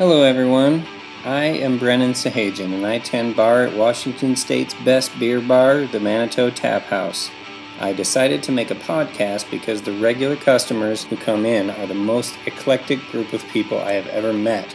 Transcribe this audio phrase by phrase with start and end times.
[0.00, 0.86] Hello, everyone.
[1.26, 6.00] I am Brennan Sahajan, and I tend bar at Washington State's best beer bar, the
[6.00, 7.30] Manitou Tap House.
[7.78, 11.92] I decided to make a podcast because the regular customers who come in are the
[11.92, 14.74] most eclectic group of people I have ever met,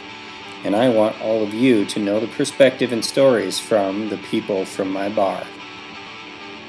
[0.63, 4.63] and I want all of you to know the perspective and stories from the people
[4.63, 5.43] from my bar.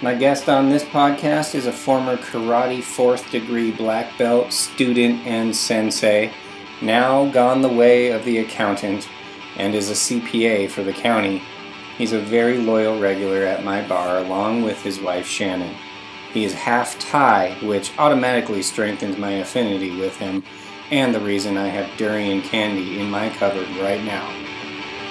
[0.00, 5.54] My guest on this podcast is a former karate fourth degree black belt student and
[5.54, 6.32] sensei,
[6.82, 9.08] now gone the way of the accountant,
[9.56, 11.42] and is a CPA for the county.
[11.96, 15.74] He's a very loyal regular at my bar, along with his wife Shannon.
[16.32, 20.44] He is half Thai, which automatically strengthens my affinity with him,
[20.90, 24.30] and the reason I have durian candy in my cupboard right now.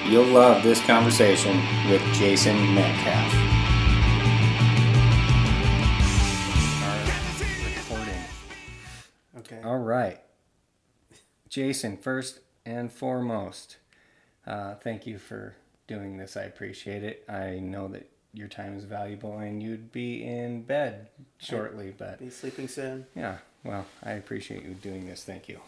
[0.05, 1.57] You'll love this conversation
[1.89, 3.55] with Jason Metcalf.
[9.63, 10.24] All right.
[11.55, 13.77] Jason, first and foremost,
[14.45, 15.55] uh, thank you for
[15.87, 16.35] doing this.
[16.35, 17.23] I appreciate it.
[17.29, 22.29] I know that your time is valuable and you'd be in bed shortly, but Be
[22.29, 23.05] sleeping soon.
[23.15, 25.23] yeah, well, I appreciate you doing this.
[25.23, 25.61] Thank you.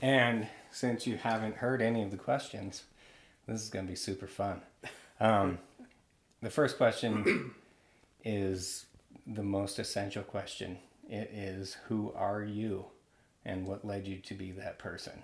[0.00, 2.84] And since you haven't heard any of the questions,
[3.46, 4.62] this is going to be super fun.
[5.20, 5.58] Um,
[6.40, 7.52] the first question
[8.24, 8.86] is
[9.26, 10.78] the most essential question.
[11.06, 12.86] It is Who are you?
[13.46, 15.22] And what led you to be that person?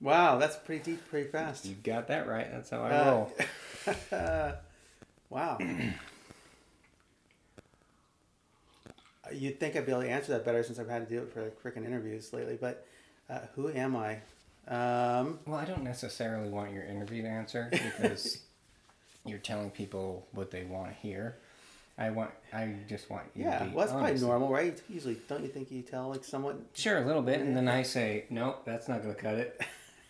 [0.00, 1.64] Wow, that's pretty deep, pretty fast.
[1.66, 2.50] You got that right.
[2.50, 3.26] That's how I Uh,
[4.16, 4.54] roll.
[5.30, 5.58] Wow.
[9.32, 11.32] You'd think I'd be able to answer that better since I've had to do it
[11.32, 12.58] for like freaking interviews lately.
[12.60, 12.86] But
[13.30, 14.16] uh, who am I?
[14.68, 18.38] Um, Well, I don't necessarily want your interview to answer because
[19.24, 21.36] you're telling people what they want to hear.
[22.02, 22.30] I want.
[22.52, 24.80] I just want you yeah, to be well, that's probably normal, right?
[24.88, 26.56] Usually, don't you think you tell like somewhat?
[26.74, 29.60] Sure, a little bit, and then I say, nope, that's not going to cut it.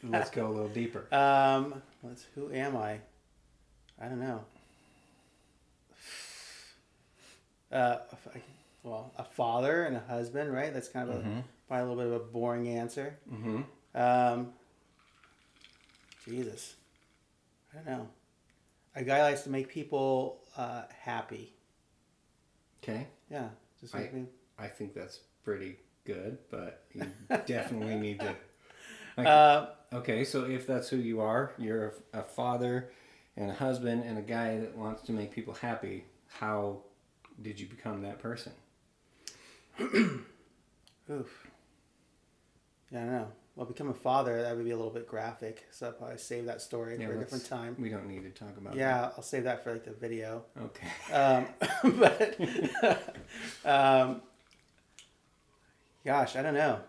[0.03, 1.07] Let's go a little deeper.
[1.13, 2.25] Um, let's.
[2.35, 2.99] Who am I?
[4.01, 4.41] I don't know.
[7.71, 7.97] Uh,
[8.83, 10.75] well, a father and a husband, right?
[10.75, 13.17] That's kind of a, probably a little bit of a boring answer.
[13.33, 13.63] Mm-hmm.
[13.95, 14.53] Um,
[16.27, 16.75] Jesus,
[17.73, 18.09] I don't know.
[18.95, 21.55] A guy likes to make people uh, happy.
[22.83, 23.49] Okay, Yeah,
[23.81, 24.27] just I- me.
[24.59, 27.07] I think that's pretty good, but you
[27.47, 28.35] definitely need to.
[29.17, 32.91] Like, Uh, okay, so if that's who you are, you're a, a father
[33.37, 36.05] and a husband and a guy that wants to make people happy.
[36.29, 36.83] How
[37.41, 38.53] did you become that person?
[39.81, 40.27] oof.
[42.91, 43.29] Yeah, I know.
[43.55, 46.47] Well, become a father that would be a little bit graphic, so I'll probably save
[46.47, 47.77] that story Yeah, for a different time.
[47.79, 48.75] We don't need to talk about.
[48.75, 50.45] Yeah, I'll save that for like the video.
[50.59, 51.13] Okay.
[51.13, 51.47] Um,
[51.99, 53.17] but,
[53.67, 54.23] um,
[56.05, 56.81] gosh, I don't know.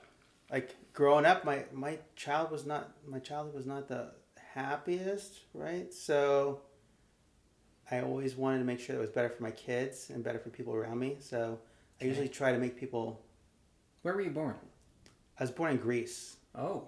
[0.49, 4.11] Like growing up, my my child was not my childhood was not the
[4.53, 5.93] happiest, right?
[5.93, 6.61] So
[7.91, 10.39] I always wanted to make sure that it was better for my kids and better
[10.39, 11.17] for people around me.
[11.19, 11.59] So
[12.01, 13.21] I usually try to make people.
[14.03, 14.55] Where were you born?
[15.39, 16.37] I was born in Greece.
[16.55, 16.87] Oh,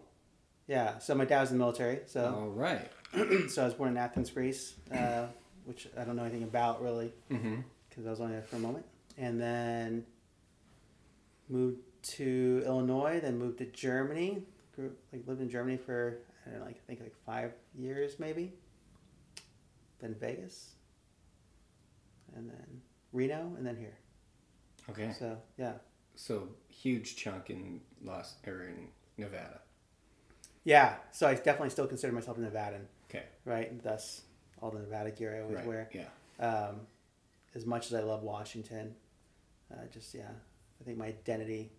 [0.67, 1.99] Yeah, so my dad was in the military.
[2.07, 2.89] So all right.
[3.49, 5.27] so I was born in Athens, Greece, uh,
[5.65, 7.13] which I don't know anything about really.
[7.31, 7.61] Mm-hmm.
[7.89, 8.85] because I was only there for a moment,
[9.17, 10.05] and then
[11.49, 14.43] moved to Illinois, then moved to Germany.
[14.75, 18.19] Grew, like lived in Germany for I don't know, like I think like five years
[18.19, 18.53] maybe.
[19.99, 20.71] Then Vegas,
[22.35, 22.81] and then
[23.13, 23.97] Reno, and then here.
[24.89, 25.11] Okay.
[25.17, 25.73] So yeah,
[26.15, 29.61] So huge chunk in Los or in Nevada.
[30.63, 30.95] yeah.
[31.11, 33.23] So I definitely still consider myself a Nevadan, Okay.
[33.45, 33.69] right?
[33.69, 34.23] And thus
[34.61, 35.65] all the Nevada gear I always Right.
[35.67, 35.89] wear.
[35.93, 36.09] Yeah.
[36.39, 36.87] Um,
[37.53, 38.95] as much as I love Washington,
[39.71, 40.31] uh, just yeah,
[40.81, 41.71] I think my identity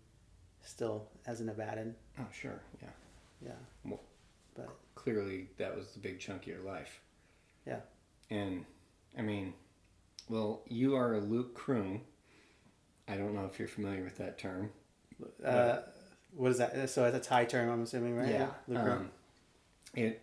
[0.63, 1.95] still as a Nevadan.
[2.19, 2.61] Oh, sure.
[2.83, 2.89] Yeah.
[3.43, 3.53] Yeah.
[3.85, 4.01] Well-
[4.55, 7.03] but Clearly, that was the big chunk of your life.
[7.67, 7.81] Yeah.
[8.31, 8.65] And
[9.19, 9.53] I mean,
[10.29, 12.01] well, you are a luk kreung.
[13.07, 14.73] I don't know if you're familiar with that term.
[15.45, 15.83] uh,
[16.35, 16.89] what is that?
[16.91, 18.29] So it's a Thai term, I'm assuming, right?
[18.31, 18.49] Yeah.
[18.81, 19.11] Um,
[19.95, 20.23] it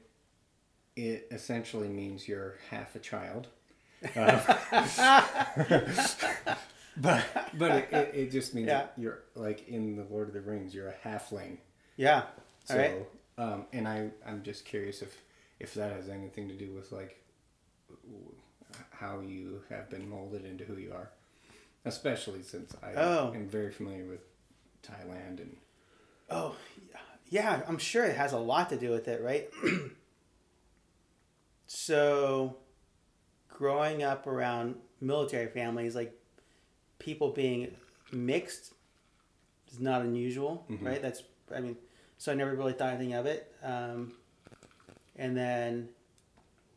[0.95, 3.48] it essentially means you're half a child.
[4.16, 4.39] Uh,
[6.98, 7.25] but
[7.57, 8.80] but it, it, it just means Yeah.
[8.80, 11.57] that you're like in the Lord of the Rings, you're a halfling.
[11.98, 12.24] yeah.
[12.66, 13.06] So, All right.
[13.54, 15.22] um, and I I'm just curious if
[15.60, 17.19] if that has anything to do with like
[18.92, 21.10] how you have been molded into who you are,
[21.86, 23.33] especially since I Oh.
[23.36, 24.22] am very familiar with
[24.81, 25.56] Thailand and
[26.33, 26.56] Oh,
[27.30, 27.62] yeah.
[27.68, 29.50] I'm sure it has a lot to do with it, right?
[31.68, 32.57] so,
[33.50, 36.13] growing up around military families, like
[37.00, 37.75] people being
[38.12, 38.74] mixed,
[39.71, 40.85] is not unusual, Mhm.
[40.85, 41.01] right?
[41.01, 41.77] That's I mean,
[42.18, 43.53] so I never really thought anything of it.
[43.62, 44.13] Um,
[45.15, 45.89] and then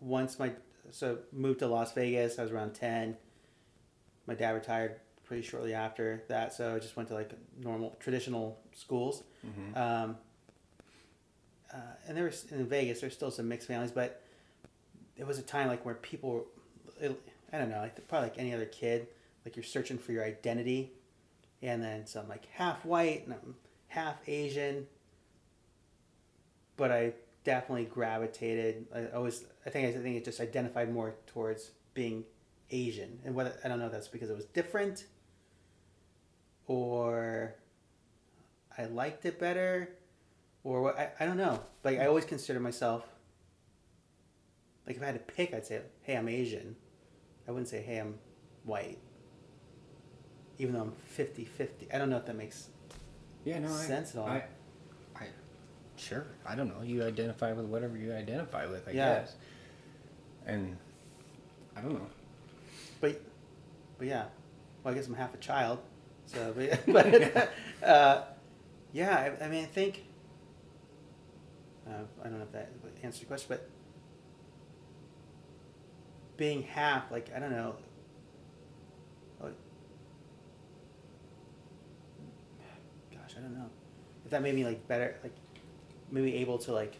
[0.00, 0.52] once my
[0.90, 3.16] so moved to Las Vegas, I was around ten.
[4.26, 7.30] My dad retired pretty shortly after that, so I just went to like
[7.60, 9.24] normal traditional schools.
[9.44, 9.76] Mhm.
[9.76, 10.16] Um,
[11.74, 14.22] uh, and there was in Vegas, there's still some mixed families, but
[15.16, 16.46] it was a time like where people,
[17.00, 17.20] it,
[17.52, 19.08] I don't know, like probably like any other kid,
[19.44, 20.92] like you're searching for your identity,
[21.60, 23.56] and then so I'm like half white and I'm
[23.88, 24.86] half Asian,
[26.76, 27.12] but I
[27.44, 28.86] definitely gravitated.
[28.94, 32.24] I always, I think, I think it just identified more towards being
[32.70, 35.06] Asian, and whether I don't know if that's because it was different,
[36.66, 37.54] or
[38.76, 39.90] I liked it better,
[40.64, 41.60] or what I, I don't know.
[41.84, 43.04] Like I always consider myself.
[44.86, 46.76] Like if I had to pick, I'd say, "Hey, I'm Asian."
[47.48, 48.18] I wouldn't say, "Hey, I'm
[48.64, 48.98] white."
[50.58, 51.94] Even though I'm 50-50.
[51.94, 52.68] I don't know if that makes
[53.44, 54.26] Yeah, no, sense at all.
[54.26, 54.44] I,
[55.14, 55.26] I,
[55.96, 56.24] sure.
[56.46, 56.82] I don't know.
[56.82, 59.18] You identify with whatever you identify with, I Yeah.
[59.20, 59.34] guess.
[60.46, 60.78] And
[61.76, 62.06] I don't know.
[63.02, 63.20] But,
[63.98, 64.24] but yeah,
[64.82, 65.80] well, I guess I'm half a child,
[66.26, 66.54] so
[66.86, 67.52] but, but
[67.86, 68.22] uh,
[68.92, 70.04] yeah, I, I mean, I think
[71.86, 73.68] uh, I don't know if that answers your question, but
[76.36, 77.76] being half, like I don't know,
[79.40, 79.54] like,
[83.12, 83.70] gosh, I don't know.
[84.24, 85.34] If that made me like better, like
[86.10, 86.96] maybe able to like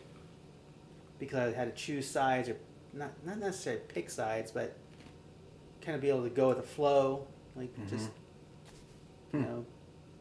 [1.18, 2.56] because I had to choose sides or
[2.92, 4.76] not not necessarily pick sides, but
[5.80, 8.10] kind of be able to go with the flow, like just
[9.38, 9.50] you Hmm.
[9.50, 9.66] know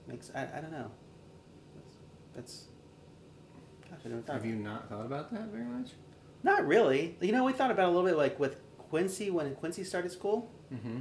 [0.08, 0.92] makes I, I don't know.
[1.76, 1.96] That's,
[2.36, 2.68] that's
[3.90, 4.34] gosh, I never thought.
[4.34, 5.92] Have you not thought about that very much?
[6.44, 7.18] Not really.
[7.22, 10.12] You know, we thought about it a little bit like with Quincy when Quincy started
[10.12, 10.52] school.
[10.74, 11.00] Mm-hmm.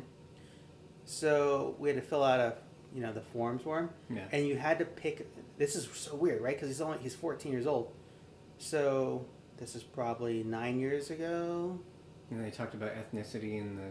[1.05, 2.55] So we had to fill out a
[2.95, 4.25] you know the forms for him, Yeah.
[4.33, 5.27] and you had to pick.
[5.59, 6.55] This is so weird, right?
[6.57, 7.93] Because he's only he's 14 years old.
[8.59, 9.27] So
[9.59, 11.79] this is probably nine years ago.
[12.31, 13.83] And they talked about ethnicity and the.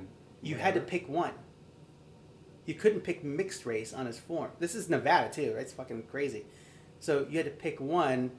[0.42, 1.32] You had to pick one.
[2.66, 4.52] You couldn't pick mixed race on his form.
[4.60, 5.62] This is Nevada too, right?
[5.64, 6.46] It's fucking crazy.
[7.00, 8.32] So you had to pick one.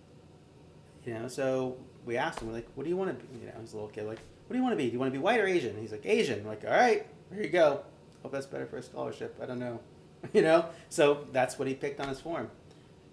[1.04, 1.76] You know, so
[2.06, 3.76] we asked him, we're like, "What do you want to be?" You know, he's a
[3.76, 4.86] little kid, like, "What do you want to be?
[4.86, 6.70] Do you want to be white or Asian?" And he's like, "Asian." I'm like, all
[6.72, 7.82] right, here you go.
[8.22, 9.38] Hope that's better for a scholarship.
[9.42, 9.80] I don't know.
[10.32, 12.50] you know, so that's what he picked on his form.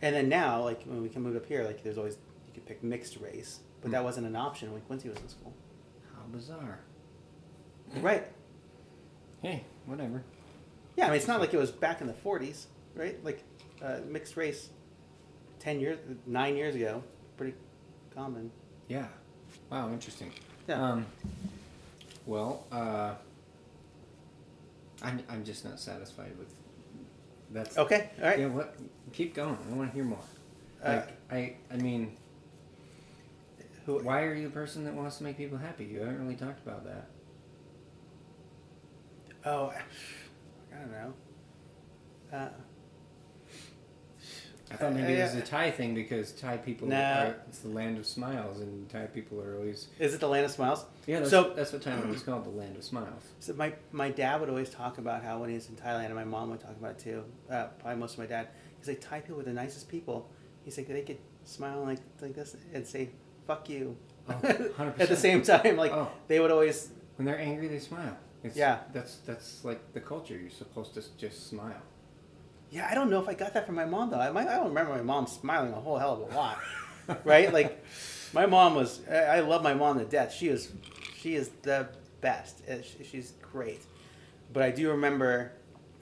[0.01, 2.15] And then now, like when we can move up here, like there's always
[2.47, 4.05] you could pick mixed race, but that Hmm.
[4.05, 5.53] wasn't an option when Quincy was in school.
[6.15, 6.79] How bizarre.
[7.97, 8.25] Right.
[9.41, 10.23] Hey, whatever.
[11.01, 13.18] Yeah, I mean, it's not like it was back in the 40s, right?
[13.25, 13.44] Like
[13.83, 14.69] uh, mixed race,
[15.57, 17.03] 10 years, nine years ago,
[17.38, 17.56] pretty
[18.13, 18.51] common.
[18.88, 19.07] Yeah.
[19.71, 20.31] Wow, interesting.
[20.68, 20.80] Yeah.
[20.80, 21.07] Um,
[22.27, 23.15] well, uh,
[25.01, 26.53] I'm, I'm just not satisfied with
[27.50, 28.39] that's Okay, all right.
[28.39, 28.75] Yeah, what?
[29.12, 29.57] Keep going.
[29.69, 30.19] I want to hear more.
[30.83, 31.01] Uh,
[31.31, 32.15] I, I mean,
[33.88, 35.83] Who, why are you the person that wants to make people happy?
[35.83, 37.09] You haven't really talked about that.
[39.45, 39.74] oh,
[40.73, 41.13] I don't know.
[42.33, 42.50] Uh,
[44.71, 46.95] I thought maybe Uh, it was a Thai thing because Thai people Nah.
[46.95, 50.45] are it's the land of smiles, and Thai people are always is it the land
[50.45, 50.85] of smiles?
[51.06, 51.19] yeah.
[51.19, 53.21] That's, So- that's what Thailand was called, the land of smiles.
[53.41, 56.15] So my, my dad would always talk about how when he was in Thailand, and
[56.15, 57.25] my mom would talk about it too.
[57.50, 58.47] Uh, probably most of my dad.
[58.77, 60.29] He's like Thai people are the nicest people.
[60.63, 63.09] He's like they could smile like like this and say
[63.45, 63.97] "fuck you"
[64.29, 64.39] Oh,
[65.00, 65.75] at the same time.
[65.75, 66.09] Like Oh.
[66.30, 66.92] they would always.
[67.18, 68.18] When they're angry, they smile.
[68.44, 68.80] It's, Yeah.
[68.94, 70.38] That's that's like the culture.
[70.38, 71.81] You're supposed to just smile.
[72.71, 74.19] Yeah, I don't know if I got that from my mom though.
[74.19, 76.60] I, might, I don't remember my mom smiling a whole hell of a lot,
[77.26, 77.52] right?
[77.52, 77.83] Like
[78.33, 79.02] my mom was.
[79.10, 80.33] I I love my mom to death.
[80.33, 80.71] She is,
[81.18, 81.90] she is the
[82.21, 82.62] best.
[82.69, 83.81] Uh, She's great,
[84.54, 85.52] but I do remember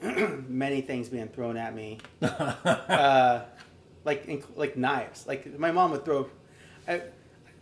[0.48, 3.42] many things being thrown at me uh,
[4.04, 5.26] like like knives.
[5.26, 6.28] Like my mom would throw.
[6.86, 7.02] I,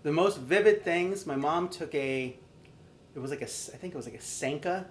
[0.02, 1.26] the most vivid things.
[1.26, 2.36] My mom took a.
[3.18, 4.86] It was like a, I think it was like a Sanka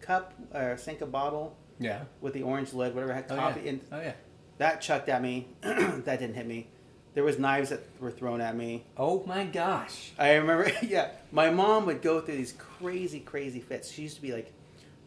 [0.00, 2.04] cup or a Sanka bottle yeah.
[2.20, 3.70] with the orange lid, whatever had Oh coffee, yeah.
[3.70, 4.12] and oh yeah.
[4.58, 5.48] that chucked at me.
[5.62, 6.68] that didn't hit me.
[7.14, 8.84] There was knives that were thrown at me.
[8.96, 10.12] Oh my gosh.
[10.16, 13.90] I remember, yeah, my mom would go through these crazy, crazy fits.
[13.90, 14.52] She used to be like,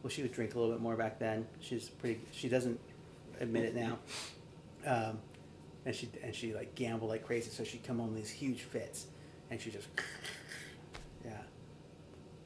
[0.04, 1.48] well, she would drink a little bit more back then.
[1.62, 2.20] She's pretty.
[2.32, 2.78] She doesn't
[3.40, 4.00] admit it now.
[4.86, 5.20] Um,
[5.86, 7.52] and she and she like gambled like crazy.
[7.52, 9.06] So she'd come home with these huge fits,
[9.50, 9.88] and she just.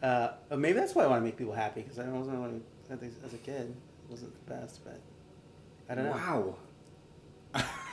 [0.03, 2.62] Uh, but maybe that's why I want to make people happy because I wasn't really,
[3.25, 5.00] as a kid it wasn't the best, but
[5.89, 6.55] I don't know.
[7.55, 7.63] Wow.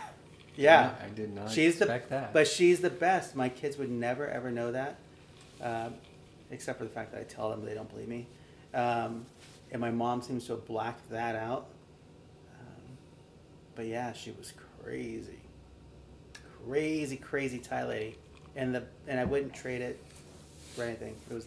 [0.56, 0.92] Yeah.
[1.02, 2.32] I did not she's expect the that.
[2.32, 3.34] but she's the best.
[3.34, 4.98] My kids would never ever know that,
[5.62, 5.94] um,
[6.50, 8.26] except for the fact that I tell them they don't believe me.
[8.74, 9.24] Um,
[9.70, 11.68] and my mom seems to have blacked that out.
[12.58, 12.82] Um,
[13.74, 14.52] but yeah, she was
[14.82, 15.38] crazy,
[16.66, 18.18] crazy, crazy Thai lady,
[18.56, 19.98] and the and I wouldn't trade it
[20.74, 21.16] for anything.
[21.30, 21.46] It was,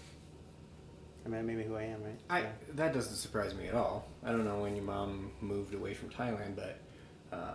[1.25, 2.19] I mean, me who I am, right?
[2.29, 2.51] I Yeah.
[2.75, 4.07] that doesn't surprise me at all.
[4.23, 6.79] I don't know when your mom moved away from Thailand, but
[7.31, 7.53] uh,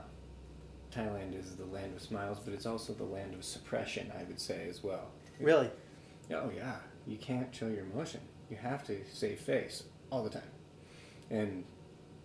[0.92, 4.10] Thailand is the land of smiles, but it's also the land of suppression.
[4.18, 5.10] I would say as well.
[5.40, 5.70] Really?
[6.32, 8.20] Oh yeah, you can't show your emotion.
[8.50, 10.50] You have to save face all the time,
[11.30, 11.64] and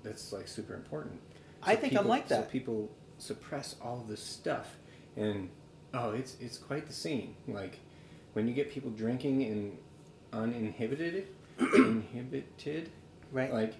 [0.04, 1.20] that's like super important.
[1.62, 2.52] I think I'm people, like So that.
[2.52, 4.76] people suppress all this stuff,
[5.18, 5.50] and
[5.94, 7.36] oh, it's it's quite the scene.
[7.48, 7.80] Like
[8.34, 9.78] when you get people drinking and
[10.34, 11.28] uninhibited,
[11.60, 12.90] inhibited,
[13.32, 13.52] Right.
[13.54, 13.74] like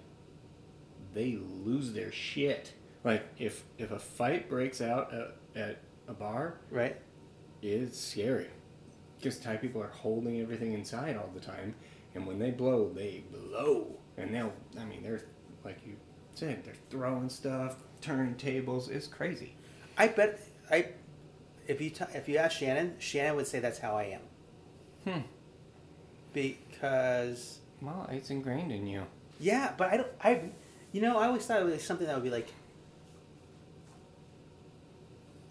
[1.12, 2.72] they lose their shit.
[3.04, 6.96] Like if if a fight breaks out at, at a bar, Right.
[7.62, 8.48] it's scary
[9.18, 11.74] because Thai people are holding everything inside all the time,
[12.14, 14.52] and when they blow, they blow, and they'll.
[14.78, 15.22] I mean, they're
[15.64, 15.96] like you
[16.34, 18.88] said, they're throwing stuff, turning tables.
[18.88, 19.54] It's crazy.
[19.96, 20.88] I bet I,
[21.68, 24.20] if you t- if you ask Shannon, Shannon would say that's how I am
[25.12, 25.20] Hmm.
[26.34, 29.04] Because Well, it's ingrained in you.
[29.40, 30.40] yeah, but I don't I,
[30.92, 32.48] you know, I always thought it was something that would be like.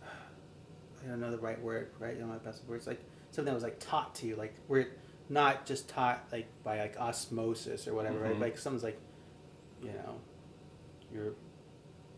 [0.03, 2.15] I don't know the right word, right?
[2.15, 4.87] You know my best words like something that was like taught to you, like we're
[5.29, 8.35] not just taught like by like osmosis or whatever, right?
[8.35, 8.39] Mhm.
[8.41, 8.97] Like someone's like,
[9.81, 10.15] you know,
[11.13, 11.33] you're,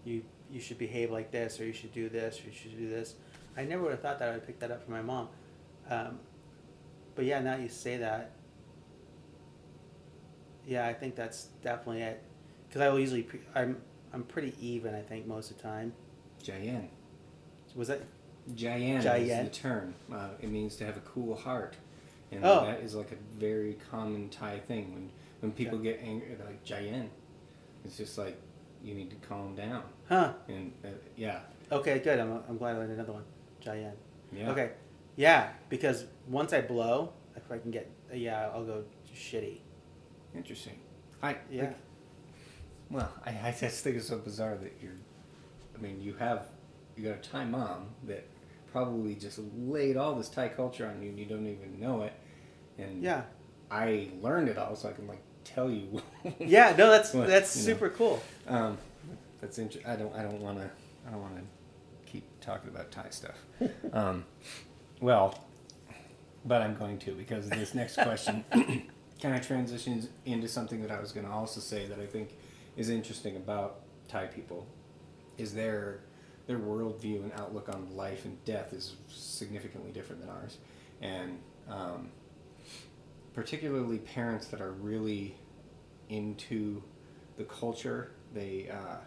[0.03, 2.89] you you should behave like this, or you should do this, or you should do
[2.89, 3.15] this.
[3.57, 5.29] I never would have thought that I would pick that up from my mom,
[5.89, 6.19] um,
[7.15, 8.31] but yeah, now you say that.
[10.67, 12.21] Yeah, I think that's definitely it,
[12.67, 13.77] because I will usually pre- I'm
[14.13, 14.95] I'm pretty even.
[14.95, 15.93] I think most of the time.
[16.43, 16.89] Jai yen.
[17.75, 18.01] Was that
[18.55, 19.43] Jai yen, is Jai yen.
[19.45, 19.93] the term.
[20.11, 21.75] Uh, it means to have a cool heart.
[22.31, 22.65] And Oh.
[22.65, 24.93] that is like a very common Thai thing.
[24.93, 25.09] When
[25.41, 27.09] when people get angry, they're like Jai yen.
[27.83, 28.39] It's just like
[28.83, 29.83] you need to calm down.
[30.09, 30.33] huh?
[30.47, 31.39] And uh, yeah,
[31.71, 32.19] Okay, good.
[32.19, 33.23] I'm, I'm glad I learned another one.
[33.59, 33.93] Jai yen.
[34.31, 34.51] yeah.
[34.51, 34.71] Okay.
[35.17, 38.83] Yeah, because once I blow, if I can get, yeah, I'll go
[39.15, 39.59] shitty.
[40.35, 40.79] Interesting.
[41.23, 41.63] I Yeah.
[41.63, 41.75] like,
[42.91, 44.91] well, I, I just think it's so bizarre that you're.
[45.77, 46.47] I mean, you have
[46.95, 48.25] you got a Thai mom that
[48.71, 52.13] probably just laid all this Thai culture on you, and you don't even know it.
[52.77, 53.23] And Yeah.
[53.71, 56.01] I learned it all, so I can like tell you.
[56.39, 56.75] Yeah.
[56.77, 57.73] No, that's What, that's you know.
[57.73, 58.21] super cool.
[58.47, 58.77] Um,
[59.41, 59.89] that's interesting.
[59.91, 60.13] I don't.
[60.15, 60.69] I don't want to.
[61.07, 61.43] I don't want to
[62.11, 63.35] keep talking about Thai stuff.
[63.93, 64.25] um,
[65.01, 65.43] well,
[66.45, 68.43] but I'm going to because this next question
[69.21, 72.29] kind of transitions into something that I was going to also say that I think
[72.77, 74.67] is interesting about Thai people
[75.37, 76.01] is their
[76.47, 80.57] their worldview and outlook on life and death is significantly different than ours,
[81.01, 82.09] and um,
[83.33, 85.35] particularly parents that are really
[86.09, 86.83] into
[87.37, 88.11] the culture.
[88.33, 88.97] They uh,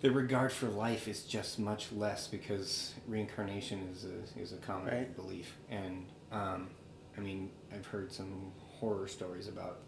[0.00, 4.86] their regard for life is just much less because reincarnation is a is a common
[4.94, 5.16] Right.
[5.16, 6.68] belief, and um,
[7.16, 9.78] I mean I've heard some horror stories about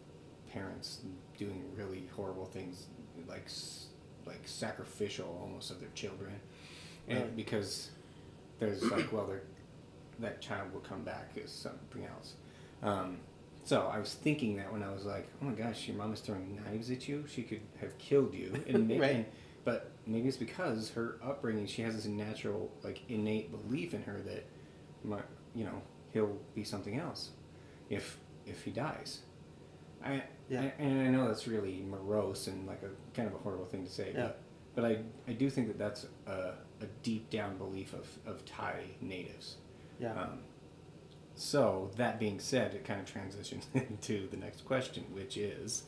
[0.53, 1.01] parents
[1.39, 2.87] doing really horrible things,
[3.29, 3.49] like
[4.27, 6.41] like sacrificial almost of their children,
[7.09, 7.31] and Really?
[7.37, 7.91] because
[8.59, 9.31] there's like well
[10.19, 12.35] that child will come back as something else.
[12.83, 13.19] Um,
[13.65, 16.21] so I was thinking that when I was like, oh my gosh, your mom is
[16.21, 17.25] throwing knives at you.
[17.29, 18.53] She could have killed you.
[18.69, 19.33] And maybe, Right.
[19.65, 24.21] But maybe it's because her upbringing, she has this natural, like innate belief in her
[24.27, 24.45] that,
[25.05, 25.21] my,
[25.55, 25.83] you know,
[26.13, 27.31] he'll be something else,
[27.91, 28.19] if
[28.51, 29.21] if he dies.
[30.05, 30.63] I, Yeah.
[30.63, 33.85] I and I know that's really morose and like a kind of a horrible thing
[33.85, 34.13] to say.
[34.15, 34.23] Yeah.
[34.23, 34.41] But,
[34.75, 38.85] but I I do think that that's a, a deep down belief of of Thai
[39.01, 39.57] natives.
[39.99, 40.13] Yeah.
[40.13, 40.41] Um,
[41.35, 45.85] so that being said, it kind of transitions into the next question, which is,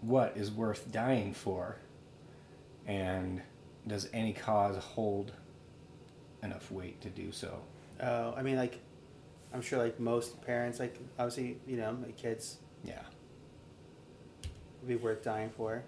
[0.00, 1.76] what is worth dying for,
[2.86, 3.42] and
[3.86, 5.32] does any cause hold
[6.42, 7.60] enough weight to do so?
[8.00, 8.80] Oh, I mean, like,
[9.54, 13.00] I'm sure, like most parents, like obviously, you know, my kids Yeah,
[14.80, 15.82] would be worth dying for,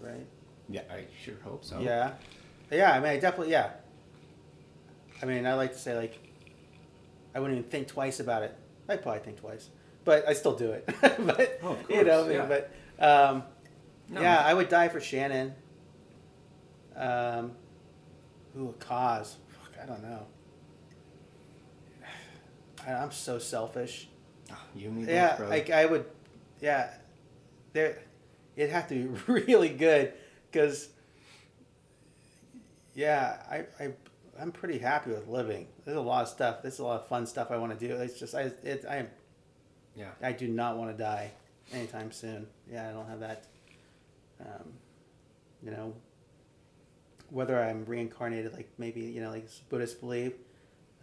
[0.00, 0.26] right?
[0.68, 1.78] yeah, I sure hope so.
[1.80, 2.12] Yeah,
[2.70, 2.92] yeah.
[2.92, 3.70] I mean, I definitely, yeah.
[5.22, 6.18] I mean, I like to say like,
[7.34, 8.56] I wouldn't even think twice about it.
[8.88, 9.68] I'd probably think twice,
[10.04, 10.84] but I still do it.
[11.00, 12.46] but Oh, of you know, course, yeah.
[12.98, 13.42] but um,
[14.08, 14.20] No.
[14.20, 15.54] yeah, I would die for Shannon.
[16.96, 17.52] Um,
[18.58, 19.36] ooh, a cause.
[19.48, 20.26] Fuck, I don't know.
[22.86, 24.08] I'm so selfish.
[24.50, 26.04] Ah, you and me Yeah, both, like I would,
[26.60, 26.90] yeah,
[27.72, 27.98] there,
[28.56, 30.12] it'd have to be really good,
[30.50, 30.88] because,
[32.94, 33.92] yeah, I, I,
[34.40, 35.66] I'm pretty happy with living.
[35.84, 36.62] There's a lot of stuff.
[36.62, 37.94] There's a lot of fun stuff I want to do.
[37.96, 39.06] It's just I, it, I,
[39.94, 40.10] yeah.
[40.22, 41.30] I do not want to die
[41.72, 42.46] anytime soon.
[42.70, 43.46] Yeah, I don't have that.
[44.40, 44.72] Um,
[45.62, 45.94] you know,
[47.30, 50.34] whether I'm reincarnated, like maybe you know, like Buddhists believe,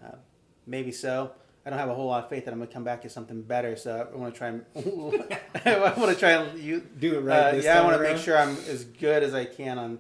[0.04, 0.16] uh,
[0.68, 1.32] maybe so.
[1.66, 3.42] I don't have a whole lot of faith that I'm gonna come back as something
[3.44, 4.66] better, so I want to try and
[5.66, 8.18] I want to try and you Do it right Uh, yeah, I want to make
[8.18, 10.00] sure I'm as good as I can on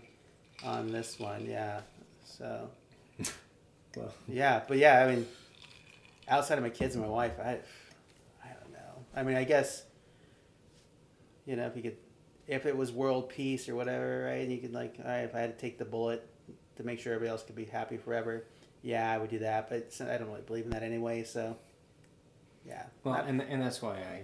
[0.63, 1.45] on this one.
[1.45, 1.81] Yeah,
[2.23, 2.69] so
[3.95, 5.27] Well, yeah, but yeah, I mean,
[6.27, 7.59] outside of my kids and my wife, I
[8.43, 9.05] I don't know.
[9.15, 9.83] I mean, I guess
[11.45, 11.97] you know if you could,
[12.47, 14.41] if it was world peace or whatever, right?
[14.41, 16.27] And you could like, all right, if I had to take the bullet
[16.77, 18.45] to make sure everybody else could be happy forever,
[18.81, 19.69] yeah, I would do that.
[19.69, 21.57] But I don't really believe in that anyway, so
[22.65, 22.83] yeah.
[23.03, 24.23] well, Not- and and that's why I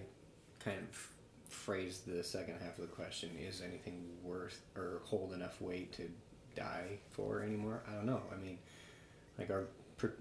[0.59, 1.07] kind of
[1.49, 6.09] phrased the second half of the question: Is anything worth or hold enough weight to
[6.55, 7.83] die for anymore?
[7.89, 8.21] I don't know.
[8.31, 8.57] I mean,
[9.37, 10.15] like our per-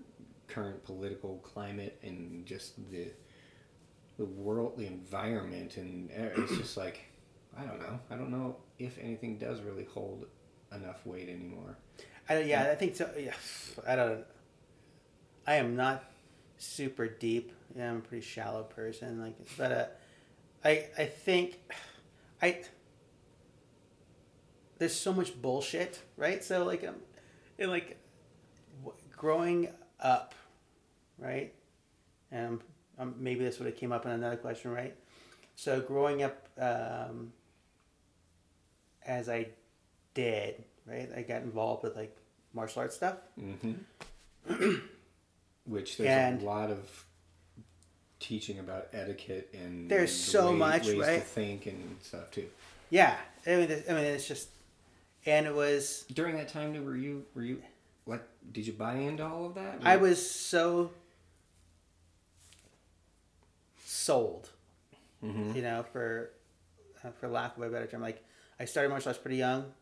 [0.49, 3.09] current political climate and just the
[4.19, 7.01] the world, the environment, and uh, it's just like
[7.59, 7.99] I don't know.
[8.11, 10.27] I don't know if anything does really hold
[10.73, 11.79] enough weight anymore.
[12.29, 13.11] I don't, yeah, I think so.
[13.19, 13.35] Yeah,
[13.87, 14.25] I don't.
[15.47, 16.05] I am not
[16.59, 17.53] super deep.
[17.77, 19.21] Yeah, I'm a pretty shallow person.
[19.21, 19.87] Like, but uh,
[20.65, 21.61] I I think
[22.43, 22.61] I
[24.79, 26.43] there's so much bullshit, right?
[26.45, 26.97] So like, um,
[27.59, 27.97] in like
[28.83, 29.69] w- growing
[30.01, 30.35] up,
[31.19, 31.53] right?
[32.31, 32.61] And
[32.99, 34.95] um, maybe this would have came up in another question, right?
[35.55, 37.33] So growing up, um,
[39.07, 39.49] as I
[40.15, 41.09] did, right?
[41.17, 42.17] I got involved with like
[42.55, 43.17] martial arts stuff.
[43.41, 44.75] Mm-hmm.
[45.67, 47.05] Which there's And- a lot of
[48.21, 51.23] teaching about etiquette and There's the so way- much, ways to right?
[51.23, 52.49] think and stuff too.
[52.91, 53.17] Yeah,
[53.47, 54.49] I mean, I mean, it's just,
[55.27, 56.05] and it was.
[56.13, 57.61] During that time, were you were you
[58.07, 59.81] like did you buy into all of that?
[59.83, 60.93] I was so
[63.85, 64.51] sold,
[65.25, 65.55] Mhm.
[65.57, 66.31] you know, for
[67.05, 68.01] uh, for lack of a better term.
[68.03, 68.25] Like
[68.61, 69.73] I started martial arts pretty young,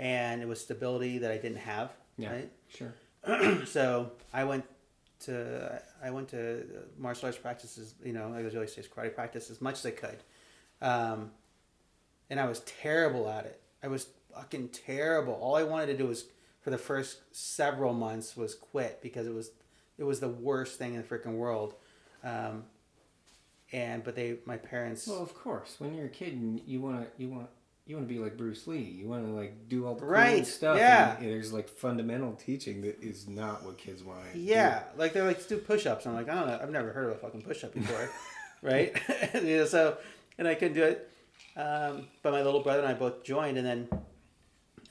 [0.00, 1.92] and it was stability that I didn't have.
[2.16, 2.50] Yeah, Right.
[2.68, 2.94] sure.
[3.66, 4.64] so I went
[5.26, 6.64] to I went to
[6.98, 7.94] martial arts practices.
[8.02, 10.16] You know, I was really serious karate practice as much as I could,
[10.80, 11.30] um,
[12.30, 13.60] and I was terrible at it.
[13.82, 15.34] I was fucking terrible.
[15.34, 16.24] All I wanted to do was
[16.62, 19.50] for the first several months was quit because it was
[19.98, 21.74] it was the worst thing in the freaking world.
[22.24, 22.64] Um,
[23.72, 27.00] and but they my parents Well, of course, when you're a kid, and you want
[27.02, 27.48] to you want
[27.86, 28.78] you want to be like Bruce Lee.
[28.78, 30.78] You want to like do all the cool stuff.
[30.78, 31.16] yeah.
[31.16, 34.20] and there's like fundamental teaching that is not what kids want.
[34.32, 36.06] to Yeah, like they're like let's do push-ups.
[36.06, 38.10] I'm like, I don't know, I've never heard of a fucking push-up before,
[38.62, 38.96] right?
[39.34, 39.98] you know, so
[40.38, 41.10] and I couldn't do it.
[41.56, 43.88] Um, but my little brother and I both joined, and then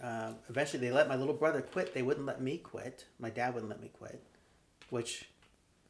[0.01, 1.93] um, eventually they let my little brother quit.
[1.93, 3.05] They wouldn't let me quit.
[3.19, 4.21] My dad wouldn't let me quit,
[4.89, 5.29] which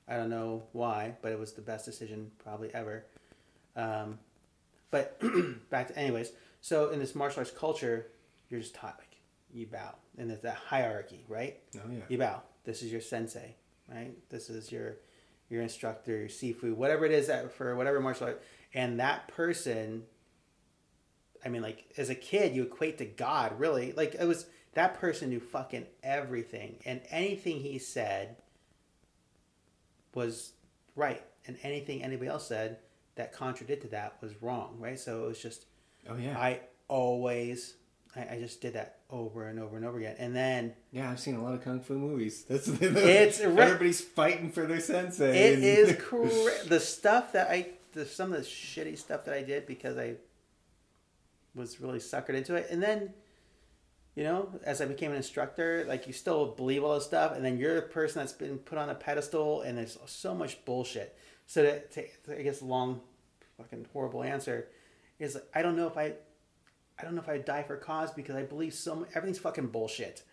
[0.08, 3.06] I don't know why, but it was the best decision probably ever.
[3.76, 4.20] Um,
[4.92, 5.22] but
[5.70, 6.32] back to anyways.
[6.62, 8.08] So in this martial arts culture,
[8.50, 11.58] you're just taught like you bow, and there's that hierarchy, right?
[11.76, 12.02] Oh yeah.
[12.08, 12.42] you bow.
[12.64, 13.56] This is your sensei,
[13.92, 14.14] right?
[14.30, 14.98] This is your
[15.50, 18.44] your instructor, your sifu, whatever it is that for whatever martial art.
[18.74, 20.04] And that person,
[21.44, 23.94] I mean, like as a kid, you equate to God, really.
[23.94, 28.38] Like it was that person knew fucking everything, and anything he said
[30.14, 30.54] was
[30.96, 32.80] right, and anything anybody else said
[33.16, 35.00] that contradicted that was wrong, right?
[35.00, 35.66] So it was just
[36.10, 36.38] Oh yeah.
[36.38, 37.76] I always,
[38.16, 40.74] I, I just did that over and over and over again, and then.
[40.92, 42.44] yeah, I've seen a lot of kung fu movies.
[42.50, 45.38] That's It's everybody's fighting for their sensei.
[45.38, 46.30] It is cra-
[46.68, 50.16] the stuff that I the some of the shitty stuff that I did because I
[51.56, 53.14] was really suckered into it, and then
[54.16, 57.44] you know as I became an instructor, like you still believe all this stuff, and
[57.46, 61.18] then you're the person that's been put on a pedestal, and there's so much bullshit.
[61.46, 63.02] So to, to, to I guess long,
[63.58, 64.68] fucking horrible answer
[65.20, 66.14] is I don't know if I.
[66.98, 69.68] I don't know if I die for a cause because I believe so everything's fucking
[69.68, 70.24] bullshit.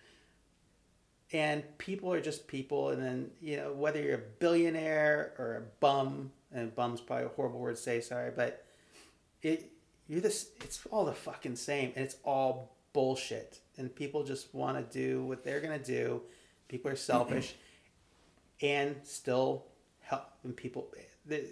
[1.33, 5.61] And people are just people and then you know whether you're a billionaire or a
[5.79, 8.65] bum and bum's probably a horrible word to say sorry but
[9.43, 9.71] it
[10.09, 13.61] you're this it's all the fucking same and it's all bullshit.
[13.77, 16.23] And people just want to do what they're gonna do.
[16.69, 17.55] People are selfish.
[18.63, 19.67] And still
[20.01, 21.45] help and people eh, the,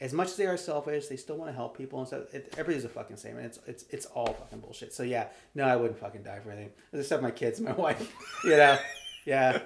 [0.00, 2.22] as much as they are selfish they still want to help people and stuff.
[2.34, 5.64] it, everybody's the fucking same and it's it's it's all fucking bullshit so yeah no
[5.64, 8.12] i wouldn't fucking die for anything except my kids my wife
[8.44, 8.78] you know
[9.24, 9.60] yeah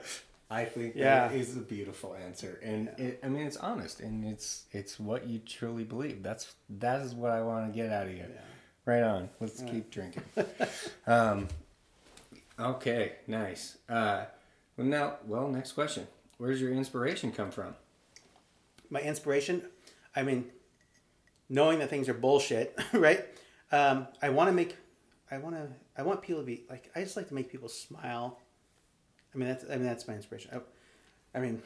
[0.50, 1.28] I think Yeah.
[1.28, 5.26] that is a beautiful answer, and it, I mean it's honest, and it's it's what
[5.26, 6.22] you truly believe.
[6.22, 8.18] That's that is what I want to get out of you.
[8.18, 8.40] Yeah.
[8.84, 9.30] Right on.
[9.40, 10.22] Let's keep drinking.
[11.06, 11.48] um,
[12.60, 13.78] okay, nice.
[13.88, 14.24] Uh,
[14.76, 16.06] well, now, well, next question.
[16.36, 17.74] Where does your inspiration come from?
[18.90, 19.62] my inspiration
[20.16, 20.44] i mean
[21.48, 23.24] knowing that things are bullshit right
[23.72, 24.76] um, i want to make
[25.30, 27.68] i want to i want people to be like i just like to make people
[27.68, 28.38] smile
[29.34, 30.50] I mean, that's I mean that's my inspiration.
[30.54, 31.60] I, I mean,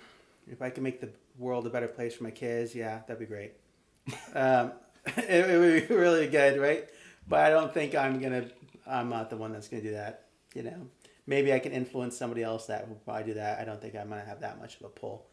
[0.50, 3.26] if I can make the world a better place for my kids, yeah, that'd be
[3.26, 3.52] great.
[4.34, 4.72] um,
[5.06, 6.88] it, it would be really good, right?
[7.28, 8.46] But I don't think I'm gonna.
[8.86, 10.24] I'm not the one that's gonna do that.
[10.54, 10.88] You know,
[11.26, 13.60] maybe I can influence somebody else that will probably do that.
[13.60, 15.26] I don't think I'm gonna have that much of a pull.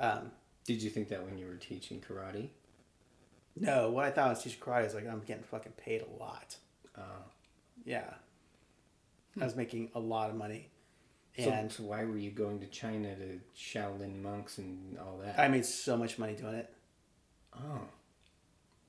[0.00, 0.30] Um,
[0.66, 2.48] Did you think that when you were teaching karate?
[3.56, 6.56] no, what I thought was teaching karate is like I'm getting fucking paid a lot.
[6.96, 7.22] Uh,
[7.84, 8.14] Yeah,
[9.40, 10.70] I was making a lot of money,
[11.36, 15.38] and so why were you going to China to Shaolin monks and all that?
[15.38, 16.72] I made so much money doing it.
[17.56, 17.82] oh,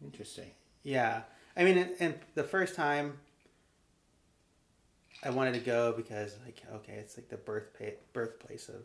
[0.03, 0.51] interesting.
[0.83, 1.23] Yeah,
[1.57, 3.17] I mean, and, and the first time
[5.23, 7.67] I wanted to go because like okay, it's like the birth
[8.13, 8.83] birthplace of,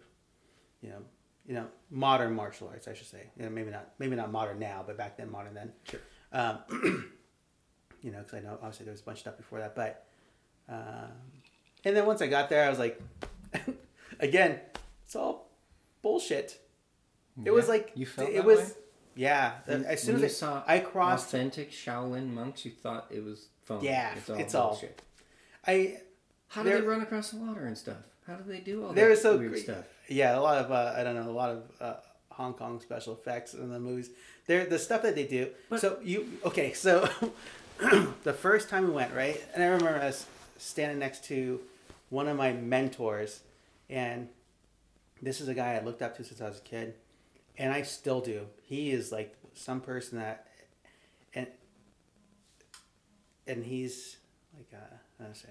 [0.81, 1.03] you know,
[1.47, 3.31] you know, modern martial arts, I should say.
[3.37, 5.73] You know, maybe not maybe not modern now, but back then modern then.
[5.89, 6.01] Sure.
[6.33, 6.59] Um,
[8.03, 10.07] you know, because I know obviously there was a bunch of stuff before that, but,
[10.69, 11.11] um,
[11.85, 13.01] and then once I got there, I was like,
[14.21, 14.61] again,
[15.05, 15.51] it's all
[16.03, 16.61] bullshit.
[17.45, 18.59] It was like you felt it was.
[18.59, 18.67] way?
[19.17, 23.25] Yeah, as soon as you saw I, I crossed authentic Shaolin monks, you thought it
[23.25, 23.87] was phony.
[23.87, 25.03] Yeah, it's all it's all- bullshit.
[25.67, 25.99] I
[26.49, 27.97] How do they run across the water and stuff?
[28.27, 29.85] How do they do all that so weird great- stuff?
[30.11, 31.95] Yeah, a lot of uh, I don't know, a lot of uh,
[32.31, 34.11] Hong Kong special effects in the movies.
[34.47, 35.49] There, the stuff that they do.
[35.69, 36.73] But- so you okay?
[36.73, 37.09] So
[38.25, 40.27] the first time we went right, and I remember us
[40.59, 41.61] standing next to
[42.11, 43.41] one of my mentors,
[43.89, 44.29] and
[45.23, 46.95] this is a guy I looked up to since I was a kid,
[47.57, 48.47] and I still do.
[48.65, 50.49] He is like some person that,
[51.35, 51.47] and
[53.47, 54.17] and he's
[54.57, 55.49] like uh, how do I say.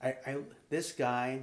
[0.00, 0.36] I, I
[0.70, 1.40] this guy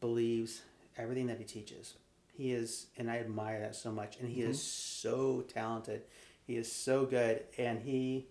[0.00, 0.62] believes
[0.96, 1.94] everything that he teaches.
[2.32, 4.18] He is, and I admire that so much.
[4.18, 6.02] And he is so talented.
[6.46, 8.26] He is so good, and he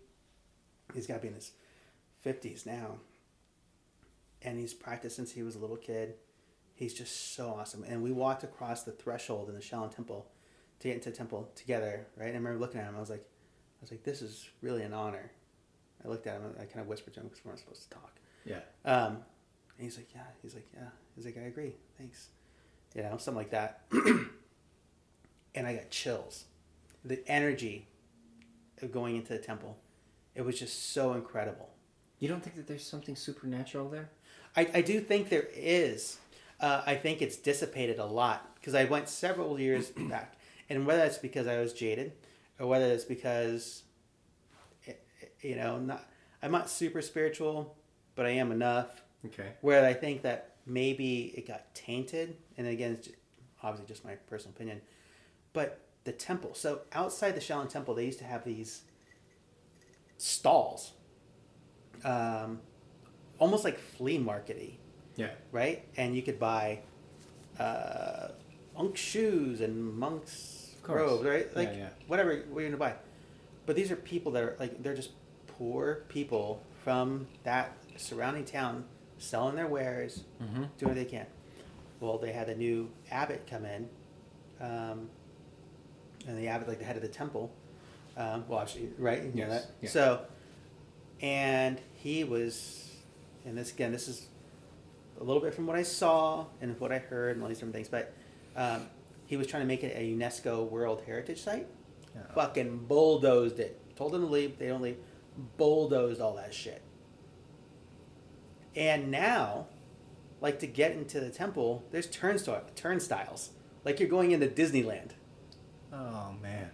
[0.93, 1.52] he's got to be in his
[2.22, 2.98] fifties now.
[4.41, 6.15] And he's practiced since he was a little kid.
[6.74, 7.84] He's just so awesome.
[7.84, 10.32] And we walked across the threshold in the Shaolin Temple
[10.80, 12.28] to get into the temple together, right?
[12.28, 12.95] And I remember looking at him.
[12.95, 15.32] I was like, I was like, this is really an honor.
[16.04, 16.56] I looked at him.
[16.58, 18.15] I kind of whispered to him because we weren't supposed to talk.
[18.45, 18.62] Yeah.
[18.86, 19.17] Um,
[19.78, 20.24] and he's like, yeah.
[20.41, 20.88] He's like, yeah.
[21.15, 21.74] He's like, I agree.
[21.98, 22.30] Thanks.
[22.95, 23.82] You know, something like that.
[25.56, 26.45] and I got chills.
[27.06, 27.88] The energy
[28.82, 29.78] of going into the temple,
[30.36, 31.69] it was just so incredible.
[32.19, 34.10] You don't think that there's something supernatural there?
[34.56, 36.17] I, I do think there is.
[36.60, 40.36] Uh, I think it's dissipated a lot because I went several years back,
[40.69, 42.12] and whether it's because I was jaded,
[42.60, 43.84] or whether it's because,
[44.88, 46.04] eh, eh, you know, not
[46.41, 47.75] I'm not super spiritual,
[48.15, 49.52] but I am enough Okay.
[49.62, 53.10] where I think that maybe it got tainted, and again, it's
[53.63, 54.82] obviously just my personal opinion,
[55.54, 56.54] but the temple.
[56.54, 58.84] So outside the Shaolin Temple, they used to have these
[60.17, 60.93] stalls,
[62.04, 62.60] um,
[63.38, 64.74] almost like flea markety,
[65.15, 65.32] Yeah.
[65.52, 65.84] right?
[65.98, 66.80] And you could buy
[67.60, 68.30] uh,
[68.76, 71.48] monk shoes and monk's robes, right?
[71.52, 71.89] Yeah, Like yeah.
[72.08, 72.95] whatever we're gonna buy.
[73.65, 75.12] But these are people that are like they're just
[75.48, 78.86] poor people from that surrounding town
[79.17, 80.63] selling their wares, Mm-hmm.
[80.78, 81.26] doing what they can.
[82.00, 83.90] Well, they had a new abbot come in,
[84.62, 85.10] um,
[86.28, 87.52] and the abbot, like the head of the temple,
[88.18, 89.24] um, well, actually, right?
[89.24, 89.72] You know Yes, that.
[89.82, 89.90] yeah.
[89.90, 90.22] So,
[91.22, 92.90] and he was,
[93.46, 94.28] and this again, this is
[95.20, 97.76] a little bit from what I saw and what I heard and all these different
[97.76, 98.14] things, but
[98.56, 98.86] um,
[99.26, 101.68] he was trying to make it a UNESCO World Heritage Site.
[102.16, 102.22] Yeah.
[102.34, 103.80] Fucking bulldozed it.
[103.96, 104.58] Told them to leave.
[104.58, 104.98] They don't leave.
[105.58, 106.82] Bulldozed all that shit.
[108.76, 109.68] And now,
[110.41, 113.52] like to get into the temple, there's turnstile turnstiles.
[113.86, 115.12] Like you're going into Disneyland.
[115.93, 116.69] Oh man.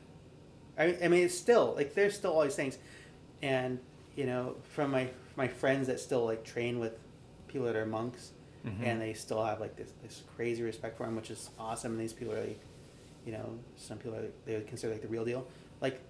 [0.78, 2.78] I, I mean, it's still like there's still all these things,
[3.42, 3.80] and
[4.16, 6.94] you know, from my my friends that still like train with
[7.48, 8.32] people that are monks,
[8.66, 8.84] Mhm.
[8.86, 11.94] and they still have like this this crazy respect for them, which is awesome.
[11.94, 12.60] And these people are like,
[13.26, 15.48] you know, some people are, they would consider like the real deal.
[15.82, 16.02] Like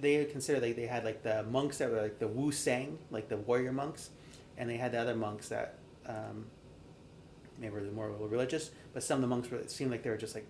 [0.00, 2.98] they would consider like they had like the monks that were like the Wu Seng,
[3.10, 4.10] like the warrior monks,
[4.56, 5.74] and they had the other monks that
[6.06, 6.46] um,
[7.58, 10.16] maybe were more religious, but some of the monks were it seemed like they were
[10.16, 10.46] just like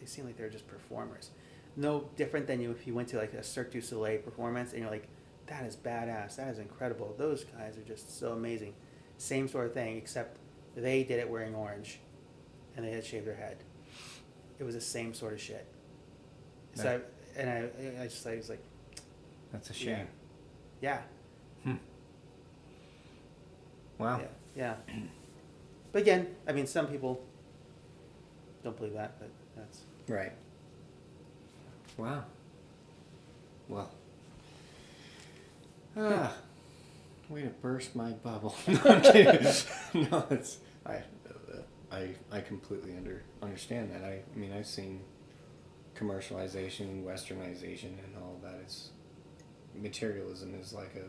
[0.00, 1.30] they seemed like they were just performers.
[1.76, 4.80] No different than you if you went to like a Cirque du Soleil performance and
[4.82, 5.08] you're like,
[5.46, 7.14] that is badass, that is incredible.
[7.18, 8.74] Those guys are just so amazing.
[9.18, 10.38] Same sort of thing, except
[10.74, 11.98] they did it wearing orange,
[12.76, 13.56] and they had shaved their head.
[14.58, 15.66] It was the same sort of shit.
[16.74, 17.00] So.
[17.36, 18.62] I, and I, I just I was like,
[19.52, 19.78] That's a Yeah.
[19.96, 20.06] shame.
[20.80, 20.98] yeah,
[21.62, 21.74] Hmm.
[23.98, 24.20] Wow.
[24.54, 24.94] yeah, yeah.
[25.96, 27.24] But again, I mean, some people
[28.62, 30.32] don't believe that, but that's Right.
[31.96, 32.24] Wow.
[33.66, 33.90] Well.
[35.96, 36.34] Ah.
[37.30, 38.54] Way to burst my bubble.
[38.68, 39.46] no, I'm kidding.
[40.10, 41.00] no, it's I.
[41.90, 44.04] I I completely under understand that.
[44.04, 45.00] I, I mean I've seen
[45.98, 48.56] commercialization, westernization, and all that.
[48.64, 48.90] It's
[49.74, 51.06] materialism is like a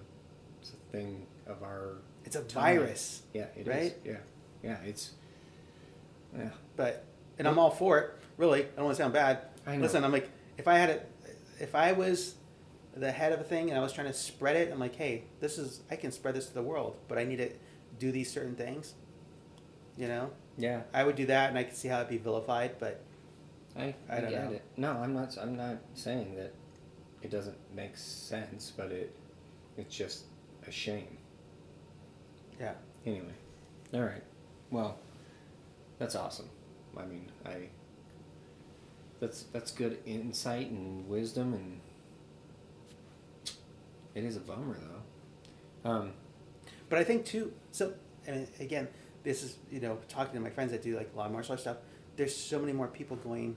[0.62, 2.78] it's a thing of our It's a time.
[2.78, 3.68] virus, Yeah, it is.
[3.68, 3.98] Right?
[4.06, 4.18] Yeah,
[4.64, 4.78] yeah.
[4.86, 5.12] It's
[6.38, 6.50] yeah.
[6.76, 7.06] but
[7.40, 8.14] and I'm all for it.
[8.38, 9.40] Really, I don't want to sound bad.
[9.66, 9.84] I know.
[9.84, 11.12] Listen, I'm like, if I had it,
[11.60, 12.36] if I was
[12.96, 15.24] the head of a thing and I was trying to spread it, I'm like, hey,
[15.40, 17.50] this is I can spread this to the world, but I need to
[18.00, 18.94] do these certain things.
[19.98, 22.78] You know, Yeah, I would do that, and I could see how it'd be vilified,
[22.80, 23.02] but
[23.76, 24.52] I, I I, don't get know.
[24.52, 24.62] it.
[24.78, 25.36] No, I'm not.
[25.42, 26.54] I'm not saying that
[27.24, 29.16] it doesn't make sense, but it
[29.76, 30.26] it's just
[30.68, 31.18] a shame.
[32.60, 32.74] yeah,
[33.06, 33.34] Anyway,
[33.94, 34.24] all right.
[34.72, 34.98] Well,
[36.00, 36.50] that's awesome.
[36.98, 37.70] I mean, I
[39.20, 41.80] that's that's good insight and wisdom, and
[44.16, 44.78] it is a bummer
[45.84, 45.90] though.
[45.90, 46.14] Um,
[46.90, 47.54] But I think too.
[47.72, 47.94] So,
[48.28, 48.88] and again,
[49.24, 51.54] this is you know talking to my friends that do like a lot of martial
[51.54, 51.78] arts stuff.
[52.16, 53.56] There's so many more people going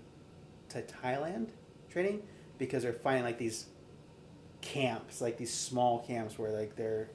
[0.71, 1.49] to Thailand
[1.91, 2.23] training
[2.59, 3.67] because they're finding like these
[4.61, 7.11] camps, like these small camps where like they're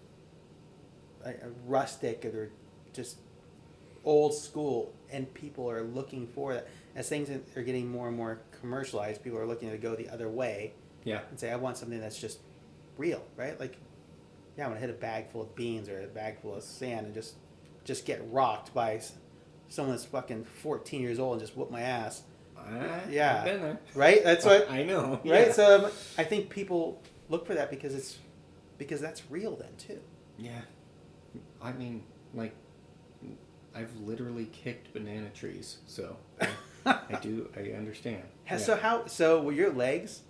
[1.26, 2.50] like, rustic or they're
[2.94, 3.18] just
[4.06, 6.68] old school, and people are looking for that.
[6.96, 10.30] As things are getting more and more commercialized, people are looking to go the other
[10.30, 12.40] way yeah, and say, I want something that's just
[12.98, 13.60] real, right?
[13.60, 13.78] Like,
[14.58, 17.06] yeah, I'm gonna hit a bag full of beans or a bag full of sand
[17.06, 17.36] and just
[17.84, 19.02] just get rocked by
[19.68, 22.24] someone that's fucking 14 years old and just whoop my ass,
[22.58, 23.38] I, Yeah.
[23.40, 23.80] I've been there.
[23.94, 24.24] right?
[24.24, 25.20] That's what, I know.
[25.26, 25.48] right?
[25.48, 25.52] Yeah.
[25.52, 28.18] So um, I think people look for that because it's
[28.78, 30.00] because that's real then too.
[30.38, 30.62] Yeah.
[31.62, 32.56] I mean, like,
[33.76, 36.48] I've literally kicked banana trees, so I,
[36.86, 38.24] I do, I understand.
[38.50, 38.58] Yeah.
[38.58, 39.08] So how?
[39.08, 40.22] So were your legs?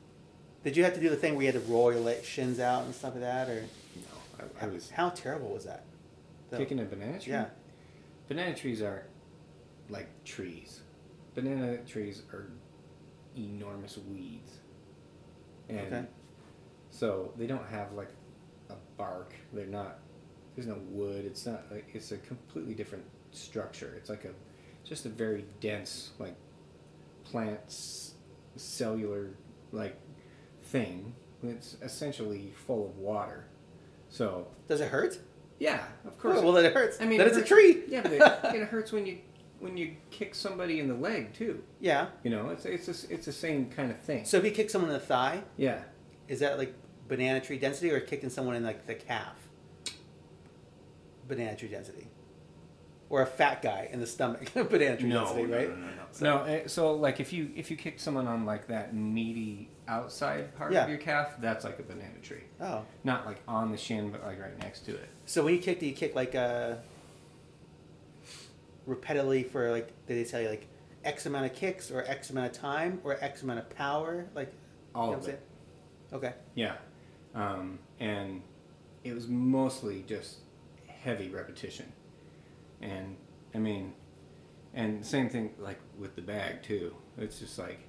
[0.63, 2.59] Did you have to do the thing where you had to roll your leg, shins
[2.61, 3.61] out and stuff like that, or
[3.95, 5.83] No, I, I was how terrible was that?
[6.49, 7.33] The- kicking a banana tree.
[7.33, 7.47] Yeah.
[8.29, 9.03] Banana trees are
[9.89, 10.79] like trees.
[11.35, 12.47] Banana trees are
[13.37, 14.59] enormous weeds.
[15.67, 16.05] And Okay.
[16.89, 18.09] so they don't have like
[18.69, 19.33] a bark.
[19.53, 19.99] They're not
[20.55, 21.25] there's no wood.
[21.25, 23.03] It's not like it's a completely different
[23.35, 23.93] structure.
[23.97, 24.31] It's like a
[24.83, 26.35] just a very dense like
[27.23, 28.13] plants
[28.55, 29.31] cellular
[29.71, 29.99] like
[30.63, 31.13] thing.
[31.43, 33.45] It's essentially full of water.
[34.09, 35.19] So Does it hurt?
[35.59, 36.37] yeah, of course.
[36.39, 36.99] Oh, well, then it hurts.
[37.01, 37.83] I mean, then it it's a tree.
[37.87, 38.21] Yeah, but it,
[38.55, 39.19] it hurts when you
[39.59, 41.63] when you kick somebody in the leg too.
[41.79, 42.07] yeah.
[42.23, 44.25] You know, it's it's a, it's the same kind of thing.
[44.25, 45.79] So if you kick someone in the thigh, yeah,
[46.27, 46.73] is that like
[47.07, 49.35] banana tree density, or kicking someone in like the calf?
[51.27, 52.07] Banana tree density,
[53.09, 54.51] or a fat guy in the stomach?
[54.53, 55.69] banana tree density, right?
[55.69, 55.91] no, no, no.
[56.21, 60.55] No, eh, so like if you if you kick someone on like that meaty outside
[60.55, 60.83] part Yeah.
[60.83, 62.43] of your calf, that's like a banana tree.
[62.61, 65.09] Oh, Not like on the shin, but like right next to it.
[65.25, 66.75] so when you kick, do you kick like uh,
[68.87, 69.87] repetitively for like?
[70.07, 70.67] Did they tell you like
[71.03, 74.25] X amount of kicks, or X amount of time, or X amount of power?
[74.35, 74.51] Like
[74.93, 75.41] All you know of what it.
[76.13, 76.33] Okay.
[76.55, 76.75] Yeah,
[77.33, 78.41] um, and
[79.03, 80.37] it was mostly just
[80.87, 81.91] heavy repetition,
[82.81, 83.15] and
[83.53, 83.93] I mean,
[84.73, 86.95] and same thing like with the bag too.
[87.17, 87.79] It's just like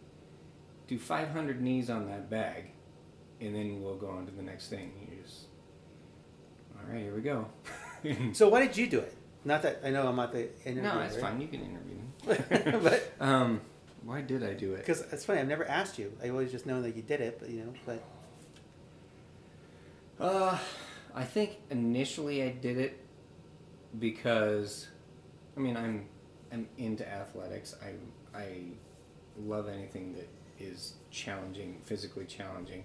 [0.88, 2.70] do 500 knees on that bag,
[3.40, 4.92] and then we'll go on to the next thing.
[5.10, 5.46] You just
[6.76, 7.46] all right, here we go.
[8.34, 9.12] So why did you do it?
[9.44, 10.94] Not that I know I'm not the interviewer.
[10.94, 11.22] no, it's right?
[11.22, 11.40] fine.
[11.40, 12.80] You can interview me.
[12.82, 13.60] but um,
[14.04, 14.78] why did I do it?
[14.78, 16.12] because it's funny, I've never asked you.
[16.22, 18.02] I always just know that you did it, but you know, but
[20.20, 20.56] Uh,
[21.14, 22.98] I think initially I did it
[23.98, 24.88] because,
[25.56, 26.06] I mean, I'm
[26.52, 27.74] I'm into athletics.
[27.82, 28.46] I I
[29.38, 30.28] love anything that
[30.58, 32.84] is challenging, physically challenging.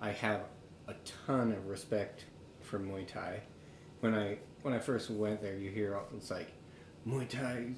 [0.00, 0.42] I have
[0.88, 0.94] a
[1.26, 2.24] ton of respect
[2.60, 3.40] for Muay Thai.
[4.00, 6.52] When I when I first went there, you hear it's like
[7.06, 7.68] Muay Thai,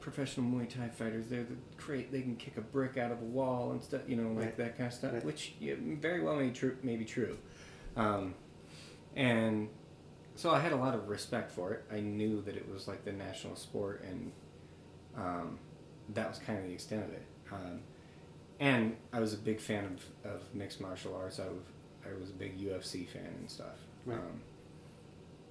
[0.00, 1.26] professional Muay Thai fighters.
[1.28, 2.12] They're the great.
[2.12, 4.02] They can kick a brick out of a wall and stuff.
[4.06, 4.56] You know, like Right.
[4.58, 5.12] that kind of stuff.
[5.14, 5.24] Right.
[5.24, 7.38] Which yeah, very well may true may be true.
[7.96, 8.34] Um,
[9.16, 9.68] and
[10.36, 11.84] so I had a lot of respect for it.
[11.92, 14.32] I knew that it was like the national sport, and
[15.16, 15.58] um,
[16.12, 17.22] that was kind of the extent of it.
[17.52, 17.80] Um,
[18.58, 19.84] and I was a big fan
[20.24, 21.38] of, of mixed martial arts.
[21.38, 21.62] I was,
[22.04, 23.78] I was a big UFC fan and stuff.
[24.06, 24.18] Right.
[24.18, 24.40] Um,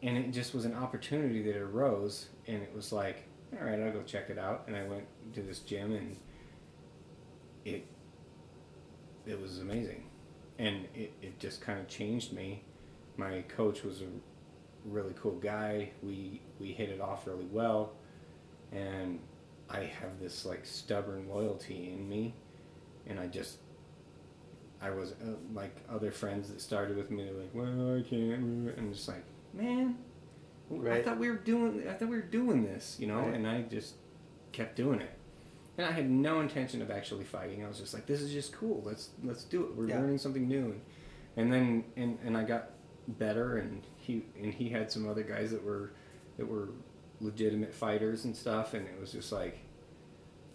[0.02, 3.24] and it just was an opportunity that arose, and it was like,
[3.58, 4.66] all right, I'll go check it out.
[4.68, 6.18] And I went to this gym, and
[7.64, 7.86] it
[9.26, 10.04] it was amazing,
[10.60, 12.64] and it, it just kind of changed me.
[13.16, 14.08] My coach was a
[14.86, 15.92] really cool guy.
[16.02, 17.94] We we hit it off really well,
[18.72, 19.20] and
[19.70, 22.34] I have this like stubborn loyalty in me,
[23.08, 23.58] and I just
[24.82, 27.24] I was uh, like other friends that started with me.
[27.24, 29.98] They're like, "Well, I can't," and just like, man,
[30.90, 31.88] I thought we were doing.
[31.88, 33.20] I thought we were doing this, you know.
[33.20, 33.34] Right.
[33.36, 33.96] And I just
[34.52, 35.12] kept doing it.
[35.78, 37.66] And I had no intention of actually fighting.
[37.66, 38.84] I was just like, this is just cool.
[38.86, 39.76] Let's let's do it.
[39.76, 40.00] We're Yeah.
[40.00, 40.66] learning something new.
[40.66, 40.82] And,
[41.38, 42.70] and then and, and I got
[43.08, 45.92] better and he and he had some other guys that were
[46.38, 46.70] that were
[47.22, 49.60] legitimate fighters and stuff and it was just like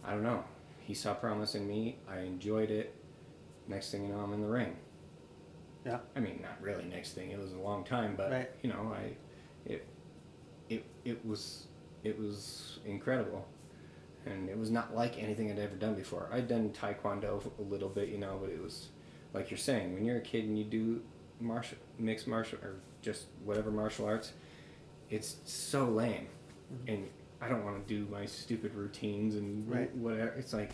[0.04, 0.44] I don't know.
[0.80, 1.98] He saw promise in me.
[2.08, 2.94] I enjoyed it.
[3.66, 4.76] Next thing you know, I'm in the ring.
[5.84, 5.98] Yeah.
[6.16, 7.30] I mean, not really next thing.
[7.30, 8.50] It was a long time, but Right.
[8.62, 9.16] you know, I
[9.64, 9.86] it
[10.68, 11.66] it it was
[12.04, 13.46] it was incredible.
[14.26, 16.28] And it was not like anything I'd ever done before.
[16.30, 18.88] I'd done taekwondo a little bit, you know, but it was
[19.32, 21.02] like you're saying, when you're a kid and you do
[21.40, 24.32] martial mixed martial or just whatever martial arts,
[25.10, 26.26] it's so lame.
[26.72, 26.88] Mm-hmm.
[26.94, 27.08] And
[27.40, 29.94] I don't want to do my stupid routines and Right.
[29.96, 30.30] whatever.
[30.38, 30.72] It's like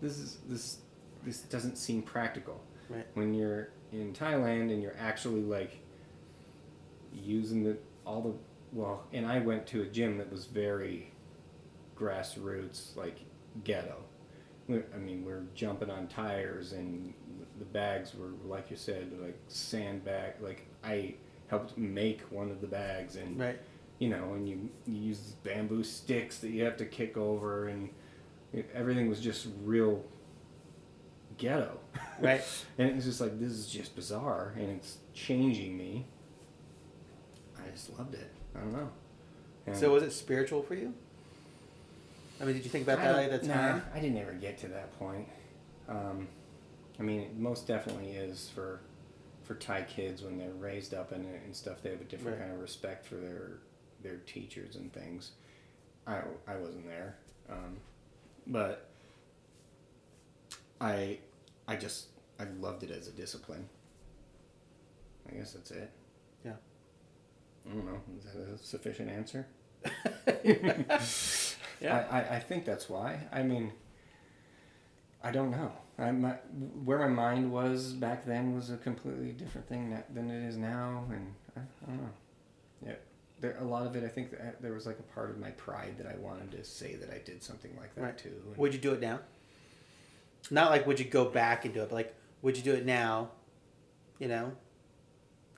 [0.00, 0.78] this is this
[1.24, 3.06] this doesn't seem practical Right.
[3.14, 5.78] when you're in Thailand and you're actually like
[7.14, 8.32] using the all the
[8.72, 11.12] well and I went to a gym that was very
[11.96, 13.18] grassroots like
[13.64, 13.96] ghetto
[14.70, 17.12] I mean we're jumping on tires and
[17.58, 21.14] the bags were like you said like sandbag like I
[21.52, 23.58] helped make one of the bags and Right.
[23.98, 27.90] you know, and you, you use bamboo sticks that you have to kick over, and
[28.74, 30.02] everything was just real
[31.36, 31.78] ghetto.
[32.20, 32.42] Right.
[32.78, 36.06] and it was just like, this is just bizarre, and it's changing me.
[37.58, 38.30] I just loved it.
[38.56, 38.88] I don't know.
[39.66, 40.94] And So was it spiritual for you?
[42.40, 43.82] I mean, did you think about I that at the nah, time?
[43.94, 45.28] I didn't ever get to that point.
[45.88, 46.28] Um,
[46.98, 48.80] I mean, it most definitely is for
[49.44, 51.82] for Thai kids when they're raised up in it and stuff.
[51.82, 52.44] They have a different Right.
[52.46, 53.58] kind of respect for their
[54.02, 55.32] their teachers and things.
[56.06, 57.16] I I wasn't there,
[57.48, 57.76] um,
[58.46, 58.88] but
[60.80, 61.18] I
[61.68, 62.06] I just
[62.40, 63.68] I loved it as a discipline.
[65.30, 65.90] I guess that's it.
[66.44, 66.54] Yeah.
[67.64, 68.00] I don't know.
[68.18, 69.46] Is that a sufficient answer?
[71.80, 72.06] Yeah.
[72.12, 73.18] I, I, I think that's why.
[73.32, 73.72] I mean,
[75.20, 75.72] I don't know.
[75.98, 76.30] I, my,
[76.84, 80.56] where my mind was back then was a completely different thing that, than it is
[80.56, 82.08] now, and I, I don't know.
[82.86, 82.94] Yeah,
[83.40, 84.02] there a lot of it.
[84.02, 86.64] I think that there was like a part of my pride that I wanted to
[86.64, 88.18] say that I did something like that Right.
[88.18, 88.32] too.
[88.46, 89.20] and- Would you do it now?
[90.50, 92.84] Not like would you go back and do it, but like would you do it
[92.86, 93.30] now?
[94.18, 94.52] You know,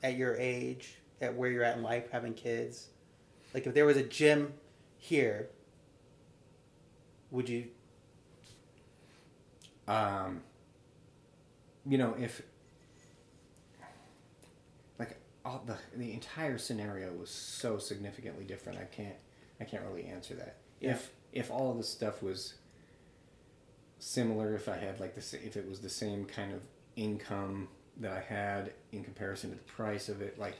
[0.02, 2.88] at your age, at where you're at in life, having kids.
[3.54, 4.52] Like if there was a gym
[4.98, 5.48] here,
[7.30, 7.66] would you?
[9.88, 10.42] Um,
[11.86, 12.42] you know, if
[14.98, 19.16] like all the the entire scenario was so significantly different, I can't
[19.60, 20.56] I can't really answer that.
[20.80, 20.92] Yeah.
[20.92, 22.54] If if all of the stuff was
[23.98, 26.60] similar, if I had like the if it was the same kind of
[26.96, 27.68] income
[27.98, 30.56] that I had in comparison to the price of it, like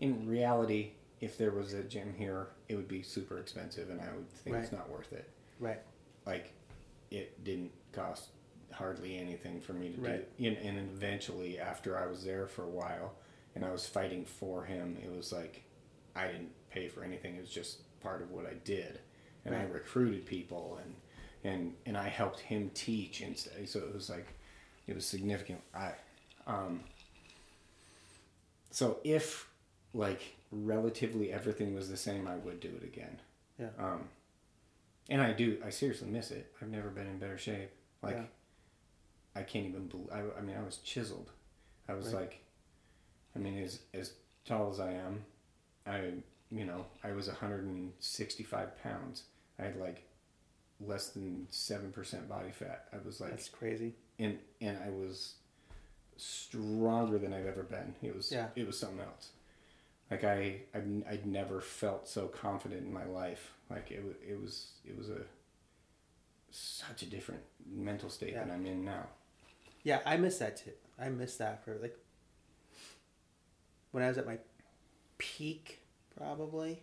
[0.00, 4.06] in reality, if there was a gym here, it would be super expensive, and I
[4.14, 5.28] would think it's not worth it
[5.58, 5.80] Right.
[6.26, 6.52] like
[7.10, 8.28] it didn't cost
[8.72, 10.38] hardly anything for me to Right.
[10.38, 13.14] do and, and eventually after i was there for a while
[13.54, 15.62] and i was fighting for him it was like
[16.14, 19.00] i didn't pay for anything it was just part of what i did
[19.44, 20.94] and i recruited people and
[21.52, 24.26] and and i helped him teach and so so it was like
[24.86, 25.92] it was significant i
[26.46, 26.80] um
[28.70, 29.48] so if
[29.94, 33.18] like relatively everything was the same i would do it again
[33.58, 33.68] Yeah.
[33.78, 34.08] um
[35.10, 35.56] and I do.
[35.64, 36.52] I seriously miss it.
[36.60, 37.70] I've never been in better shape.
[38.02, 38.24] Like, Yeah.
[39.34, 39.86] I can't even.
[39.86, 40.08] believe.
[40.12, 41.30] I, I mean, I was chiseled.
[41.88, 42.22] I was Right.
[42.22, 42.40] like,
[43.36, 44.12] I mean, as as
[44.44, 45.24] tall as I am,
[45.86, 46.12] I
[46.50, 49.22] you know I was 165 pounds.
[49.58, 50.02] I had like
[50.80, 52.86] less than seven percent body fat.
[52.92, 53.94] I was like, That's crazy.
[54.18, 55.34] and and I was
[56.16, 57.94] stronger than I've ever been.
[58.02, 58.48] It was Yeah.
[58.56, 59.30] it was something else.
[60.10, 63.52] Like I I'd, I'd never felt so confident in my life.
[63.70, 65.20] Like it it was it was a
[66.50, 69.06] such a different mental state than I'm in now.
[69.82, 70.72] Yeah, I miss that too.
[71.00, 71.96] I miss that for like
[73.92, 74.38] when I was at my
[75.18, 75.80] peak,
[76.16, 76.80] probably.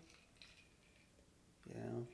[1.67, 2.07] You know,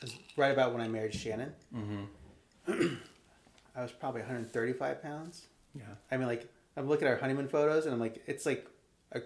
[0.00, 1.52] I was right about when I married Shannon.
[1.74, 2.94] Mm-hmm.
[3.76, 5.46] I was probably 135 pounds.
[5.74, 5.84] Yeah.
[6.10, 8.66] I mean, like I'm looking at our honeymoon photos, and I'm like, it's like,
[9.12, 9.20] a,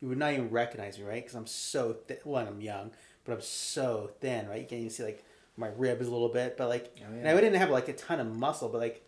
[0.00, 1.22] you would not even recognize me, right?
[1.22, 2.18] Because I'm so thin.
[2.24, 2.92] Well, I'm young,
[3.24, 4.60] but I'm so thin, right?
[4.60, 5.24] You can't even see like
[5.60, 7.28] my ribs a little bit, but like, Oh, and.
[7.28, 9.04] I didn't have like a ton of muscle, but like,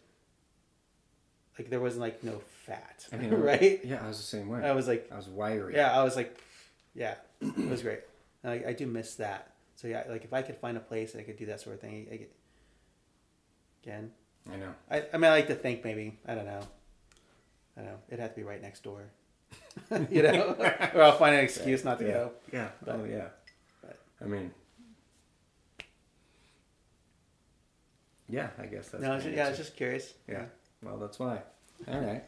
[1.58, 3.80] like there wasn't like no fat, I mean, right?
[3.84, 4.60] Yeah, I was the same way.
[4.62, 5.74] I was like, I was wiry.
[5.74, 6.38] yeah, I was like,
[6.94, 8.00] yeah, it was great.
[8.44, 9.52] And I, I do miss that.
[9.76, 11.74] So yeah, like if I could find a place that I could do that sort
[11.74, 12.26] of thing, I,
[13.82, 14.10] again,
[14.52, 14.74] I know.
[14.90, 16.60] I, I mean, I like to think maybe I don't know.
[17.76, 17.98] I don't know.
[18.08, 19.04] It'd have to be right next door,
[20.10, 20.54] you know,
[20.94, 22.12] or I'll find an excuse not to yeah.
[22.12, 22.32] go.
[22.52, 22.68] Yeah.
[22.68, 23.28] Oh, but- oh yeah.
[23.82, 24.52] but- I mean,
[28.32, 29.02] Yeah, I guess that's.
[29.02, 30.14] no, my I was yeah, I was just curious.
[30.26, 30.46] Yeah.
[30.82, 31.42] Well, that's why.
[31.86, 32.24] All right.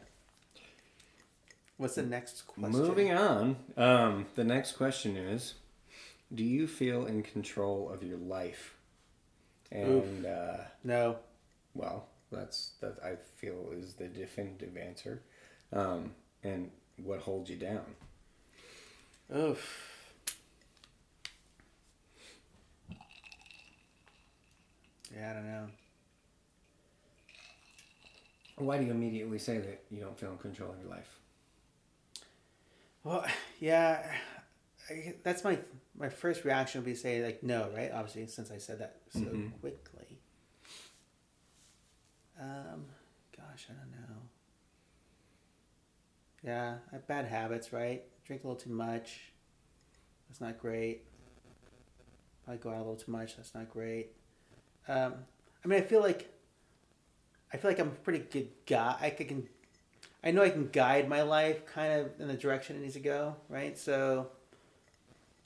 [1.79, 2.73] What's the next question?
[2.73, 3.57] Moving on.
[3.79, 5.55] Um, the next question is
[6.33, 8.75] Do you feel in control of your life?
[9.73, 11.17] And, uh, No.
[11.75, 15.23] well, that's that I feel is the definitive answer.
[15.73, 16.71] Um, and
[17.03, 17.87] what holds you down?
[19.35, 19.91] Oof.
[25.17, 25.67] Yeah, I don't know.
[28.57, 31.19] Why do you immediately say that you don't feel in control of your life?
[33.03, 33.25] Well,
[33.61, 34.07] yeah,
[34.89, 35.59] I, that's my
[35.99, 37.91] my first reaction would be to say like no, right?
[37.93, 39.61] Obviously, since I said that so Mhm.
[39.61, 40.19] quickly.
[42.41, 42.87] Um,
[43.37, 44.17] gosh, I don't know.
[46.43, 48.03] Yeah, I have bad habits, right?
[48.25, 49.33] Drink a little too much.
[50.29, 51.05] That's not great.
[52.45, 53.37] Probably go out a little too much.
[53.37, 54.09] That's not great.
[54.89, 55.15] Um,
[55.65, 56.29] I mean, I feel like
[57.55, 58.97] I feel like I'm a pretty good guy.
[59.01, 59.49] I can
[60.25, 63.01] I know I can guide my life kind of in the direction it needs to
[63.01, 63.79] go, right?
[63.79, 64.29] So,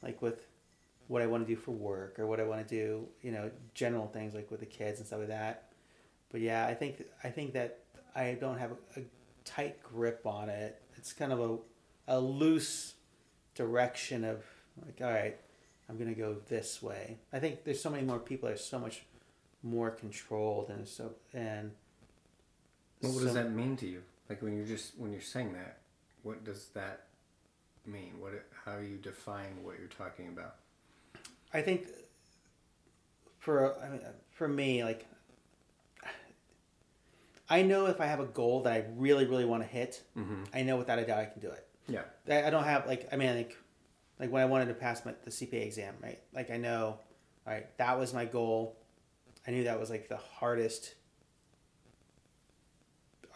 [0.02, 0.46] like with
[1.08, 3.50] what I want to do for work or what I want to do, you know,
[3.74, 5.64] general things like with the kids and stuff like that.
[6.32, 7.80] But yeah, I think I think that
[8.16, 9.02] I don't have a, a
[9.44, 10.80] tight grip on it.
[10.96, 12.94] It's kind of a a loose
[13.54, 14.42] direction of
[14.82, 15.36] like, all right,
[15.90, 17.18] I'm gonna go this way.
[17.34, 19.02] I think there's so many more people are so much
[19.62, 21.72] more controlled and so and.
[23.02, 24.02] Well, what does that mean to you?
[24.28, 25.78] Like when you're just when you're saying that,
[26.22, 27.04] what does that
[27.86, 28.14] mean?
[28.18, 28.32] What
[28.64, 30.56] how do you define what you're talking about?
[31.54, 31.86] I think
[33.38, 35.06] for I mean, for me, like
[37.50, 40.42] I know if I have a goal that I really, really want to hit, Mm-hmm.
[40.52, 41.66] I know without a doubt I can do it.
[41.88, 42.02] Yeah.
[42.28, 43.56] I I don't have like I mean like
[44.18, 46.18] like when I wanted to pass my, the CPA exam, right?
[46.34, 46.98] Like I know,
[47.46, 48.76] all right, that was my goal.
[49.46, 50.94] I knew that was like the hardest,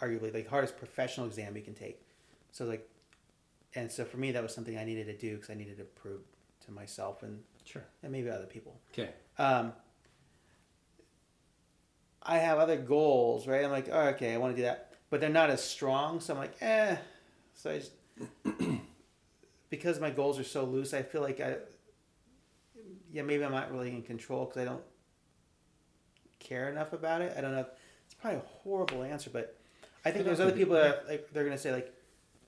[0.02, 2.02] arguably like hardest professional exam you can take.
[2.50, 2.88] So like,
[3.74, 5.84] and so for me that was something I needed to do because I needed to
[5.84, 6.20] prove
[6.66, 7.84] to myself and Sure.
[8.02, 8.80] and maybe other people.
[8.92, 9.10] Okay.
[9.38, 9.72] Um,
[12.22, 13.64] I have other goals, right?
[13.64, 16.20] I'm like, oh, okay, I want to do that, but they're not as strong.
[16.20, 16.96] So I'm like, eh.
[17.54, 17.92] So I just
[19.70, 21.56] because my goals are so loose, I feel like I,
[23.12, 24.82] yeah, maybe I'm not really in control because I don't
[26.38, 27.34] care enough about it.
[27.36, 27.66] I don't know.
[28.04, 29.56] It's probably a horrible answer, but
[30.04, 31.92] I think there's other people that like they're gonna say like,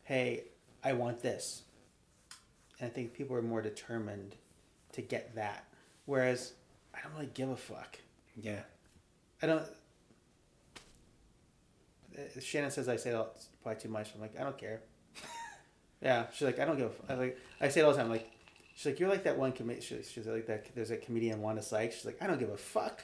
[0.05, 0.45] hey,
[0.83, 1.63] I want this,
[2.81, 4.35] and I think people are more determined
[4.93, 5.65] to get that.
[6.07, 6.53] Whereas
[6.95, 7.99] I don't really give a fuck.
[8.41, 8.61] Yeah.
[9.43, 9.63] I don't.
[12.17, 14.11] uh, Shannon says I say it all- probably too much.
[14.15, 14.81] I'm like, I don't care.
[16.03, 16.93] yeah, she's like, I don't give.
[17.09, 17.13] A.
[17.13, 18.11] I like, I say it all the time.
[18.11, 18.31] Like,
[18.75, 19.83] she's like, you're like that one comedian.
[19.83, 20.75] She's, she's like that.
[20.75, 21.97] There's a comedian Wanda Sykes.
[21.97, 23.03] She's like, I don't give a fuck.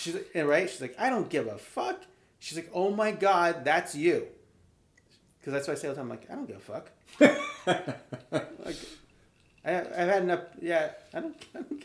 [0.00, 0.68] She's like, right.
[0.68, 2.02] She's like, I don't give a fuck.
[2.38, 4.26] She's like, oh my god, that's you.
[5.38, 6.10] Because that's what I say all the time.
[6.10, 6.90] I'm like, I don't give a fuck.
[8.64, 8.76] like,
[9.64, 10.40] I, I've had enough.
[10.60, 11.36] Yeah, I don't.
[11.54, 11.84] I don't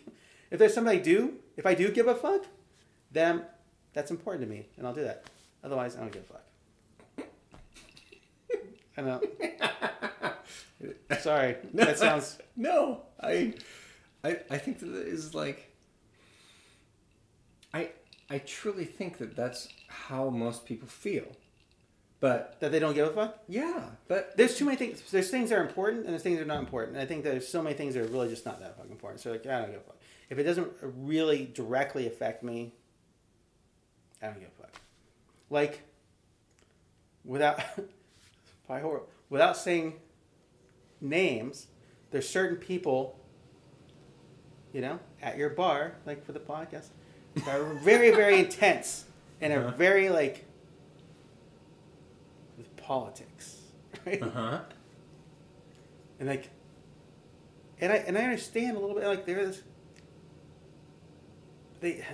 [0.51, 2.45] if there's something I do, if I do give a fuck,
[3.11, 3.43] then
[3.93, 5.23] that's important to me, and I'll do that.
[5.63, 7.27] Otherwise, I don't give a fuck.
[8.97, 9.21] I know.
[11.19, 12.37] Sorry, no, that sounds.
[12.57, 13.03] no.
[13.21, 13.53] I,
[14.23, 15.71] I, I think that is like.
[17.73, 17.91] I,
[18.31, 21.25] I truly think that that's how most people feel,
[22.21, 23.39] but That they don't give a fuck.
[23.49, 25.01] yeah, but There's too many things.
[25.11, 26.95] There's things that are important, and there's things that are not important.
[26.95, 29.19] And I think there's so many things that are really just not that fucking important.
[29.19, 29.97] So like, I don't give a fuck.
[30.29, 32.73] If it doesn't really directly affect me,
[34.21, 34.71] I don't give a fuck.
[35.49, 35.81] Like,
[37.25, 37.59] without,
[39.29, 39.95] without saying
[41.01, 41.67] names,
[42.11, 43.19] there's certain people,
[44.71, 46.87] you know, at your bar, like for the podcast,
[47.35, 49.05] that are very, very intense
[49.39, 49.77] and are Uh-huh.
[49.77, 50.45] very like
[52.57, 53.57] with politics,
[54.05, 54.21] right?
[54.21, 54.59] uh huh.
[56.19, 56.49] and like
[57.79, 59.61] and I and I understand a little bit like there's
[61.79, 62.05] they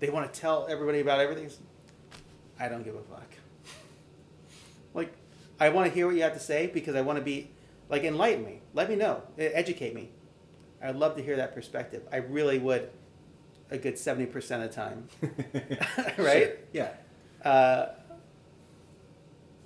[0.00, 1.50] they want to tell everybody about everything.
[2.60, 3.26] I don't give a fuck.
[4.94, 5.12] Like
[5.58, 7.50] I want to hear what you have to say because I want to be
[7.88, 8.60] like enlighten me.
[8.74, 9.22] Let me know.
[9.38, 10.10] Educate me.
[10.82, 12.02] I'd love to hear that perspective.
[12.12, 12.90] I really would
[13.70, 15.08] a good 70% of the time.
[16.18, 16.42] Right?
[16.42, 16.52] Sure.
[16.72, 16.90] Yeah.
[17.44, 17.88] Uh,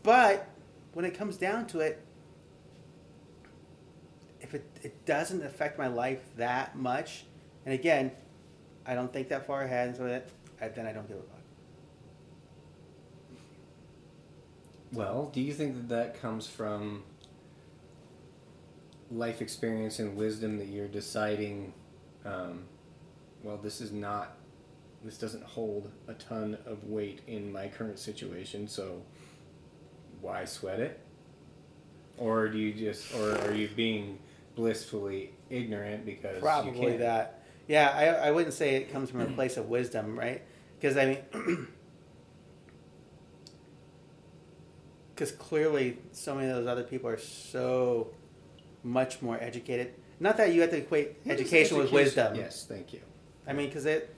[0.03, 0.49] but
[0.93, 2.05] when it comes down to it,
[4.41, 7.25] if it, it doesn't affect my life that much,
[7.65, 8.11] and again,
[8.85, 10.29] I don't think that far ahead, and so that
[10.75, 11.39] then I don't give a fuck.
[14.93, 17.05] Well, do you think that that comes from
[19.11, 21.73] life experience and wisdom that you're deciding,
[22.25, 22.65] um,
[23.43, 24.37] well, this is not
[25.05, 29.03] this doesn't hold a ton of weight in my current situation, so
[30.21, 31.01] why sweat it?
[32.19, 34.19] Or do you just, or are you being
[34.55, 37.43] blissfully ignorant because you Probably that.
[37.67, 40.43] Yeah, I, I wouldn't say it comes from a place of wisdom, right?
[40.81, 41.19] Because I mean,
[45.15, 48.11] because clearly so many of those other people are so
[48.85, 49.95] much more educated.
[50.21, 52.37] Not that you have to equate is education with wisdom.
[52.37, 53.01] Yes, thank you.
[53.47, 54.15] I mean, because it.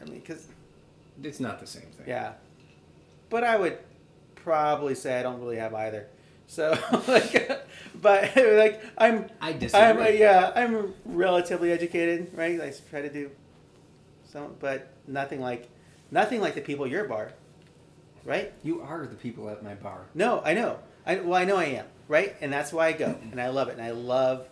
[0.00, 0.46] I mean, because
[1.22, 2.06] It's not the same thing.
[2.06, 2.34] yeah,
[3.30, 3.78] but I would
[4.36, 6.06] probably say I don't really have either.
[6.46, 6.70] So
[7.08, 7.60] like,
[8.00, 9.80] but like I'm I disagree.
[9.86, 12.60] I'm uh, yeah, I'm relatively educated, right?
[12.60, 13.30] I try to do
[14.30, 15.68] some, but nothing like
[16.10, 17.32] nothing like the people at your bar,
[18.24, 18.52] right?
[18.62, 20.06] You are the people at my bar.
[20.14, 20.78] No, I know.
[21.04, 22.34] I well, I know I am, right?
[22.40, 24.46] And that's why I go, and I love it, and I love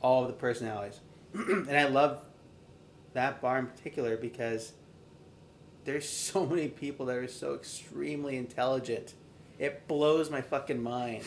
[0.00, 1.00] all of the personalities,
[1.68, 2.20] and I love
[3.12, 4.72] that bar in particular because
[5.84, 9.14] there's so many people that are so extremely intelligent.
[9.58, 11.22] It blows my fucking mind.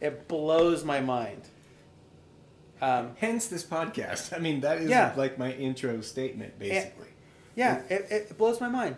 [0.00, 1.42] It blows my mind.
[2.80, 4.34] Um, Hence this podcast.
[4.36, 5.12] I mean, that is Yeah.
[5.16, 7.06] like my intro statement, basically.
[7.54, 8.96] Yeah, it, it blows my mind.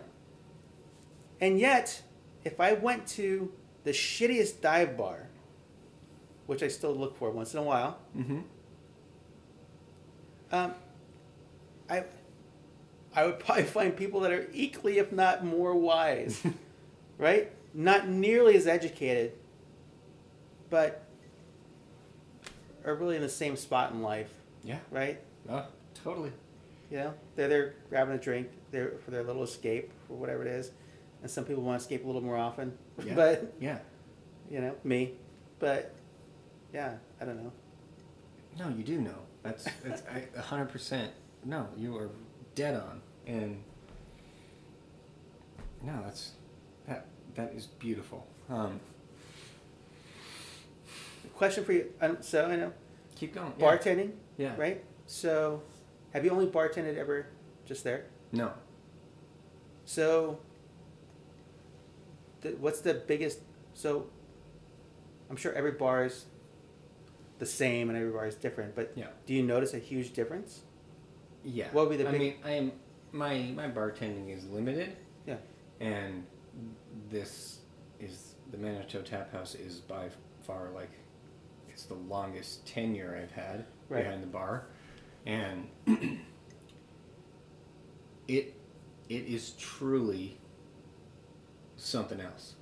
[1.41, 2.01] And yet,
[2.43, 3.51] if I went to
[3.83, 5.27] the shittiest dive bar,
[6.47, 8.39] which I still look for once in a while, Mm-hmm.
[10.51, 10.73] Um,
[11.89, 12.03] I,
[13.15, 16.41] I would probably find people that are equally, if not more wise,
[17.17, 17.51] right?
[17.73, 19.33] Not nearly as educated,
[20.69, 21.03] but
[22.85, 24.29] are really in the same spot in life,
[24.63, 24.77] Yeah.
[24.91, 25.19] right?
[25.49, 25.65] Oh,
[26.03, 26.31] totally.
[26.91, 30.47] You know, they're there grabbing a drink there for their little escape or whatever it
[30.47, 30.71] is,
[31.21, 32.77] and some people want to escape a little more often.
[33.05, 33.13] Yeah.
[33.15, 33.79] But Yeah.
[34.49, 35.13] you know, me.
[35.59, 35.93] But
[36.73, 37.51] yeah, I don't know.
[38.59, 39.17] No, you do know.
[39.45, 41.11] That's that's I- a hundred percent.
[41.43, 42.09] No, you are
[42.55, 43.61] dead on, and
[45.83, 46.31] no, that's
[46.87, 48.25] that that is beautiful.
[48.49, 48.79] Um,
[51.35, 51.91] Question for you.
[52.01, 52.71] Um, so I know
[53.15, 53.53] keep going.
[53.59, 53.65] Yeah.
[53.65, 54.55] bartending, Yeah.
[54.57, 54.83] right?
[55.05, 55.61] So,
[56.13, 57.27] have you only bartended ever
[57.65, 58.05] just there?
[58.31, 58.51] No.
[59.83, 60.39] So,
[62.41, 63.39] the, what's the biggest?
[63.73, 64.07] So,
[65.29, 66.25] I'm sure every bar is
[67.39, 68.75] the same and every bar is different.
[68.75, 69.09] But Yeah.
[69.25, 70.63] do you notice a huge difference?
[71.43, 71.69] Yeah.
[71.71, 72.71] What would be the I big- mean, I am
[73.11, 75.37] my my bartending is limited, Yeah.
[75.79, 76.25] and
[77.09, 77.59] this
[77.99, 80.09] is the Manito Tap House is by
[80.41, 80.91] far like
[81.69, 84.03] it's the longest tenure I've had Right.
[84.03, 84.67] behind the bar,
[85.25, 85.67] and
[88.27, 88.53] it
[89.07, 90.39] it is truly
[91.75, 92.55] something else,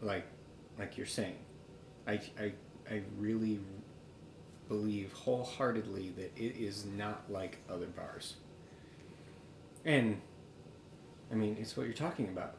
[0.00, 0.26] like
[0.78, 1.36] like you're saying.
[2.06, 2.52] I I
[2.90, 3.60] I really
[4.70, 8.36] believe wholeheartedly that it is not like other bars.
[9.84, 10.20] And
[11.30, 12.54] I mean, it's what you're talking about.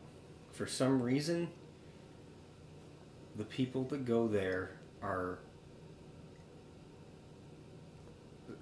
[0.52, 1.48] For some reason,
[3.38, 5.40] the people that go there are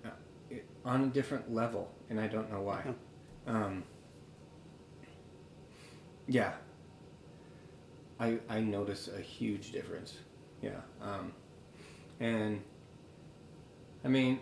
[0.05, 0.09] uh,
[0.85, 2.83] on a different level, and I don't know why.
[3.47, 3.83] Um,
[6.27, 6.53] yeah,
[8.19, 10.19] I I notice a huge difference.
[10.61, 11.33] Yeah, um,
[12.19, 12.61] and
[14.03, 14.39] I mean,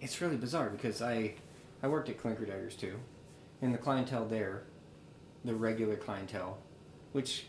[0.00, 1.34] it's really bizarre because I
[1.82, 2.96] I worked at Clinkerdaggers too,
[3.60, 4.64] and the clientele there,
[5.44, 6.58] the regular clientele,
[7.12, 7.46] which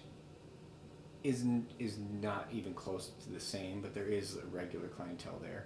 [1.23, 5.65] isn't is not even close to the same, but there is a regular clientele there.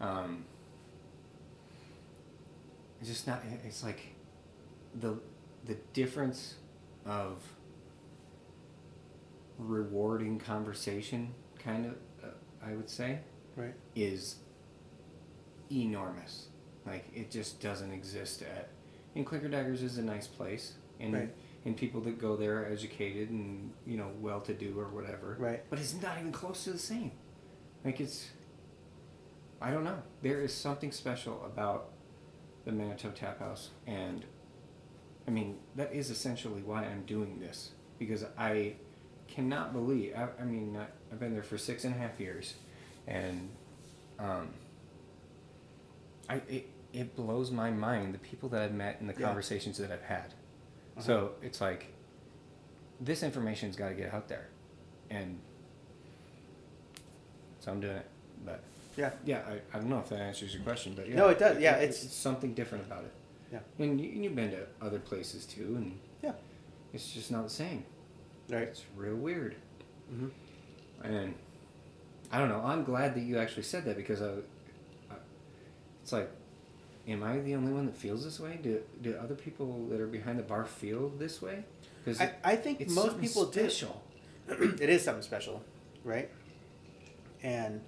[0.00, 0.44] Um,
[3.00, 3.42] it's just not.
[3.66, 4.00] It's like
[5.00, 5.18] the
[5.66, 6.54] the difference
[7.04, 7.42] of
[9.58, 11.92] rewarding conversation, kind of.
[12.22, 12.32] Uh,
[12.66, 13.18] I would say
[13.56, 13.74] Right.
[13.94, 14.36] is
[15.70, 16.48] enormous.
[16.86, 18.68] Like it just doesn't exist at.
[19.14, 21.34] And Clinkerdaggers is a nice place, and Right.
[21.64, 25.36] and people that go there are educated and you know well to do or whatever.
[25.38, 25.62] Right.
[25.70, 27.12] But it's not even close to the same.
[27.84, 28.28] Like it's.
[29.60, 30.02] I don't know.
[30.22, 31.90] There is something special about
[32.66, 34.24] the Manito Tap House, and
[35.26, 38.74] I mean that is essentially why I'm doing this because I
[39.28, 40.14] cannot believe.
[40.16, 42.54] I, I mean, I, I've been there for six and a half years,
[43.06, 43.48] and
[44.18, 44.48] um,
[46.28, 49.26] I it, it blows my mind the people that I've met and the Yeah.
[49.26, 50.26] conversations that I've had.
[50.96, 51.00] Uh-huh.
[51.02, 51.92] So it's like
[53.00, 54.48] this information's got to get out there,
[55.10, 55.38] and
[57.60, 58.06] so I'm doing it.
[58.44, 58.60] But
[58.96, 59.10] Yeah.
[59.24, 61.58] yeah, I, I don't know if that answers your question, but yeah, No, it does.
[61.60, 63.12] Yeah, it's- something different about it.
[63.52, 63.60] Yeah.
[63.78, 66.32] And you, you've been to other places too, and Yeah.
[66.92, 67.84] it's just not the same.
[68.48, 68.62] Right.
[68.62, 69.56] It's real weird.
[70.08, 70.28] hmm
[71.02, 71.34] And
[72.30, 72.60] I don't know.
[72.64, 74.34] I'm glad that you actually said that because I
[76.04, 76.30] it's like
[77.08, 78.58] am I the only one that feels this way?
[78.62, 81.64] Do do other people that are behind the bar feel this way?
[82.04, 84.02] Because I, I think most people special.
[84.46, 84.76] do.
[84.80, 85.62] it is something special,
[86.04, 86.30] right?
[87.42, 87.80] And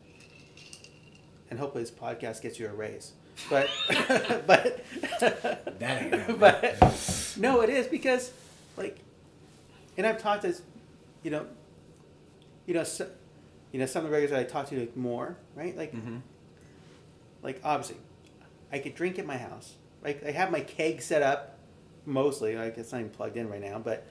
[1.50, 3.12] and hopefully this podcast gets you a raise.
[3.50, 3.68] But
[4.46, 4.82] but
[5.78, 6.38] That ain't happening.
[6.38, 8.32] but no, it is because
[8.76, 8.98] like,
[9.98, 10.54] and I've talked to,
[11.22, 11.46] you know,
[12.66, 13.06] you know, so,
[13.72, 15.76] you know, some of the regulars that I talk to like, more, right?
[15.76, 16.20] Like, Mhm.
[17.42, 17.96] like obviously,
[18.72, 19.74] I could drink at my house.
[20.02, 21.58] Like I have my keg set up,
[22.04, 22.56] mostly.
[22.56, 24.06] Like it's not even plugged in right now, but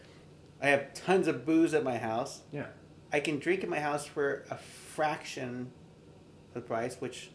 [0.61, 2.41] I have tons of booze at my house.
[2.51, 2.67] Yeah.
[3.11, 5.71] I can drink at my house for a fraction
[6.49, 7.29] of the price, which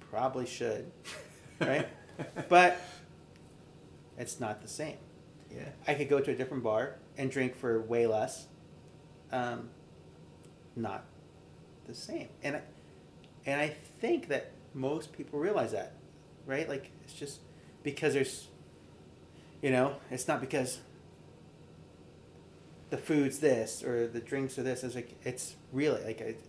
[0.00, 0.90] probably should,
[1.60, 1.88] right?
[2.48, 2.78] but
[4.18, 4.96] it's not the same.
[5.50, 5.68] Yeah.
[5.86, 8.46] I could go to a different bar and drink for way less.
[9.30, 9.70] Um,
[10.76, 11.04] not
[11.86, 12.62] the same, and I,
[13.46, 13.68] and I
[14.00, 15.94] think that most people realize that,
[16.46, 16.68] right?
[16.68, 17.40] Like it's just
[17.82, 18.48] because there's,
[19.60, 20.78] you know, it's not because
[22.90, 24.84] the food's this or the drinks are this.
[24.84, 26.40] It's like it's really like it,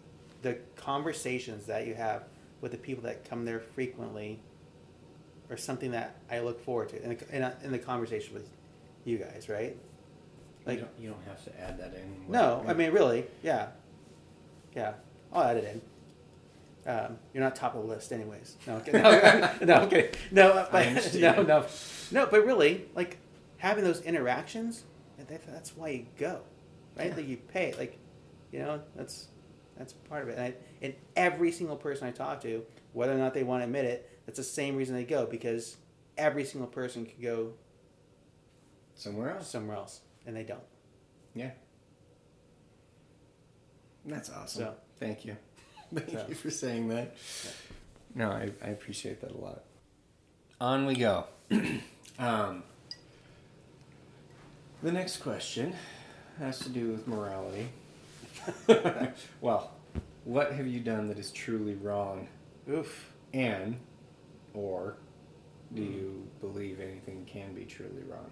[0.42, 2.24] the conversations that you have
[2.62, 4.40] with the people that come there frequently,
[5.50, 8.50] are something that I look forward to in the, in, a, in the conversation with
[9.04, 9.76] you guys, right?
[10.66, 12.32] Like Like- you don't, you don't have to add that in.
[12.32, 13.68] No, I mean really, yeah,
[14.76, 14.94] yeah.
[15.34, 15.82] I'll add it in.
[16.86, 18.58] Um, you're not top of the list, anyways.
[18.68, 18.92] No, okay,
[19.62, 20.12] no, no, I'm.
[20.32, 21.66] No, but, no, no,
[22.12, 22.26] no.
[22.26, 23.18] But really, like
[23.58, 24.84] having those interactions,
[25.18, 26.42] that, that's why you go,
[26.98, 27.10] right?
[27.10, 27.16] Yeah.
[27.16, 27.98] Like you pay, like
[28.52, 29.28] you know, that's
[29.78, 30.38] that's part of it.
[30.38, 33.66] And, I, and every single person I talk to, whether or not they want to
[33.66, 35.78] admit it, that's the same reason they go because
[36.18, 37.54] every single person could go
[38.96, 39.50] somewhere else.
[39.50, 40.60] somewhere else, and they don't.
[41.34, 41.52] Yeah.
[44.06, 44.64] That's awesome.
[44.64, 45.36] So- Thank you.
[45.94, 46.26] Thank So.
[46.30, 47.16] you for saying that.
[48.16, 49.64] No, I, I appreciate that a lot.
[50.62, 51.26] On we go.
[52.20, 52.64] um,
[54.82, 55.76] the next question
[56.40, 57.70] has to do with morality.
[59.42, 59.72] well,
[60.26, 62.28] what have you done that is truly wrong?
[62.70, 63.12] Oof.
[63.34, 63.78] And,
[64.54, 64.98] or,
[65.74, 68.30] do you believe anything can be truly wrong?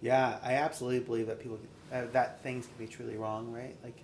[0.00, 1.58] Yeah, I absolutely believe that people
[1.92, 3.74] uh, that things can be truly wrong, right?
[3.82, 3.96] Like,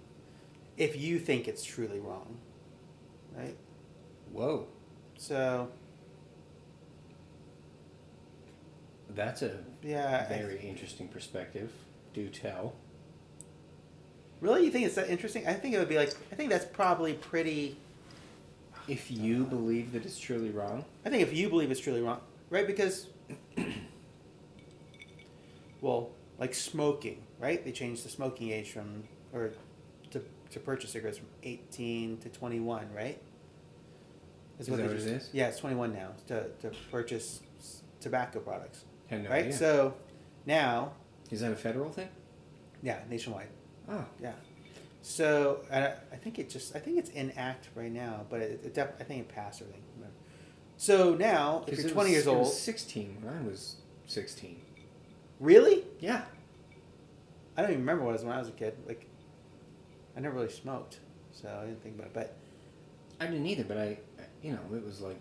[0.76, 2.38] if you think it's truly wrong,
[3.36, 3.56] right?
[4.32, 4.66] Whoa,
[5.16, 5.68] So
[9.10, 11.70] that's a yeah, very interesting perspective.
[12.12, 12.74] Do tell.
[14.40, 15.46] really, you think it's that interesting?
[15.46, 17.76] I think it would be like I think that's probably pretty.
[18.86, 22.20] If you believe that it's truly wrong, I think if you believe it's truly wrong,
[22.50, 22.66] right?
[22.66, 23.06] Because,
[25.80, 27.64] well, like smoking, right?
[27.64, 29.52] They changed the smoking age from or
[30.54, 33.20] to purchase cigarettes from eighteen to twenty one, right?
[34.60, 35.28] Is they that what it is?
[35.32, 37.42] Yeah, it's twenty one now to to purchase
[38.00, 38.84] tobacco products.
[39.10, 39.30] no right?
[39.32, 39.52] idea.
[39.52, 39.94] So
[40.46, 40.92] now,
[41.30, 42.08] is that a federal thing?
[42.82, 43.48] yeah, nationwide,
[43.90, 44.32] Oh, yeah.
[45.02, 48.60] So I, I think it just I think it's in act right now, but it,
[48.64, 49.82] it def, I think it passed or something.
[50.76, 53.76] So now, if you're it 20 was- years old, sixteen when I was
[54.06, 54.60] sixteen.
[55.40, 55.84] really?
[55.98, 56.22] Yeah,
[57.56, 58.76] I don't even remember what it was when I was a kid.
[58.86, 59.06] Like,
[60.16, 60.98] I never really smoked,
[61.32, 62.14] so I didn't think about it.
[62.14, 62.36] But
[63.20, 63.98] I didn't either, but I,
[64.42, 65.18] you know, it was like,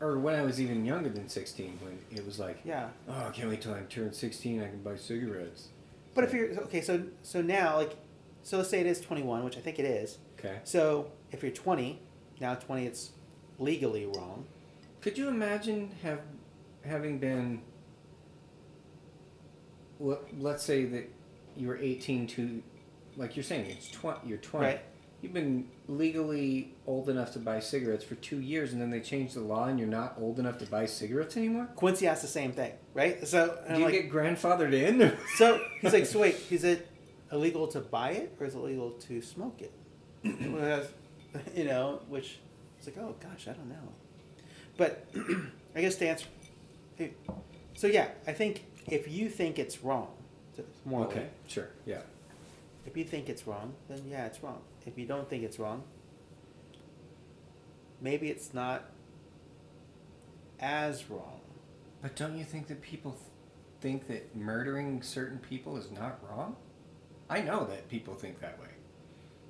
[0.00, 3.30] or when I was even younger than sixteen, when it was like, yeah, oh, I
[3.30, 5.68] can't wait till I turn sixteen, I can buy cigarettes.
[6.14, 7.96] but if you're okay, so so now like,
[8.42, 10.18] so let's say it is 21, which I think it is.
[10.38, 10.58] Okay.
[10.64, 12.00] So if you're 20,
[12.40, 13.10] now 20, it's
[13.58, 14.46] legally wrong.
[15.00, 16.20] Could you imagine have
[16.84, 17.62] having been
[19.98, 21.10] well, let's say that
[21.56, 22.62] you were 18 to
[23.18, 24.80] like you're saying it's 20 you're 20 Right.
[25.20, 29.34] you've been legally old enough to buy cigarettes for 2 years and then they changed
[29.34, 32.52] the law and you're not old enough to buy cigarettes anymore Quincy asked the same
[32.52, 33.26] thing, right?
[33.28, 36.64] So and do I'm you like, get grandfathered in So he's like, so wait, is
[36.64, 36.88] it
[37.32, 39.72] illegal to buy it or is it illegal to smoke it?
[41.54, 42.38] You know, which
[42.78, 43.92] it's like, oh gosh, I don't know.
[44.78, 45.04] But
[45.76, 46.26] I guess to answer,
[47.74, 50.08] so yeah, I think if you think it's wrong,
[50.56, 52.00] it's morally, okay sure yeah
[52.88, 54.62] if you think it's wrong, then yeah, it's wrong.
[54.86, 55.82] If you don't think it's wrong,
[58.00, 58.84] maybe it's not
[60.58, 61.40] as wrong.
[62.02, 63.22] but don't you think that people th-
[63.80, 66.56] think that murdering certain people is not wrong
[67.30, 68.66] i know that people think that way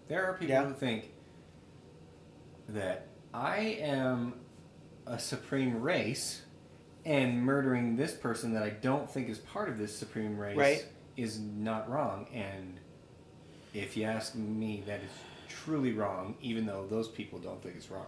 [0.09, 0.65] there are people Yeah.
[0.67, 1.13] who think
[2.69, 4.35] that I am
[5.07, 6.43] a supreme race
[7.07, 10.87] and murdering this person that I don't think is part of this supreme race Right.
[11.17, 12.27] is not wrong.
[12.33, 12.79] And
[13.75, 15.11] if you ask me, that is
[15.49, 18.07] truly wrong, even though those people don't think it's wrong.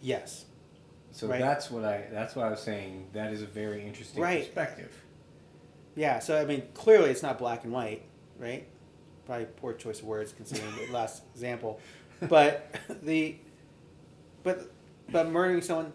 [0.00, 0.44] Yes.
[1.12, 1.40] So Right.
[1.40, 4.44] that's what I that's why I was saying that is a very interesting Right.
[4.44, 4.92] perspective.
[5.94, 6.18] Yeah.
[6.18, 8.02] So I mean, clearly it's not black and white,
[8.38, 8.66] right?
[9.24, 11.80] Probably poor choice of words considering the last example,
[12.28, 13.36] but the,
[14.42, 14.70] but
[15.10, 15.92] but murdering someone,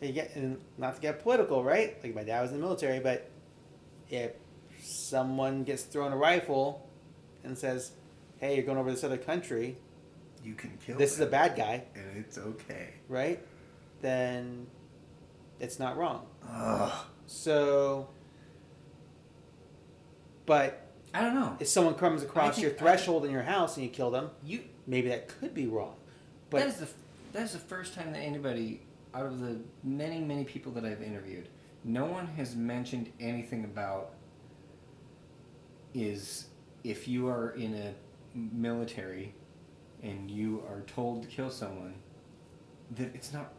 [0.00, 2.02] you get and not to get political, right?
[2.02, 3.30] Like my dad was in the military, but
[4.10, 4.32] if
[4.82, 6.87] someone gets thrown a rifle
[7.44, 7.92] and says,
[8.38, 9.76] "Hey, you're going over this other country.
[10.44, 12.94] You can kill This is a bad guy," and it's okay.
[13.08, 13.40] right?
[14.00, 14.66] Then
[15.60, 16.26] it's not wrong.
[16.48, 17.06] Ugh.
[17.26, 18.08] So,
[20.46, 21.56] but I don't know.
[21.60, 24.62] if someone comes across your I- threshold in your house and you kill them, You
[24.86, 25.96] maybe that could be wrong.
[26.50, 26.88] But that is the
[27.32, 28.80] that is the first time that anybody
[29.14, 31.48] out of the many many people that I've interviewed,
[31.84, 34.12] no one has mentioned anything about
[35.94, 36.47] is
[36.84, 37.94] if you are in a
[38.34, 39.34] military
[40.02, 41.94] and you are told to kill someone
[42.96, 43.52] that it's not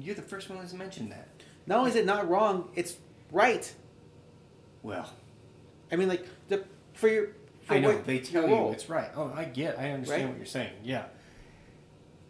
[0.00, 1.28] you're the first one that's mentioned that.
[1.66, 2.96] not only is it not wrong, it's
[3.32, 3.72] right.
[4.82, 5.10] Well,
[5.90, 6.64] I mean, like the
[6.94, 7.28] for your.
[7.62, 8.72] For I know what- they tell you role.
[8.72, 9.10] it's right.
[9.16, 9.78] Oh, I get.
[9.78, 10.28] I understand Right?
[10.30, 10.72] what you're saying.
[10.82, 11.04] Yeah.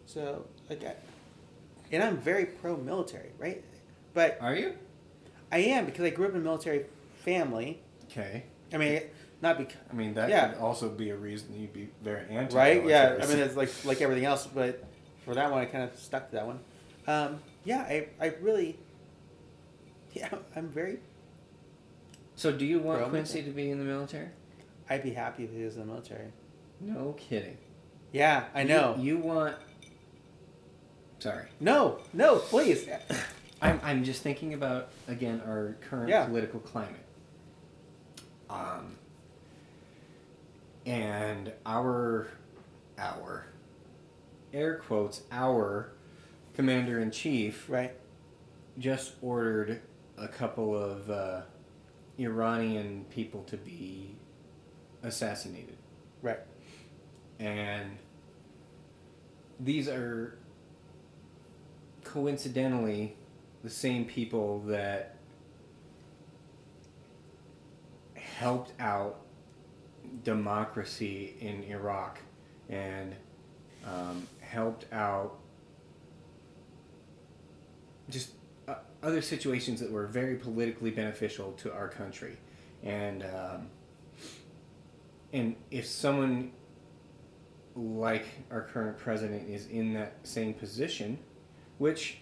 [0.05, 0.95] So like, I,
[1.91, 3.63] and I'm very pro military, right?
[4.13, 4.73] But Are you?
[5.51, 6.85] I am because I grew up in a military
[7.23, 7.79] family.
[8.05, 8.43] Okay.
[8.73, 9.01] I mean,
[9.43, 10.47] not because I mean that Yeah.
[10.49, 12.55] could also be a reason you'd be very anti.
[12.55, 12.83] right?
[12.85, 14.83] Yeah, I mean it's like like everything else, but
[15.25, 16.59] for that one, I kind of stuck to that one.
[17.05, 18.79] Um, yeah, I I really,
[20.13, 20.99] yeah, I'm very.
[22.35, 24.29] So, do you want Quincy to be in the military?
[24.89, 26.31] I'd be happy if he was in the military.
[26.81, 27.57] No kidding.
[28.11, 28.95] Yeah, I know.
[28.97, 29.55] You, you want.
[31.19, 31.45] Sorry.
[31.59, 32.87] no, no, please.
[33.61, 36.25] I'm, I'm just thinking about, again, our current Yeah.
[36.25, 37.05] political climate.
[38.49, 38.97] Um,
[40.85, 42.27] and our,
[42.97, 43.47] our,
[44.53, 45.91] air quotes, our
[46.53, 47.93] commander in chief Right.
[48.77, 49.81] just ordered
[50.17, 51.41] a couple of uh,
[52.19, 54.15] Iranian people to be
[55.01, 55.77] assassinated.
[56.21, 56.39] Right.
[57.39, 57.97] And
[59.59, 60.37] these are
[62.03, 63.15] coincidentally
[63.63, 65.15] the same people that
[68.13, 69.22] helped out
[70.23, 72.19] democracy in Iraq
[72.69, 73.15] and
[73.85, 75.39] um, helped out
[78.09, 78.31] just
[78.67, 82.37] uh, other situations that were very politically beneficial to our country.
[82.83, 83.69] And um,
[85.31, 86.51] and if someone
[87.75, 91.17] like our current president is in that same position,
[91.79, 92.19] which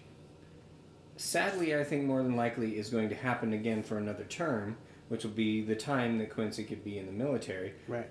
[1.17, 4.77] sadly I think more than likely is going to happen again for another term,
[5.11, 8.09] which will be the time that Quincy could be in the military, Right.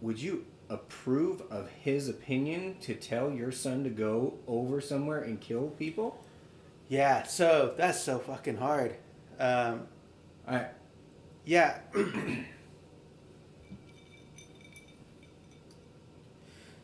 [0.00, 5.40] would you approve of his opinion to tell your son to go over somewhere and
[5.40, 6.24] kill people?
[6.88, 7.24] Yeah.
[7.24, 8.94] So that's so fucking hard.
[9.40, 9.88] Um,
[10.46, 10.66] I
[11.44, 11.80] yeah.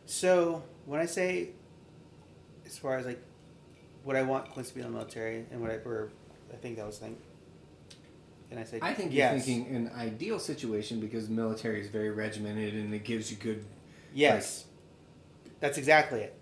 [0.07, 1.51] so when I say,
[2.66, 3.22] as far as like,
[4.03, 6.11] what I want Quincy to be in the military and what I, or
[6.53, 7.16] I think that was the thing.
[8.51, 9.32] And I say, I think yes.
[9.32, 13.64] you're thinking an ideal situation because military is very regimented and it gives you good
[14.12, 14.64] Yes.
[15.61, 16.34] That's exactly it.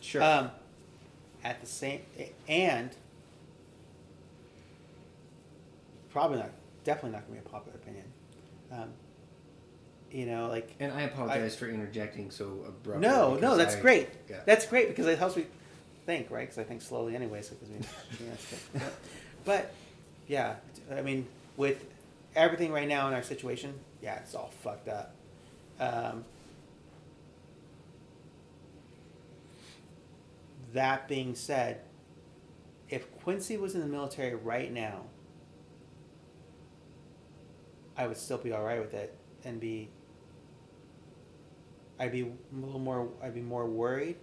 [0.00, 0.22] sure.
[0.22, 0.50] Um,
[1.42, 2.00] at the same,
[2.48, 2.90] and
[6.10, 6.50] probably not,
[6.84, 8.04] definitely not going to be a popular opinion.
[8.72, 8.88] Um,
[10.10, 13.06] you know, like and I apologize for interjecting so abruptly.
[13.06, 14.08] no, no, that's I- great.
[14.28, 14.40] yeah.
[14.46, 15.46] That's great because it helps me
[16.06, 16.42] think, right?
[16.42, 17.42] Because I think slowly anyway.
[17.42, 17.76] So because we,
[18.26, 18.82] yeah, that's good.
[19.44, 19.72] but
[20.28, 20.54] yeah,
[20.92, 21.26] I mean,
[21.56, 21.84] with
[22.34, 25.14] everything right now in our situation, yeah, it's all fucked up.
[25.80, 26.24] Um,
[30.72, 31.80] that being said,
[32.88, 35.02] if Quincy was in the military right now,
[37.96, 39.88] I would still be all right with it and be.
[41.98, 43.08] I'd be a little more.
[43.22, 44.16] I'd be more worried,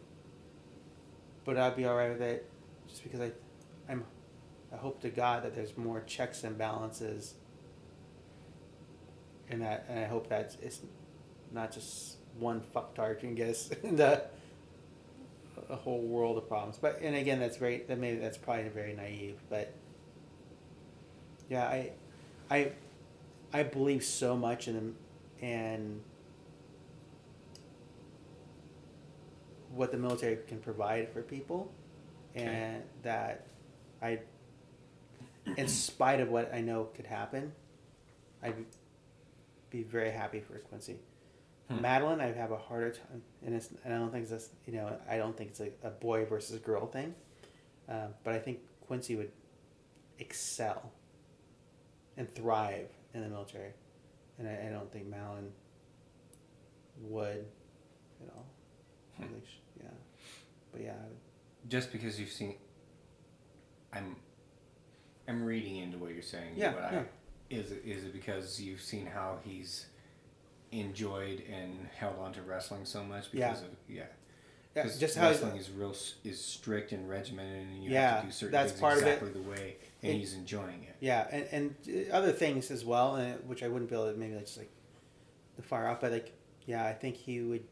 [1.45, 2.49] but I'd be all right with it,
[2.89, 3.31] just because I,
[4.73, 7.33] I hope to God that there's more checks and balances.
[9.49, 10.79] And that, and I hope that it's
[11.51, 14.23] not just one fucktard can get us into
[15.69, 16.77] a whole world of problems.
[16.81, 19.73] But and again, that's very that maybe that's probably very naive, but
[21.49, 21.91] yeah, I,
[22.49, 22.71] I,
[23.51, 24.95] I believe so much in
[25.41, 26.01] and
[29.73, 31.69] what the military can provide for people,
[32.35, 32.45] Okay.
[32.45, 33.47] and that
[34.01, 34.19] I,
[35.57, 37.51] in spite of what I know could happen,
[38.43, 38.55] I'd
[39.69, 40.97] be very happy for Quincy.
[41.69, 41.81] Hmm.
[41.81, 44.97] Madeline, I have a harder time, and it's and I don't think it's you know
[45.09, 47.15] I don't think it's a, a boy versus girl thing.
[47.89, 49.31] Uh, but I think Quincy would
[50.19, 50.91] excel
[52.17, 53.71] and thrive in the military,
[54.37, 55.51] and I, I don't think Madeline
[57.01, 57.45] would
[58.23, 58.45] at all.
[59.17, 59.25] Hmm.
[59.79, 59.87] Yeah,
[60.71, 60.93] but yeah,
[61.67, 62.55] Just because you've seen,
[63.93, 64.15] I'm,
[65.27, 66.53] I'm reading into what you're saying.
[66.55, 67.03] Yeah, But I, yeah.
[67.59, 69.85] Is it is it because you've seen how he's
[70.71, 73.49] enjoyed and held on to wrestling so much Yeah.
[73.49, 74.03] because of yeah.
[74.75, 75.93] yeah, just wrestling is real
[76.23, 79.03] is strict and regimented, and you Yeah, have to do certain that's things part of
[79.03, 79.07] it.
[79.21, 80.95] exactly the way, and It- he's enjoying it.
[81.01, 84.17] Yeah, and, and uh, other things as well, and which I wouldn't be able to
[84.17, 84.71] maybe like just like
[85.57, 86.31] the far off, but like
[86.65, 87.65] yeah, I think he would,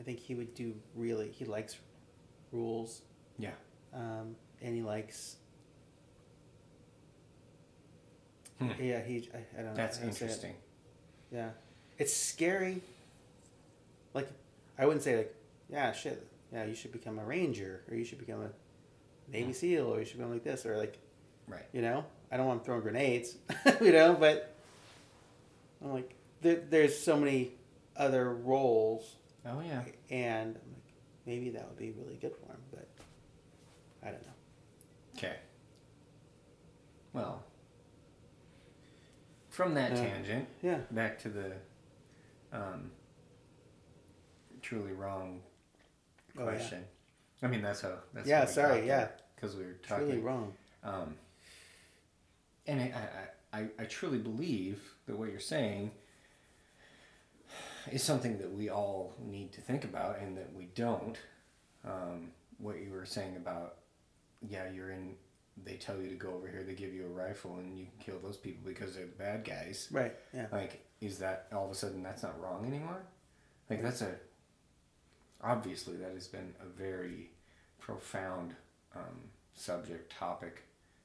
[0.00, 1.30] I think he would do really.
[1.32, 1.76] He likes
[2.50, 3.02] rules,
[3.38, 3.50] Yeah.
[3.92, 5.36] um, and he likes.
[8.70, 8.82] Hmm.
[8.82, 9.28] Yeah, he.
[9.34, 9.74] I, I don't know.
[9.74, 10.08] That's say it.
[10.08, 10.54] interesting.
[11.30, 11.50] Yeah,
[11.98, 12.82] it's scary.
[14.14, 14.28] Like,
[14.78, 15.34] I wouldn't say like,
[15.70, 18.50] yeah, shit, yeah, you should become a ranger, or you should become a
[19.30, 19.52] Navy Hmm.
[19.52, 20.98] SEAL, or you should become like this, or like
[21.48, 21.64] Right.
[21.72, 23.36] you know, I don't want him throwing grenades,
[23.80, 24.54] you know, but
[25.82, 27.52] I'm like, there, there's so many
[27.96, 29.82] other roles, Oh yeah.
[30.10, 30.92] and I'm like,
[31.26, 32.86] maybe that would be really good for him, but
[34.02, 34.32] I don't know.
[35.16, 35.36] Okay.
[37.12, 37.42] Well,
[39.52, 41.52] from that tangent, Yeah, back to the
[42.52, 42.90] um,
[44.60, 45.40] truly wrong
[46.38, 46.50] Oh, yeah.
[46.50, 46.84] question.
[47.42, 47.98] I mean, that's how.
[48.14, 49.08] That's Yeah, how we sorry, yeah.
[49.36, 50.06] Because we were talking.
[50.06, 50.54] truly wrong.
[50.82, 51.14] Um,
[52.66, 52.94] and I,
[53.52, 55.90] I, I, I truly believe that what you're saying
[57.90, 61.18] is something that we all need to think about and that we don't.
[61.84, 63.76] Um, what you were saying about,
[64.48, 65.16] yeah, you're in,
[65.62, 68.12] they tell you to go over here, they give you a rifle, and you can
[68.12, 69.88] kill those people because they're the bad guys.
[69.90, 70.14] Right.
[70.32, 70.46] Yeah.
[70.52, 73.02] Like, is that all of a sudden that's not wrong anymore?
[73.68, 74.14] Like, that's a,
[75.42, 77.30] obviously, that has been a very
[77.78, 78.54] profound
[78.94, 80.62] um, subject, topic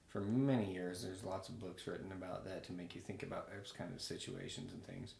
[0.07, 1.03] for many years.
[1.03, 4.01] There's lots of books written about that to make you think about those kind of
[4.01, 5.13] situations and things.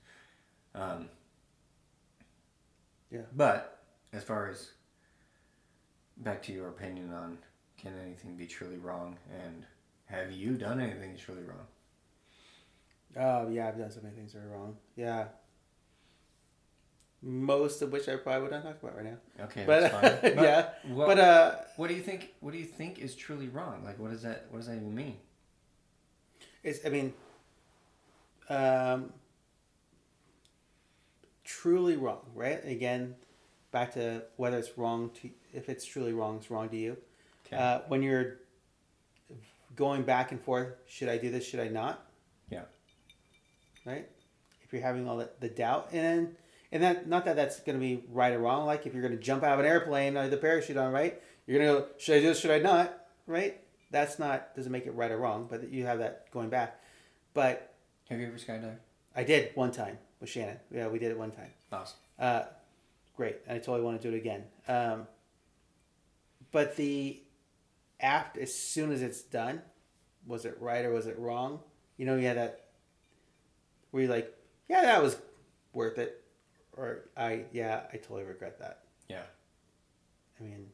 [0.76, 1.10] Um,
[3.12, 3.22] Yeah.
[3.36, 3.80] but
[4.14, 4.72] as far as
[6.18, 7.38] back to your opinion on
[7.78, 9.66] can anything be truly wrong and
[10.06, 11.68] have you done anything truly wrong?
[13.16, 14.78] Oh yeah, I've done so many things that are wrong.
[14.96, 15.26] Yeah.
[17.22, 19.46] Most of which I probably would not talk about right now.
[19.46, 20.36] Okay, But, that's fine.
[20.36, 22.34] But yeah, what- but uh, What do you think?
[22.42, 23.84] What do you think is truly wrong?
[23.84, 24.46] Like, what does that?
[24.50, 25.18] What does that even mean?
[26.64, 27.14] it's I mean,
[28.50, 29.14] um,
[31.44, 32.64] truly wrong, right?
[32.66, 33.16] Again,
[33.72, 36.98] back to whether it's wrong to if it's truly wrong, it's wrong to you.
[37.48, 37.56] Okay.
[37.56, 38.38] Uh, when you're
[39.76, 41.48] going back and forth, should I do this?
[41.48, 42.06] Should I not?
[42.50, 42.64] Yeah.
[43.86, 44.08] Right.
[44.64, 46.36] If you're having all that the doubt, and then,
[46.72, 48.66] and that not that that's going to be right or wrong.
[48.66, 51.22] Like if you're going to jump out of an airplane, with the parachute on, right?
[51.46, 52.40] You're going to go, should I do this?
[52.42, 52.94] Should I not?
[53.26, 53.62] Right.
[53.92, 56.82] That's not doesn't make it right or wrong, but you have that going back.
[57.34, 57.74] But
[58.10, 58.80] Have you ever skydived?
[59.16, 60.58] I did one time with Shannon.
[60.72, 61.52] Yeah, we did it one time.
[61.72, 61.98] Awesome.
[62.20, 62.44] Uh,
[63.16, 63.38] great.
[63.50, 64.44] I totally want to do it again.
[64.68, 65.08] Um,
[66.52, 67.22] but the
[68.00, 69.62] apt, as soon as it's done,
[70.26, 71.60] was it right or was it wrong?
[71.98, 72.66] You know, you had that
[73.92, 74.34] where you're like,
[74.68, 75.18] yeah, that was
[75.74, 76.24] worth it.
[76.76, 78.84] Or I, yeah, I totally regret that.
[79.10, 79.24] Yeah.
[80.40, 80.68] I mean,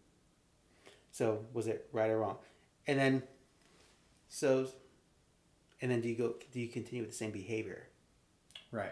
[1.11, 2.37] so was it right or wrong?
[2.87, 3.23] And then,
[4.27, 4.67] so,
[5.81, 7.87] and then do you go, do you continue with the same behavior?
[8.71, 8.91] Right.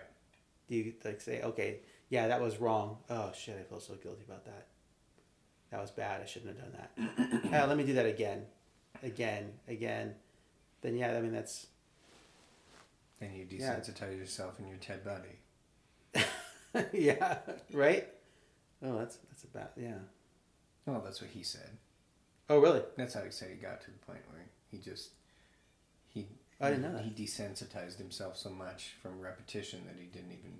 [0.69, 1.79] Do you like say, okay,
[2.09, 2.99] yeah, that was wrong.
[3.09, 4.67] Oh shit, I feel so guilty about that.
[5.71, 6.21] That was bad.
[6.21, 6.81] I shouldn't have done
[7.53, 7.53] that.
[7.63, 8.43] uh, let me do that again,
[9.03, 10.15] again, again.
[10.81, 11.67] Then yeah, I mean that's
[13.19, 13.75] Then you Yeah.
[13.75, 16.25] desensitize yourself and your Ted Bundy.
[16.93, 17.37] yeah,
[17.71, 18.07] right.
[18.83, 19.99] Oh, that's that's about yeah.
[20.85, 21.69] Well, that's what he said.
[22.49, 22.81] Oh really?
[22.97, 25.11] That's how he said he got to the point where he just
[26.09, 26.27] he.
[26.59, 27.03] I didn't know that.
[27.03, 30.59] He desensitized himself so much from repetition that he didn't even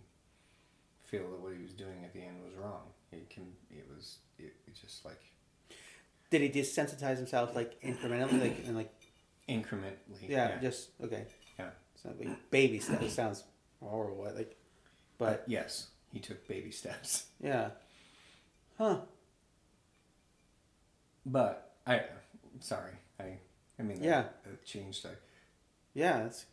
[1.04, 2.84] feel that what he was doing at the end was wrong.
[3.12, 3.44] It can.
[3.70, 4.18] It was.
[4.40, 5.20] It, it just like
[6.30, 8.94] Did he desensitize himself like incrementally, like and like
[9.50, 10.28] incrementally.
[10.30, 11.26] yeah, just okay.
[11.60, 11.70] Yeah.
[12.02, 13.14] So like baby steps.
[13.14, 13.44] Sounds
[13.82, 14.32] horrible.
[14.36, 14.56] Like,
[15.18, 17.26] but yes, he took baby steps.
[17.42, 17.70] yeah,
[18.78, 19.02] huh?
[21.26, 22.02] But I,
[22.60, 23.38] sorry, I,
[23.80, 24.24] I mean, that, Yeah.
[24.44, 25.06] that changed.
[25.06, 25.10] I,
[25.94, 26.46] Yeah, that's,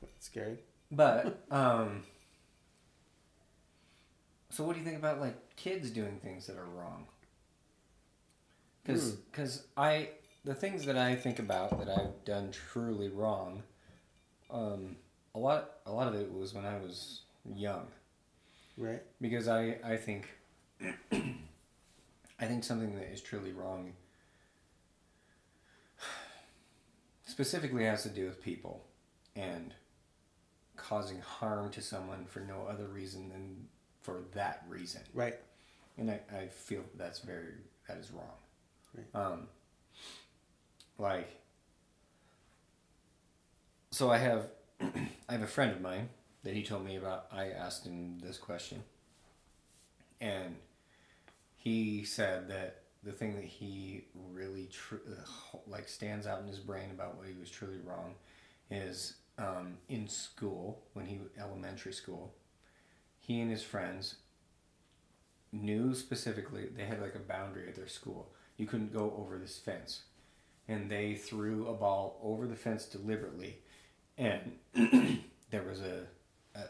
[0.00, 0.58] that's scary.
[0.92, 2.04] but um,
[4.50, 7.06] so what do you think about like kids doing things that are wrong?
[8.84, 10.10] Because because I
[10.44, 13.62] the things that I think about that I've done truly wrong,
[14.50, 14.96] um,
[15.34, 17.22] a lot a lot of it was when I was
[17.54, 17.86] young.
[18.76, 19.02] Right.
[19.20, 20.28] because I I think
[21.12, 23.92] I think something that is truly wrong.
[27.24, 28.84] specifically has to do with people
[29.34, 29.72] and
[30.76, 33.68] causing harm to someone for no other reason than
[34.02, 35.00] for that reason.
[35.14, 35.38] Right.
[35.98, 37.54] And I, I feel that's very
[37.88, 38.24] that is wrong.
[38.94, 39.20] Right.
[39.20, 39.48] Um,
[40.98, 41.40] like
[43.90, 44.48] so I have
[44.80, 46.08] I have a friend of mine
[46.44, 48.82] that he told me about I asked him this question.
[50.20, 50.56] And
[51.56, 54.96] he said that the thing that he really tr-
[55.66, 58.14] like stands out in his brain about what he was truly wrong
[58.70, 62.32] is um, in school when he elementary school
[63.22, 64.16] he and his friends
[65.52, 68.32] knew specifically they had like a boundary at their school.
[68.56, 70.02] You couldn't go over this fence.
[70.68, 73.58] And they threw a ball over the fence deliberately.
[74.16, 74.52] And
[75.50, 76.06] there was a,
[76.54, 76.64] a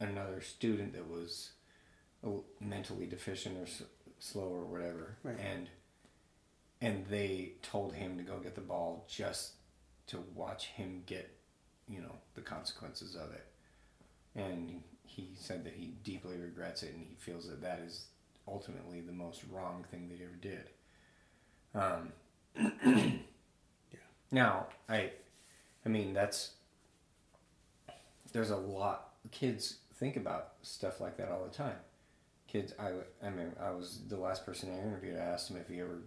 [0.00, 1.50] another student that was
[2.60, 3.82] mentally deficient or s-
[4.18, 5.16] slow or whatever.
[5.22, 5.38] Right.
[5.38, 5.68] and
[6.80, 9.52] and they told him to go get the ball just
[10.08, 11.30] to watch him get
[11.88, 13.46] you know the consequences of it.
[14.36, 18.06] And he said that he deeply regrets it and he feels that that is
[18.46, 20.70] ultimately the most wrong thing that he ever did.
[21.74, 22.12] Um,
[23.92, 23.98] Yeah.
[24.30, 25.10] now i
[25.86, 26.52] i mean that's
[28.32, 31.76] there's a lot kids think about stuff like that all the time.
[32.46, 32.92] Kids I,
[33.24, 36.00] I mean i was the last person i interviewed i asked him if he ever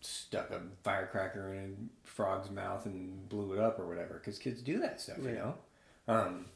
[0.00, 4.62] stuck a firecracker in a frog's mouth and blew it up or whatever because kids
[4.62, 5.54] do that stuff you know?
[6.08, 6.46] Um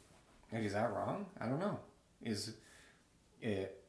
[0.53, 1.27] like is that wrong?
[1.41, 1.79] I don't know.
[2.23, 2.55] Is
[3.41, 3.83] it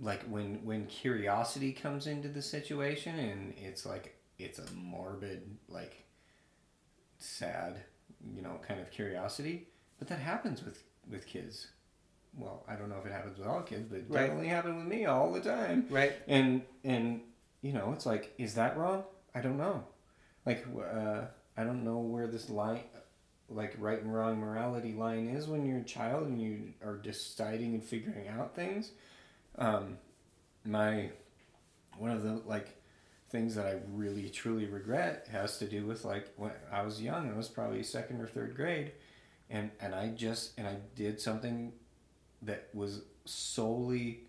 [0.00, 6.04] like when when curiosity comes into the situation and it's like it's a morbid like
[7.18, 7.76] sad
[8.34, 9.66] you know kind of curiosity
[9.98, 11.68] but that happens with with kids.
[12.36, 14.20] Well i don't know if it happens with all kids but it Right.
[14.26, 15.86] definitely happened with me all the time.
[15.90, 16.12] Right.
[16.28, 17.20] and and
[17.62, 19.02] you know it's like is that wrong?
[19.34, 19.82] I don't know.
[20.46, 21.22] Like uh,
[21.56, 22.80] i don't know where this line
[23.48, 27.74] like right and wrong morality line is when you're a child and you are deciding
[27.74, 28.92] and figuring out things
[29.56, 29.96] um,
[30.64, 31.10] my
[31.96, 32.76] one of the like
[33.30, 37.30] things that i really truly regret has to do with like when i was young
[37.30, 38.92] i was probably second or third grade
[39.50, 41.72] and and i just and i did something
[42.42, 44.20] that was solely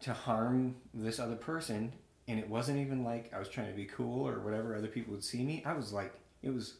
[0.00, 1.92] to harm this other person
[2.30, 5.12] and it wasn't even like I was trying to be cool or whatever other people
[5.12, 5.62] would see me.
[5.66, 6.74] I was like it was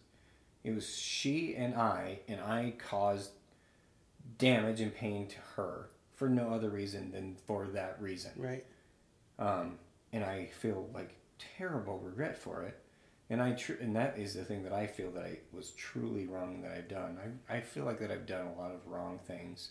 [0.65, 3.31] it was she and I and I caused
[4.39, 8.33] damage and pain to her for no other reason than for that reason.
[8.37, 8.65] Right.
[9.39, 9.79] Um,
[10.13, 11.17] and I feel like
[11.57, 12.79] terrible regret for it.
[13.31, 16.27] And I tr- and that is the thing that I feel that I was truly
[16.27, 17.17] wrong that I've done.
[17.49, 19.71] I, I feel like that I've done a lot of wrong things,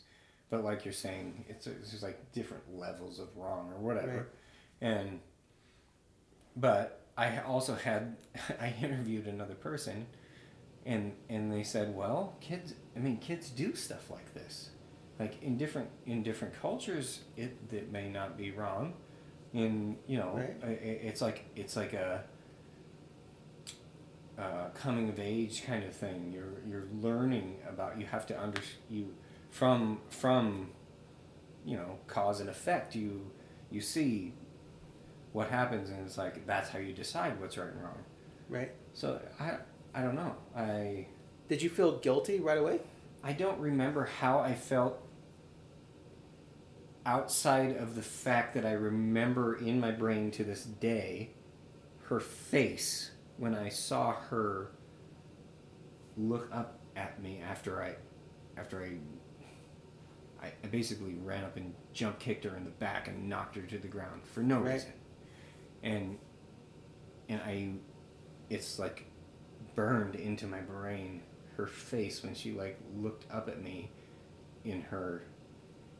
[0.49, 4.27] but like you're saying, it's, it's just like different levels of wrong or whatever.
[4.81, 4.89] Right.
[4.89, 5.19] And
[6.55, 8.15] but I also had
[8.61, 10.07] I interviewed another person,
[10.89, 12.73] and and they said, well, kids.
[12.95, 14.71] I mean, kids do stuff like this,
[15.19, 18.93] like in different in different cultures, it it may not be wrong.
[19.53, 20.79] In you know, Right.
[20.81, 22.23] it's like it's like a.
[24.37, 26.31] Uh, coming of age kind of thing.
[26.33, 27.99] You're you're learning about.
[27.99, 29.13] You have to under you
[29.49, 30.69] from from,
[31.65, 32.95] you know, cause and effect.
[32.95, 33.29] You
[33.69, 34.33] you see
[35.33, 37.99] what happens and it's like that's how you decide what's right and wrong
[38.49, 38.71] Right.
[38.93, 39.57] so i
[39.93, 41.07] i don't know i
[41.47, 42.79] Did you feel guilty right away?
[43.23, 45.01] i don't remember how i felt
[47.05, 51.31] outside of the fact that i remember in my brain to this day
[52.05, 54.71] her face when i saw her
[56.17, 57.95] look up at me after i
[58.59, 58.91] after i
[60.41, 63.77] I basically ran up and jump kicked her in the back and knocked her to
[63.77, 64.75] the ground for no Right.
[64.75, 64.93] reason.
[65.83, 66.17] And
[67.27, 67.71] and I
[68.49, 69.03] it's like
[69.75, 71.21] burned into my brain
[71.57, 73.91] her face when she like looked up at me
[74.63, 75.23] in her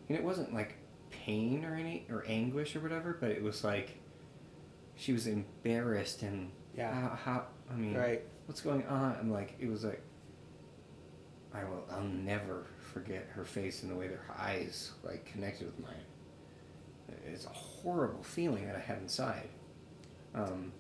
[0.07, 0.75] and it wasn't like
[1.09, 3.97] pain or any or anguish or whatever, but it was like
[4.95, 6.93] she was embarrassed and Yeah.
[6.93, 8.23] how, how I mean Right.
[8.47, 9.15] what's going on?
[9.19, 10.01] I'm like, it was like,
[11.53, 15.79] I will, I'll never forget her face and the way their eyes like connected with
[15.79, 15.93] mine.
[17.25, 19.49] It's a horrible feeling that I had inside.
[20.35, 20.71] Um,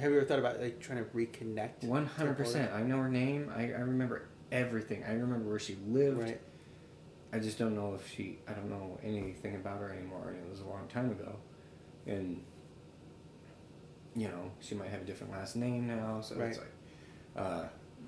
[0.00, 1.84] Have you ever thought about like trying to reconnect?
[1.84, 2.72] one hundred percent.
[2.72, 3.50] I know her name.
[3.54, 5.04] I, I remember everything.
[5.04, 6.18] I remember where she lived.
[6.18, 6.40] Right.
[7.32, 8.38] I just don't know if she.
[8.48, 11.36] I don't know anything about her anymore, and it was a long time ago.
[12.06, 12.42] And
[14.14, 16.72] you know, she might have a different last name now, so it's like,
[17.36, 17.64] uh,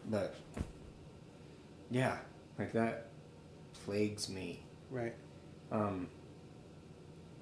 [0.09, 0.36] but
[1.91, 2.16] yeah,
[2.59, 3.09] like that
[3.84, 4.64] plagues me.
[4.91, 5.14] Right.
[5.70, 6.09] Um,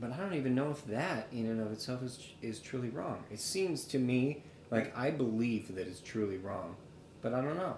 [0.00, 3.24] but I don't even know if that, in and of itself, is is truly wrong.
[3.30, 6.76] It seems to me Like I believe that it's truly wrong,
[7.22, 7.76] but I don't know.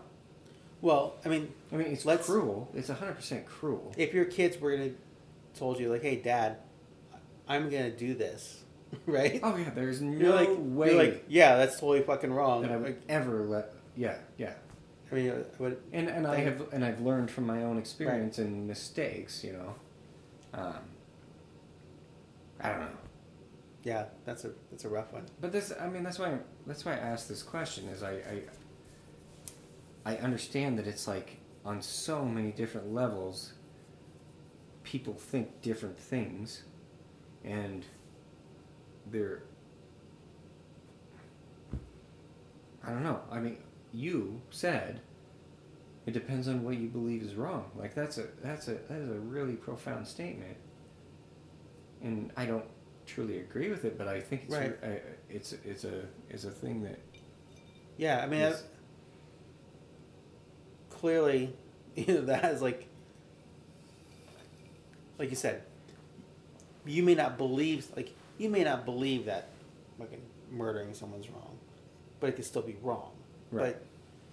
[0.81, 2.69] Well, I mean, I mean, it's Let's- cruel.
[2.75, 3.93] It's hundred percent cruel.
[3.97, 4.93] if your kids were gonna
[5.55, 6.57] told you like, "Hey, Dad,
[7.49, 8.63] I'm gonna do this,"
[9.07, 9.41] right?
[9.43, 12.63] Oh yeah, there's no you're like, way you're like, yeah, that's totally fucking wrong.
[12.63, 13.73] that I would Like, ever let.
[13.97, 14.55] Yeah, yeah.
[15.11, 18.39] I mean, I would And and I have and I've learned from my own experience
[18.39, 19.43] and mistakes.
[19.45, 19.75] You know.
[20.55, 20.75] Um,
[22.61, 22.89] I don't know.
[23.85, 25.27] yeah, that's a that's a rough one.
[25.41, 27.89] But this, I mean, that's why that's why I asked this question.
[27.89, 28.13] Is I,
[30.05, 33.53] I I understand that it's like on so many different levels.
[34.83, 36.63] People think different things,
[37.45, 37.85] and
[39.11, 39.43] they're.
[42.83, 43.21] I don't know.
[43.31, 43.59] I mean,
[43.93, 45.01] you said
[46.07, 47.71] it depends on what you believe is wrong.
[47.77, 50.57] Like that's a that's a that is a really profound statement,
[52.03, 52.65] and I don't
[53.07, 54.77] truly agree with it, but I think it's Right.
[54.83, 54.87] uh,
[55.31, 56.99] it's it's a it's a thing that
[57.97, 58.63] Yeah, I mean, is-
[60.91, 61.53] clearly,
[61.97, 62.87] you know, that is like,
[65.19, 65.63] like you said,
[66.87, 69.49] you may not believe, like, you may not believe that
[69.99, 71.59] fucking murdering someone's wrong,
[72.21, 73.11] but it could still be wrong.
[73.51, 73.75] Right.
[73.77, 73.85] But,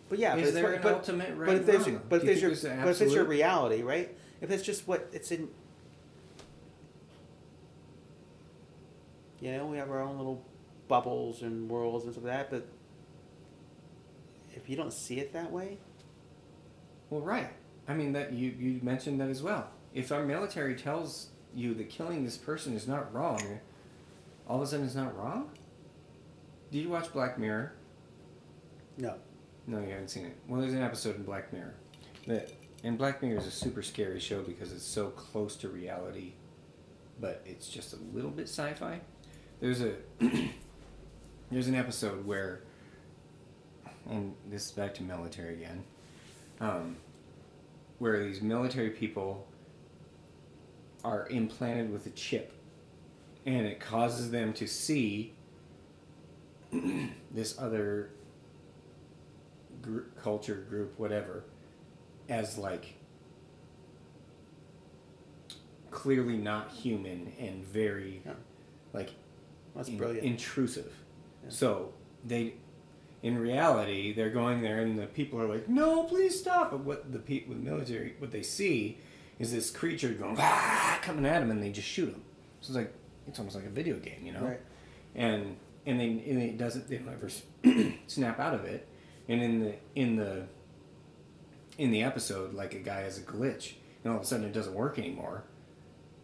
[0.09, 2.01] but yeah, Is but, there an but, ultimate right but if there's, wrong?
[2.07, 4.16] but if there's your, think there's an but if it's your reality, right?
[4.41, 5.49] If it's just what it's in,
[9.42, 10.44] you know, we have our own little
[10.88, 12.68] bubbles and worlds and stuff like that, but
[14.56, 15.78] if you don't see it that way,
[17.10, 17.50] Well, right.
[17.88, 19.70] I mean that you you mentioned that as well.
[19.94, 23.60] If our military tells you that killing this person is not wrong,
[24.48, 25.52] all of a sudden it's not wrong.
[26.72, 27.74] Did you watch Black Mirror?
[28.98, 29.16] no.
[29.68, 30.36] No, you haven't seen it.
[30.48, 31.74] Well, there's an episode in Black Mirror
[32.28, 32.52] that,
[32.84, 36.34] and Black Mirror is a super scary show because it's so close to reality,
[37.20, 39.00] but it's just a little bit sci-fi.
[39.66, 39.95] There's a
[41.49, 42.61] there's an episode where,
[44.07, 45.84] and this is back to military again,
[46.61, 46.97] um,
[47.97, 49.47] where these military people
[51.03, 52.53] are implanted with a chip,
[53.47, 55.34] and it causes them to see
[57.32, 58.11] this other
[59.82, 61.43] gr- culture group whatever
[62.30, 62.93] as like
[65.89, 68.34] clearly not human and very Yeah.
[68.93, 69.09] like
[69.76, 70.26] That's in- brilliant.
[70.26, 70.91] intrusive
[71.43, 71.49] Yeah.
[71.49, 72.53] so they
[73.23, 77.11] in reality they're going there and the people are like no please stop but what
[77.11, 78.97] the people with military what they see
[79.39, 82.21] is this creature going ah, coming at them and they just shoot them
[82.61, 82.93] so it's like
[83.28, 84.61] it's almost like a video game you know Right.
[85.15, 87.30] and and they and it doesn't they don't ever
[88.07, 88.88] snap out of it
[89.28, 90.43] and in the in the
[91.78, 93.73] in the episode like a guy has a glitch
[94.03, 95.43] and all of a sudden it doesn't work anymore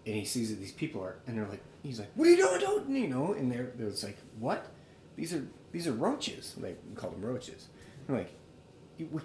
[0.06, 2.38] and he sees that these people are and they're like he's like what are you
[2.38, 4.68] doing don't you know and they're they're like what?
[5.16, 6.56] These are these are roaches.
[6.58, 7.68] They call them roaches.
[8.10, 8.34] I'm like
[8.98, 9.22] you, we,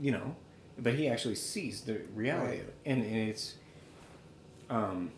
[0.00, 0.36] you know
[0.80, 2.60] but he actually sees the reality Right.
[2.60, 2.74] of it.
[2.86, 3.54] And, and it's
[4.70, 5.10] um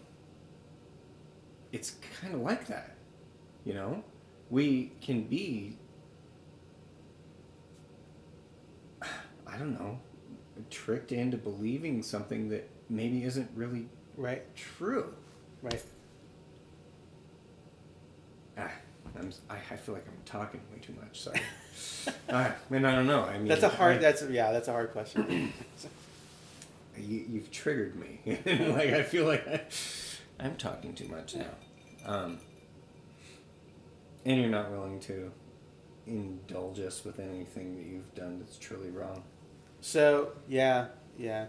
[1.72, 2.96] it's kind of like that
[3.64, 4.03] you know?
[4.48, 5.76] We can be
[9.46, 9.98] i don't know
[10.70, 14.43] tricked into believing something that maybe isn't really Right.
[14.57, 15.15] true
[15.62, 15.82] Right.
[18.59, 18.70] ah,
[19.19, 21.41] I'm, I, I feel like i'm talking way too much sorry
[22.31, 23.97] ah, mean, i don't know i mean That's a hard.
[23.97, 24.53] I- that's yeah.
[24.53, 25.53] That's a hard question.
[26.97, 29.62] you, you've triggered me like i feel like I,
[30.39, 31.47] i'm talking too much now
[32.07, 32.39] um,
[34.27, 35.31] and you're not willing to
[36.07, 39.23] indulge us with anything that you've done that's truly wrong
[39.81, 40.89] so yeah,
[41.19, 41.47] yeah,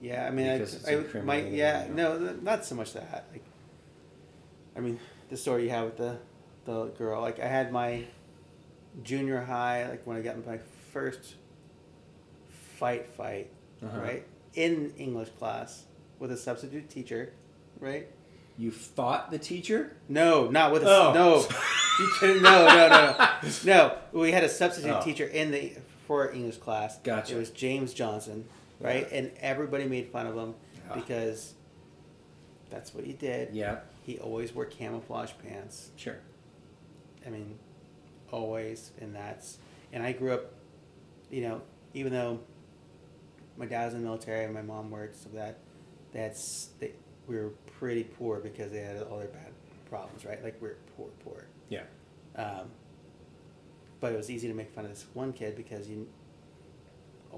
[0.00, 0.26] yeah.
[0.26, 0.98] I mean, I, I might.
[0.98, 3.26] incriminating, Yeah, no, not so much that.
[3.32, 3.44] Like,
[4.76, 4.98] I mean,
[5.30, 6.18] the story you have with the
[6.64, 7.20] the girl.
[7.20, 8.04] Like, I had my
[9.02, 9.88] junior high.
[9.88, 10.58] Like when I got my
[10.92, 11.34] first
[12.78, 13.50] fight, fight,
[13.82, 14.00] Uh-huh.
[14.00, 14.24] right
[14.54, 15.84] in English class
[16.18, 17.32] with a substitute teacher,
[17.80, 18.08] right?
[18.58, 21.12] you fought the teacher No, not with a Oh.
[21.12, 21.46] no.
[22.22, 23.28] You no, no, no.
[23.64, 25.02] No, we had a substitute Oh.
[25.02, 25.72] teacher in the
[26.06, 26.98] for English class.
[26.98, 27.34] Gotcha.
[27.34, 28.46] It was James Johnson,
[28.80, 29.08] right?
[29.12, 30.54] And everybody made fun of him
[30.88, 30.94] Ah.
[30.94, 31.54] because
[32.70, 33.54] that's what he did.
[33.54, 35.90] yeah He always wore camouflage pants.
[35.96, 36.18] sure
[37.26, 37.58] I mean,
[38.30, 39.58] always, and that's
[39.92, 40.52] and I grew up,
[41.30, 41.62] you know,
[41.94, 42.38] even though
[43.56, 45.58] my dad was in the military and my mom worked, so that
[46.12, 46.92] that's they,
[47.26, 49.52] we were pretty poor because they had all their bad
[49.90, 50.42] problems, right?
[50.44, 51.46] Like we are poor, poor.
[51.68, 51.82] yeah
[52.36, 52.70] Um,
[54.00, 56.06] but it was easy to make fun of this one kid because you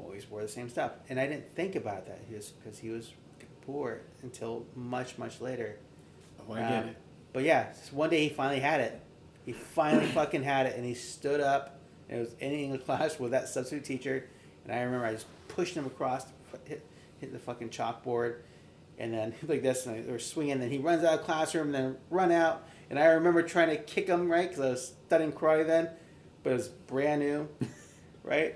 [0.04, 2.20] always wore the same stuff, and I didn't think about that.
[2.32, 3.12] Was because he was
[3.66, 5.76] poor until much, much later.
[6.48, 6.96] oh i get Um, it
[7.32, 9.00] But yeah, so one day he finally had it.
[9.44, 11.78] He finally fucking had it, and he stood up.
[12.08, 14.26] And it was in English class with that substitute teacher,
[14.64, 16.26] and I remember I just pushed him across,
[16.64, 16.84] hit,
[17.20, 18.36] hit the fucking chalkboard,
[18.98, 20.52] and then like this, and they were swinging.
[20.52, 22.64] And then he runs out of classroom, and then run out.
[22.90, 25.90] And I remember trying to kick him right because I was studying karate then,
[26.42, 27.46] but it was brand new,
[28.22, 28.54] right?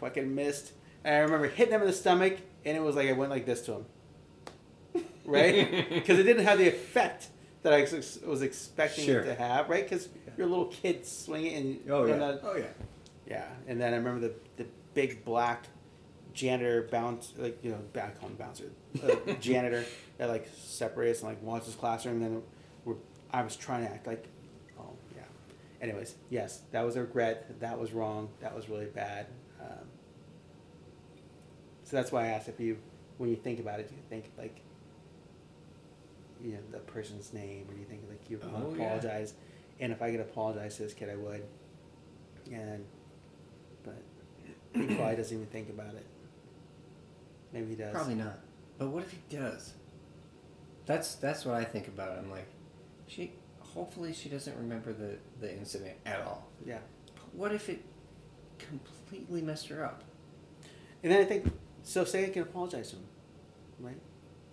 [0.00, 0.72] Fucking missed.
[1.04, 3.44] And I remember hitting him in the stomach, and it was like I went like
[3.46, 3.86] this to him,
[5.24, 5.86] right?
[5.90, 7.28] Because it didn't have the effect
[7.62, 7.82] that I
[8.28, 9.20] was expecting Sure.
[9.20, 9.84] it to have, right?
[9.88, 12.26] Because you're a little kid swinging, and Oh and, yeah.
[12.26, 12.64] uh, Oh yeah.
[13.26, 15.66] yeah, and then I remember the the big black
[16.32, 17.78] janitor bounce like you know
[18.18, 18.64] call him bouncer
[19.02, 19.84] uh, janitor
[20.18, 22.22] that like separates and like watches his classroom.
[22.22, 22.42] And then
[22.84, 22.96] we're,
[23.30, 24.24] I was trying to act like
[24.78, 25.22] oh yeah.
[25.80, 27.60] Anyways, yes, that was a regret.
[27.60, 28.28] That was wrong.
[28.40, 29.26] That was really bad.
[29.64, 29.86] Um,
[31.84, 32.78] so that's why I asked if you
[33.18, 34.60] when you think about it, do you think like
[36.42, 38.84] you know the person's name, or do you think like you want Oh, to yeah.
[38.86, 39.34] apologize?
[39.80, 41.42] And if I could apologize to this kid, I would.
[42.52, 42.84] And
[43.82, 44.02] but
[44.74, 46.06] he probably doesn't even think about it.
[47.52, 47.92] Maybe he does.
[47.92, 48.38] Probably not.
[48.78, 49.74] But what if he does?
[50.86, 52.18] That's that's what I think about.
[52.18, 52.46] I'm like,
[53.06, 56.46] she hopefully she doesn't remember the the incident at all.
[56.66, 56.78] Yeah.
[57.14, 57.82] But what if it
[58.58, 60.04] completely messed her up?
[61.02, 61.52] And then I think
[61.82, 62.04] so.
[62.04, 63.04] Say I can apologize to him,
[63.80, 64.00] right?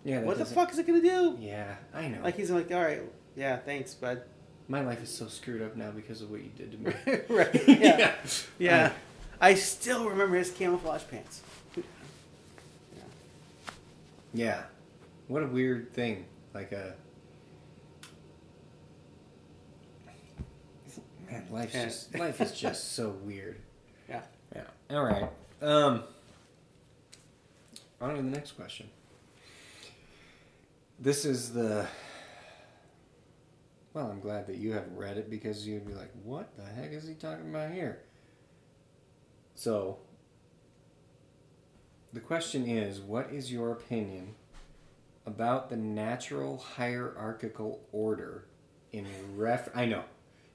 [0.04, 0.22] Yeah.
[0.24, 1.38] what the fuck is it gonna do?
[1.40, 2.22] Yeah, I know.
[2.24, 3.02] Like he's like, all right,
[3.36, 4.24] yeah, thanks, bud.
[4.68, 6.94] My life is so screwed up now because of what you did to me.
[7.30, 7.68] right?
[7.68, 8.16] Yeah.
[8.58, 8.86] Yeah.
[8.86, 8.92] Uh,
[9.42, 11.42] I still remember his camouflage pants.
[11.76, 13.04] Yeah.
[14.34, 14.64] Yeah.
[15.28, 16.26] What a weird thing.
[16.54, 16.94] Like uh,
[21.28, 21.32] a.
[21.32, 21.86] Man, life's Yeah.
[21.86, 23.58] just life is just so weird.
[24.12, 24.22] Yeah.
[24.56, 24.98] Yeah.
[24.98, 25.30] All right.
[25.62, 26.04] Um.
[28.02, 28.90] On to the next question.
[31.00, 31.88] This is the.
[33.94, 36.92] Well, I'm glad that you haven't read it because you'd be like, "What the heck
[36.92, 38.00] is he talking about here?"
[39.56, 40.00] So.
[42.14, 44.36] The question is, what is your opinion
[45.26, 48.44] about the natural hierarchical order
[48.92, 49.06] in
[49.38, 49.70] ref?
[49.74, 50.04] I know,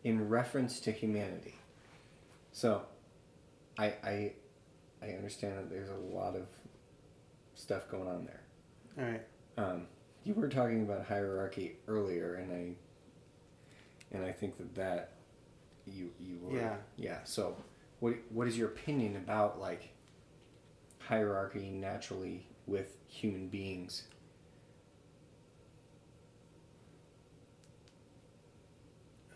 [0.04, 1.54] in reference to humanity.
[2.52, 2.82] So,
[3.78, 4.32] I I
[5.02, 6.46] I understand that there's a lot of
[7.54, 8.42] stuff going on there.
[8.98, 9.22] All right.
[9.58, 9.86] Um,
[10.24, 15.12] you were talking about hierarchy earlier, and I and I think that that
[15.86, 16.76] you you were Yeah.
[16.96, 17.18] yeah.
[17.24, 17.56] So,
[18.00, 19.90] what what is your opinion about like
[20.98, 24.04] hierarchy naturally with human beings?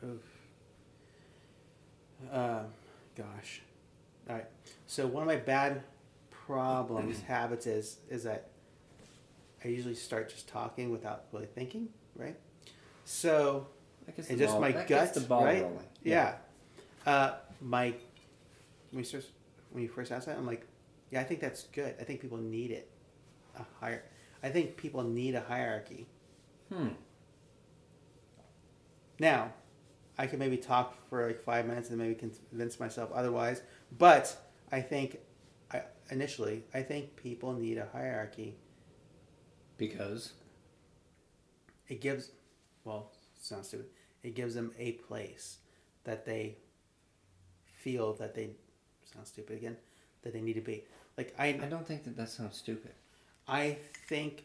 [0.02, 0.22] Oof.
[2.32, 2.66] Um,
[3.16, 3.62] gosh.
[4.30, 4.46] All right.
[4.86, 5.82] So one of my bad
[6.30, 8.50] problems, habits is is that
[9.64, 12.36] I usually start just talking without really thinking, right?
[13.04, 13.66] So
[14.28, 15.62] and just ball- my that gut, the ball right?
[15.62, 15.84] rolling.
[16.04, 16.36] Yeah.
[17.04, 17.94] Uh, my
[18.92, 19.28] when you first
[19.72, 20.64] when you first asked that, I'm like,
[21.10, 21.96] yeah, I think that's good.
[22.00, 22.88] I think people need it.
[23.58, 24.04] A higher.
[24.44, 26.06] I think people need a hierarchy.
[26.72, 26.90] Hmm.
[29.18, 29.52] Now,
[30.16, 33.62] I could maybe talk for like five minutes and maybe convince myself otherwise.
[33.96, 34.36] But
[34.72, 35.18] I think,
[35.72, 38.56] I, initially, I think people need a hierarchy.
[39.76, 40.32] Because
[41.88, 42.30] It gives,
[42.84, 43.86] well, sounds stupid.
[44.22, 45.58] It gives them a place
[46.04, 46.58] that they
[47.64, 48.50] feel that they
[49.04, 49.76] sounds stupid again
[50.22, 50.84] that they need to be.
[51.16, 52.92] Like I, I don't think that that sounds stupid.
[53.48, 54.44] I think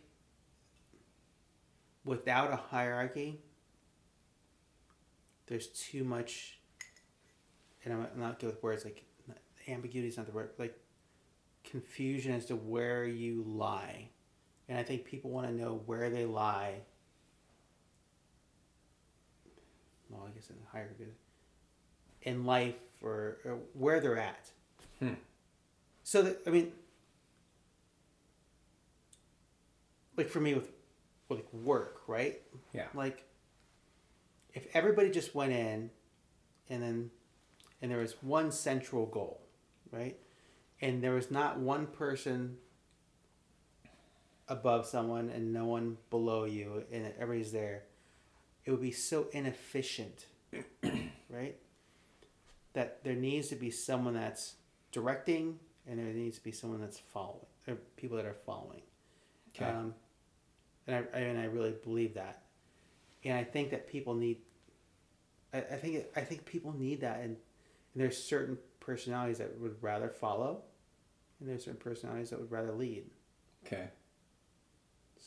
[2.04, 3.42] without a hierarchy,
[5.48, 6.60] there's too much,
[7.84, 9.04] and I'm not good with words, like,
[9.68, 10.78] ambiguity is not the word, like,
[11.64, 14.10] confusion as to where you lie.
[14.68, 16.82] And I think people want to know where they lie.
[20.10, 21.06] Well, I guess in the hierarchy,
[22.22, 24.50] in life or, or where they're at.
[25.00, 25.14] Hmm.
[26.04, 26.72] So, that, I mean,
[30.18, 30.70] like for me with,
[31.28, 32.42] with like work, right?
[32.74, 32.86] Yeah.
[32.94, 33.24] Like,
[34.54, 35.90] if everybody just went in,
[36.70, 37.12] and then,
[37.82, 39.42] and there was one central goal,
[39.96, 40.18] right?
[40.82, 42.58] And there was not one person
[44.48, 47.84] above someone and no one below you, and everybody's there,
[48.66, 50.26] it would be so inefficient,
[51.30, 51.56] right?
[52.74, 54.56] That there needs to be someone that's
[54.92, 58.82] directing, and there needs to be someone that's following, or people that are following.
[59.56, 59.66] Okay.
[59.66, 59.94] Um,
[60.88, 62.44] and I and I really believe that,
[63.24, 64.38] and I think that people need.
[65.54, 67.38] I, I think I think people need that, and, and
[67.96, 70.62] there's certain personalities that would rather follow,
[71.40, 73.06] and there's certain personalities that would rather lead.
[73.66, 73.88] Okay.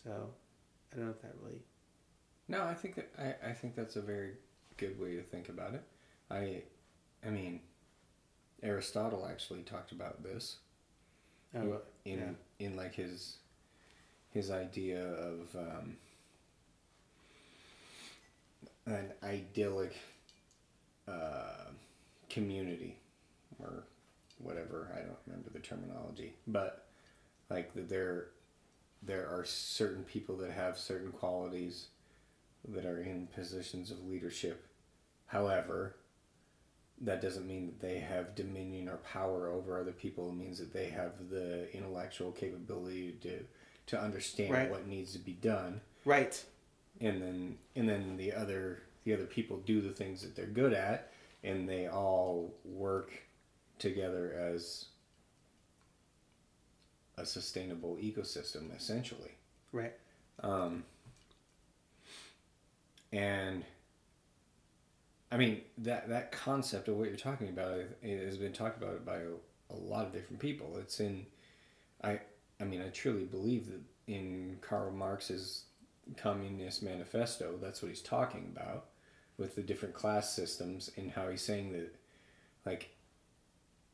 [0.05, 0.31] So,
[0.93, 1.61] I don't know if that really.
[2.47, 4.35] No, I think that I, I think that's a very
[4.77, 5.83] good way to think about it.
[6.31, 6.63] I,
[7.27, 7.61] I mean,
[8.63, 10.59] Aristotle actually talked about this
[11.55, 12.67] Oh, in well, in, yeah.
[12.67, 13.39] in like his
[14.31, 15.97] his idea of um,
[18.87, 19.97] an idyllic
[21.09, 21.71] uh,
[22.29, 22.97] community
[23.61, 23.85] or
[24.39, 26.87] whatever I don't remember the terminology but
[27.51, 28.27] like that there
[29.03, 31.87] there are certain people that have certain qualities
[32.69, 34.67] that are in positions of leadership
[35.27, 35.97] however
[37.01, 40.31] that doesn't mean that they have dominion or power over other people.
[40.31, 43.45] It means that they have the intellectual capability to
[43.87, 44.69] to understand Right.
[44.71, 46.45] what needs to be done, Right.
[47.01, 50.73] and then and then the other the other people do the things that they're good
[50.73, 51.13] at,
[51.45, 53.13] and they all work
[53.79, 54.87] together as
[57.17, 59.33] a sustainable ecosystem, essentially.
[59.73, 59.95] Right.
[60.43, 60.85] Um,
[63.13, 63.65] and
[65.31, 69.05] I mean that that concept of what you're talking about it has been talked about
[69.05, 69.31] by a,
[69.71, 70.77] a lot of different people.
[70.79, 71.27] It's in,
[72.03, 72.21] I
[72.61, 75.65] I mean I truly believe that in Karl Marx's
[76.17, 78.87] Communist Manifesto, that's what he's talking about
[79.37, 81.95] with the different class systems and how he's saying that,
[82.67, 82.91] like,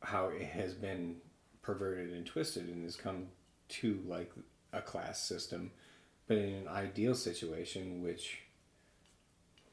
[0.05, 1.17] how it has been
[1.61, 3.27] perverted and twisted and has come
[3.67, 4.31] to like
[4.71, 5.71] a class system,
[6.27, 8.41] but in an ideal situation, which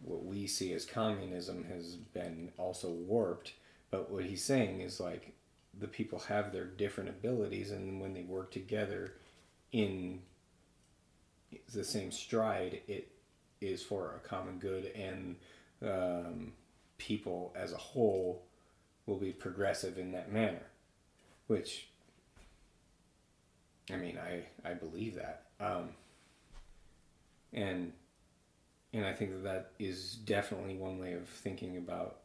[0.00, 3.52] what we see as communism has been also warped.
[3.90, 5.34] But what he's saying is like
[5.78, 9.14] the people have their different abilities, and when they work together
[9.70, 10.20] in
[11.72, 13.08] the same stride, it
[13.60, 15.36] is for a common good, and
[15.82, 16.52] um,
[16.98, 18.42] people as a whole
[19.06, 20.62] will be progressive in that manner.
[21.46, 21.88] Which,
[23.90, 25.90] I mean, I I believe that, um,
[27.52, 27.92] and
[28.92, 32.20] and I think that that is definitely one way of thinking about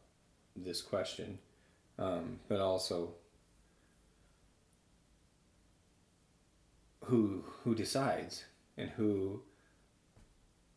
[0.56, 1.38] this question,
[1.98, 3.14] um, but also
[7.04, 8.44] who who decides
[8.76, 9.40] and who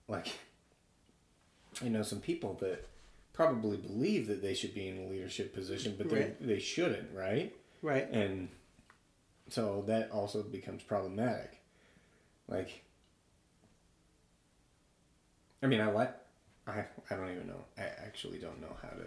[0.07, 0.39] like
[1.83, 2.87] I know some people that
[3.45, 6.47] probably believe that they should be in a leadership position, but they Right.
[6.47, 7.55] they shouldn't, right?
[7.81, 8.09] Right.
[8.11, 8.49] And
[9.49, 11.59] so that also becomes problematic.
[12.47, 12.83] Like,
[15.63, 16.15] I mean, I like,
[16.67, 17.63] I, I don't even know.
[17.77, 19.05] I actually don't know how to,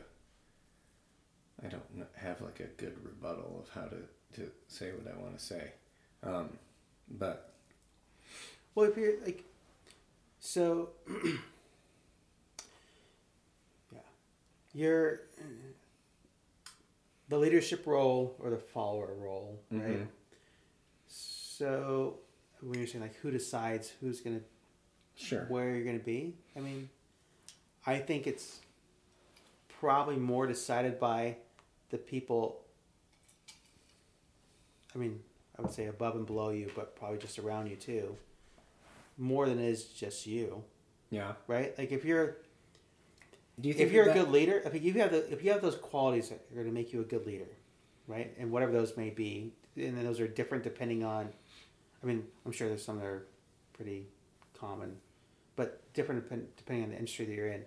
[1.64, 3.96] I don't have like a good rebuttal of how to,
[4.40, 5.72] to say what I want to say.
[6.22, 6.58] Um,
[7.10, 7.52] but,
[8.74, 9.44] Well, if you're like,
[10.40, 10.90] so,
[13.92, 13.98] yeah,
[14.74, 15.20] you're
[17.28, 19.98] the leadership role or the follower role, right?
[20.00, 20.08] Mhm.
[21.08, 22.18] So
[22.60, 24.40] when you're saying like who decides who's gonna
[25.16, 25.44] sure.
[25.46, 26.88] where you're gonna be, I mean,
[27.86, 28.60] I think it's
[29.68, 31.36] probably more decided by
[31.90, 32.60] the people.
[34.94, 35.22] I mean,
[35.58, 38.16] I would say above and below you, but probably just around you too.
[39.16, 40.64] More than it is just you,
[41.10, 41.34] Yeah.
[41.46, 41.76] right?
[41.78, 42.38] Like if you're
[43.60, 45.76] Do you if you're a good leader, if you have the if you have those
[45.76, 47.48] qualities that are going to make you a good leader,
[48.08, 48.34] right?
[48.38, 51.28] And whatever those may be, and then those are different depending on.
[52.02, 53.26] I mean, I'm sure there's some that are
[53.72, 54.08] pretty
[54.58, 54.96] common,
[55.56, 57.64] but different depending on the industry that you're in.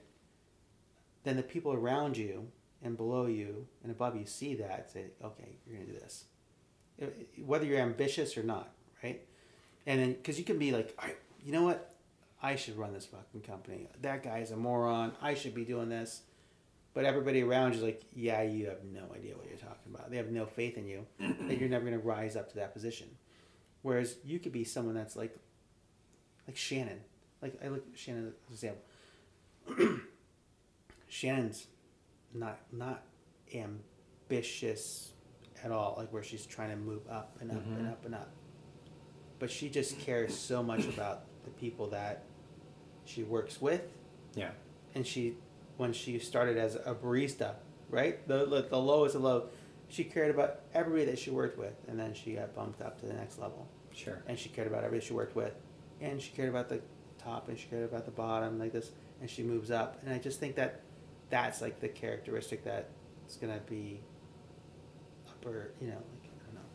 [1.24, 2.48] Then the people around you
[2.84, 6.26] and below you and above you see that say, okay, you're going to do this,
[7.46, 8.72] whether you're ambitious or not,
[9.04, 9.22] right?
[9.86, 11.96] And then because you can be like, all right, you know what,
[12.42, 13.88] I should run this fucking company.
[14.02, 15.14] That guy's a moron.
[15.22, 16.22] I should be doing this.
[16.94, 20.10] But everybody around you is like, yeah, you have no idea what you're talking about.
[20.10, 22.74] They have no faith in you that you're never going to rise up to that
[22.74, 23.08] position.
[23.84, 25.36] Whereas you could be someone that's like,
[26.48, 27.00] like Shannon.
[27.42, 28.74] Like I look at Shannon as an
[29.70, 30.00] example.
[31.08, 31.68] Shannon's
[32.34, 33.04] not not
[33.54, 35.12] ambitious
[35.64, 35.96] at all.
[35.98, 37.92] Like where she's trying to move up and up and Mhm.
[37.92, 38.32] up and up.
[39.40, 42.24] But she just cares so much about the people that
[43.06, 43.82] she works with
[44.36, 44.50] Yeah.
[44.96, 45.36] and she
[45.78, 47.56] when she started as a barista
[47.90, 49.48] right the, the, the lowest of low
[49.88, 53.06] she cared about everybody that she worked with and then she got bumped up to
[53.06, 54.22] the next level Sure.
[54.28, 55.54] and she cared about everybody she worked with
[56.02, 56.82] and she cared about the
[57.18, 58.92] top and she cared about the bottom like this
[59.22, 60.82] and she moves up and i just think that
[61.30, 62.90] that's like the characteristic that
[63.28, 64.00] is going to be
[65.30, 66.70] upper you know like i don't know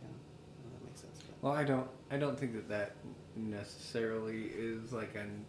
[0.00, 1.36] yeah, I don't know that makes sense but.
[1.48, 1.88] Well, I don't.
[2.10, 2.94] I don't think that that
[3.36, 5.44] necessarily is like an.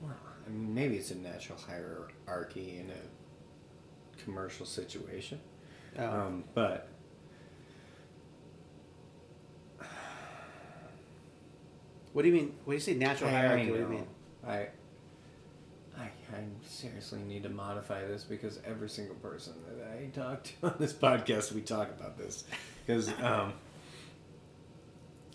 [0.00, 0.12] Well,
[0.46, 5.40] I mean, maybe it's a natural hierarchy in a commercial situation,
[5.98, 6.04] Oh.
[6.06, 6.88] um, but
[12.12, 14.06] what do you mean when you say natural I- I hierarchy what do you mean
[14.46, 14.68] I,
[15.96, 20.52] I, I seriously need to modify this because every single person that I talk to
[20.64, 22.42] on this podcast, we talk about this.
[22.84, 23.52] Because, um,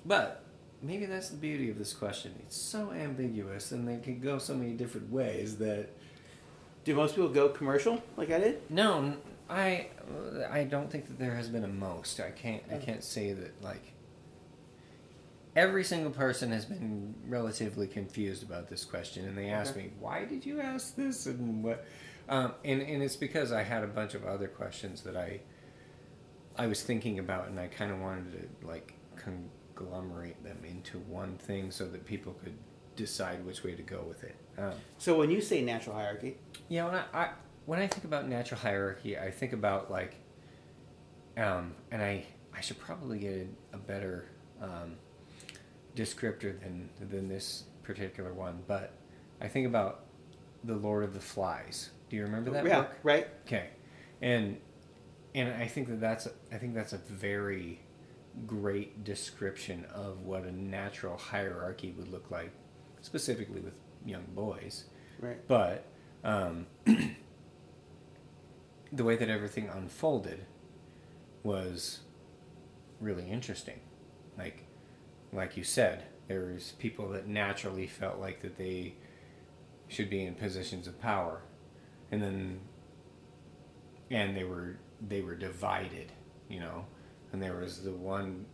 [0.06, 0.44] but
[0.82, 2.34] maybe that's the beauty of this question.
[2.40, 5.90] It's so ambiguous and they can go so many different ways that.
[6.84, 8.62] Do most people go commercial like I did?
[8.72, 9.18] No,
[9.50, 9.88] I
[10.50, 12.22] I don't think that there has been a most.
[12.22, 13.94] I can't, I can't say that like.
[15.56, 19.88] Every single person has been relatively confused about this question, and they ask Okay.
[19.88, 21.84] me, "Why did you ask this?" and what,
[22.30, 25.42] um, and and it's because I had a bunch of other questions that I,
[26.58, 28.32] I was thinking about, and I kind of wanted
[28.62, 28.94] to like
[29.78, 32.54] conglomerate them into one thing so that people could
[32.96, 34.36] decide which way to go with it.
[34.58, 36.38] Um, So when you say natural hierarchy,
[36.68, 37.30] yeah, when I, I
[37.66, 40.16] when I think about natural hierarchy, I think about like,
[41.38, 42.26] um, and I
[42.56, 44.30] I should probably get a, a better
[44.62, 44.96] um,
[45.96, 48.94] descriptor than than this particular one, but
[49.40, 50.06] I think about
[50.64, 51.92] the Lord of the Flies.
[52.10, 52.96] Do you remember that yeah, book?
[53.04, 53.28] right.
[53.46, 53.70] Okay,
[54.22, 54.58] and
[55.36, 57.80] and I think that that's I think that's a very
[58.46, 62.52] great description of what a natural hierarchy would look like,
[63.02, 63.74] specifically with
[64.06, 64.86] young boys.
[65.20, 65.46] Right.
[65.48, 65.86] But
[66.24, 66.68] um,
[68.92, 70.46] the way that everything unfolded
[71.44, 72.00] was
[73.00, 73.80] really interesting.
[74.38, 74.66] Like,
[75.32, 78.96] like you said, there was people that naturally felt like that they
[79.88, 81.42] should be in positions of power,
[82.12, 82.60] and then
[84.12, 86.12] and they were they were divided,
[86.50, 86.86] you know,
[87.32, 88.46] and there was the one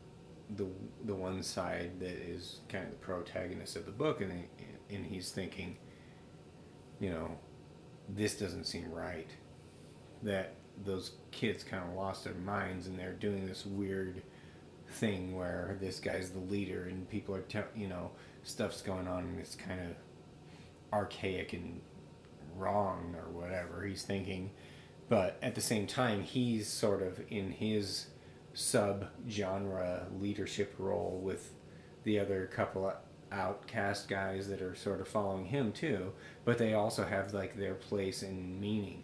[0.56, 0.68] the
[1.06, 5.06] the one side that is kind of the protagonist of the book, and he, and
[5.06, 5.78] he's thinking,
[7.00, 7.38] you know,
[8.10, 9.30] this doesn't seem right.
[10.22, 10.56] That
[10.86, 14.24] those kids kind of lost their minds and they're doing this weird
[14.90, 18.12] thing where this guy's the leader and people are, te- you know,
[18.44, 19.96] stuff's going on and it's kind of
[20.92, 21.82] archaic and
[22.56, 24.52] wrong or whatever he's thinking.
[25.10, 28.08] But at the same time, he's sort of in his
[28.54, 31.54] sub genre leadership role with
[32.04, 32.92] the other couple
[33.32, 36.14] outcast guys that are sort of following him too,
[36.46, 39.04] but they also have like their place and meaning.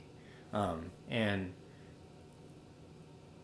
[0.53, 1.53] Um, and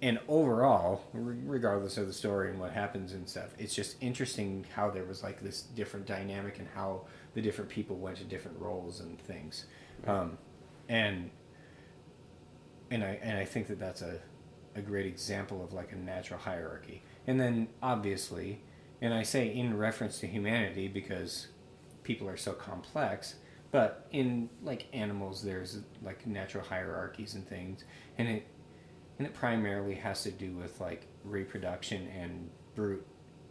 [0.02, 4.92] and overall, regardless of the story and what happens and stuff, it's just interesting how
[4.92, 9.00] there was like this different dynamic and how the different people went to different roles
[9.00, 9.66] and things.
[10.06, 10.38] Um,
[10.90, 11.32] and
[12.92, 14.20] and I and I think that that's a
[14.76, 17.02] a great example of like a natural hierarchy.
[17.28, 18.62] And then obviously,
[19.02, 21.48] and I say in reference to humanity because
[22.04, 23.36] people are so complex,
[23.72, 27.84] but in like animals there's like natural hierarchies and things
[28.18, 28.48] and it
[29.18, 33.06] and it primarily has to do with like reproduction and brute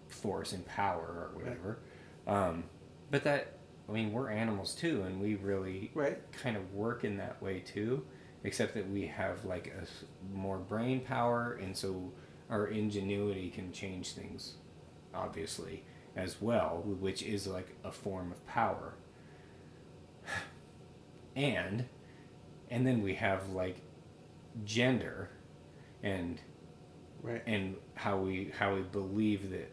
[0.08, 1.78] force and power or whatever.
[2.26, 2.64] Um,
[3.10, 6.18] but that I mean we're animals too and we really Right.
[6.32, 8.04] kind of work in that way too,
[8.44, 9.86] except that we have like a
[10.36, 12.12] more brain power, and so
[12.50, 14.54] our ingenuity can change things,
[15.14, 15.82] obviously,
[16.14, 18.94] as well, which is like a form of power.
[21.36, 21.86] And,
[22.70, 23.80] and then we have like
[24.64, 25.30] gender,
[26.00, 26.38] and
[27.24, 27.42] Right.
[27.46, 29.70] and how we how we believe that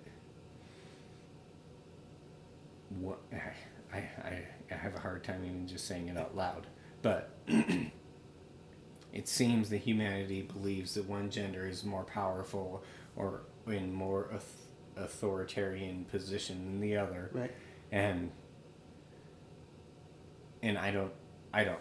[3.00, 3.20] what
[3.94, 6.68] I, I, I have a hard time even just saying it out loud
[7.02, 7.36] but
[9.14, 12.84] it seems that humanity believes that one gender is more powerful
[13.16, 14.30] or in more
[14.98, 17.52] authoritarian position than the other Right.
[17.92, 18.32] and
[20.62, 21.12] and I don't
[21.54, 21.80] I don't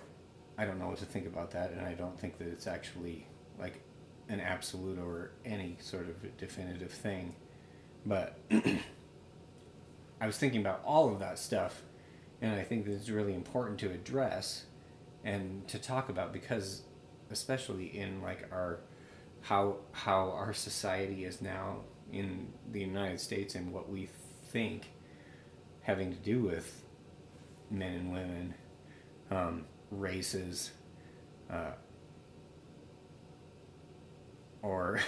[0.58, 3.26] I don't know what to think about that and I don't think that it's actually
[3.58, 3.80] like
[4.28, 7.34] an absolute or any sort of definitive thing
[8.06, 8.38] but
[10.20, 11.82] I was thinking about all of that stuff
[12.40, 14.64] and I think that it's really important to address
[15.24, 16.82] and to talk about because
[17.30, 18.80] especially in like our
[19.42, 21.78] how how our society is now
[22.12, 24.08] in the United States and what we
[24.48, 24.90] think
[25.82, 26.82] having to do with
[27.70, 28.54] men and women,
[29.30, 30.72] um, races,
[31.50, 31.72] uh,
[34.62, 35.00] or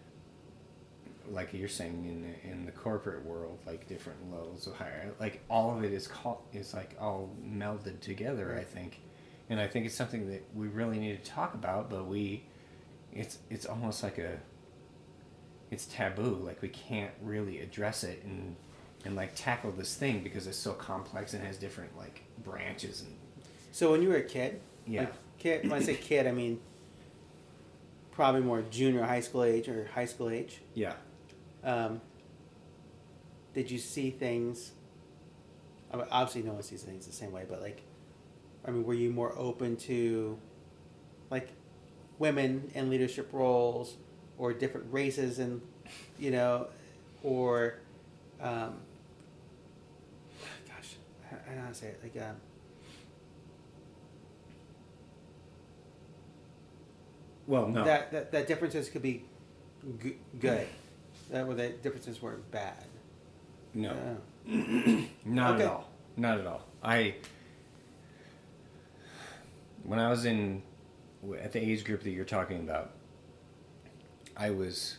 [1.30, 5.42] like you're saying in the, in the corporate world, like different levels of higher, like
[5.48, 8.56] all of it is called is like all melded together.
[8.58, 9.00] I think,
[9.48, 12.44] and I think it's something that we really need to talk about, but we,
[13.12, 14.38] it's it's almost like a
[15.70, 16.34] it's taboo.
[16.42, 18.56] Like we can't really address it and
[19.04, 23.14] and like tackle this thing because it's so complex and has different like branches and
[23.72, 25.00] So when you were a kid, Yeah.
[25.02, 25.62] like, kid.
[25.62, 26.60] When I say kid, I mean
[28.10, 30.60] probably more junior high school age or high school age.
[30.74, 30.94] yeah.
[31.62, 32.00] Um,
[33.54, 34.72] did you see things?
[35.92, 37.82] Obviously, no one sees things the same way, but like,
[38.66, 40.38] I mean, were you more open to,
[41.30, 41.48] like,
[42.18, 43.96] women in leadership roles,
[44.38, 45.60] or different races, and
[46.18, 46.66] you know,
[47.22, 47.78] or,
[48.40, 48.74] um,
[50.68, 50.96] gosh,
[51.30, 52.00] I, I don't know how to say it.
[52.02, 52.36] Like, um,
[57.46, 57.84] Well, no.
[57.84, 59.22] that, that that differences could be
[60.02, 60.66] g- good,
[61.30, 62.84] that where the differences weren't bad.
[63.74, 63.90] no.
[63.90, 64.14] Uh,
[65.24, 65.64] Not Okay.
[65.64, 65.88] at all.
[66.16, 66.62] Not at all.
[66.82, 67.14] I
[69.86, 70.62] when I was in
[71.40, 72.90] at the age group that you're talking about,
[74.36, 74.98] I was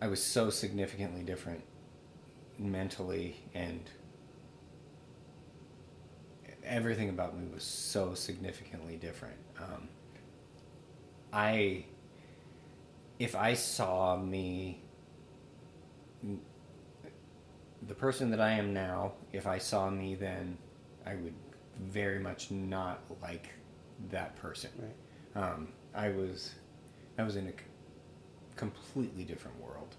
[0.00, 1.62] I was so significantly different
[2.58, 3.82] mentally and
[6.64, 9.36] everything about me was so significantly different.
[9.58, 9.88] Um,
[11.32, 11.84] I
[13.18, 14.80] if I saw me
[17.86, 20.56] the person that I am now, if I saw me then,
[21.06, 21.34] I would
[21.80, 23.48] very much not like
[24.10, 24.70] that person.
[24.78, 25.42] right.
[25.42, 26.54] Um, I was,
[27.18, 27.52] I was in a
[28.56, 29.96] completely different world.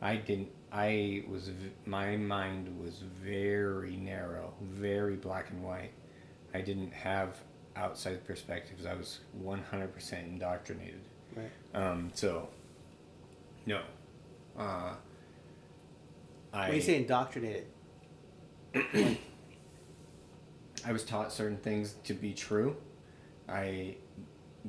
[0.00, 0.48] I didn't.
[0.72, 1.50] I was.
[1.86, 5.92] My mind was very narrow, very black and white.
[6.54, 7.36] I didn't have
[7.76, 8.84] outside perspectives.
[8.84, 11.02] I was one hundred percent indoctrinated.
[11.36, 11.50] Right.
[11.74, 12.48] Um, so,
[13.64, 13.80] no.
[14.58, 14.94] Uh,
[16.52, 17.66] I, When you say indoctrinated,
[20.84, 22.76] I was taught certain things to be true.
[23.48, 23.96] I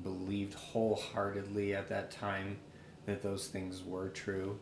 [0.03, 2.57] believed wholeheartedly at that time
[3.05, 4.57] that those things were true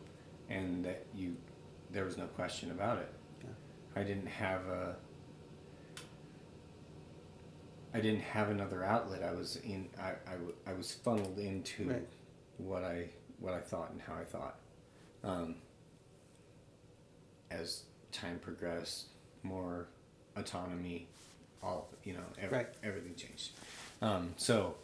[0.48, 1.36] and that you
[1.90, 3.08] there was no question about it.
[3.42, 4.00] Yeah.
[4.00, 4.96] I didn't have a
[7.94, 9.22] I didn't have another outlet.
[9.22, 12.08] I was in I, I, I was funneled into Right.
[12.58, 13.08] what I
[13.38, 14.58] what I thought and how I thought.
[15.24, 15.56] Um,
[17.50, 19.06] as time progressed,
[19.42, 19.88] more
[20.36, 21.08] autonomy,
[21.62, 22.68] all of it, you know, ev- Right.
[22.82, 23.50] everything changed.
[24.00, 24.74] Um, so,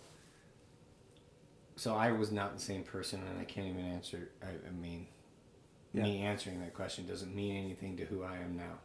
[1.76, 4.30] so I was not the same person, and I can't even answer.
[4.42, 5.06] I, I mean,
[5.92, 8.78] me answering that question doesn't mean anything to who I am now.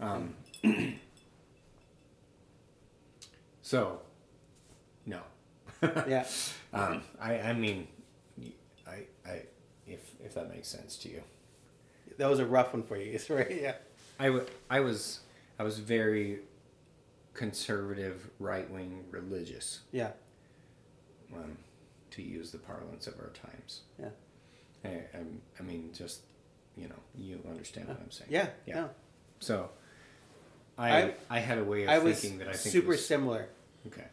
[0.00, 0.34] Um,
[3.62, 4.00] so,
[5.06, 5.20] no.
[5.82, 6.26] yeah,
[6.72, 7.86] Um, I, I mean,
[8.86, 9.42] I, I,
[9.86, 11.22] if if that makes sense to you,
[12.18, 13.60] that was a rough one for you, right?
[13.62, 13.74] Yeah.
[14.18, 15.20] I, w- I was
[15.58, 16.40] I was very
[17.34, 20.12] conservative, right wing, religious, Yeah.
[21.34, 21.56] um,
[22.10, 23.82] to use the parlance of our times.
[23.98, 24.08] Yeah.
[24.84, 25.02] I,
[25.58, 26.20] I mean, just
[26.76, 28.30] you know, you understand what I'm saying.
[28.32, 28.48] Yeah.
[28.66, 28.74] Yeah.
[28.74, 28.90] No.
[29.40, 29.70] So,
[30.78, 33.48] I I- I, had a way of I thinking that I think super was, similar.
[33.88, 34.06] okay.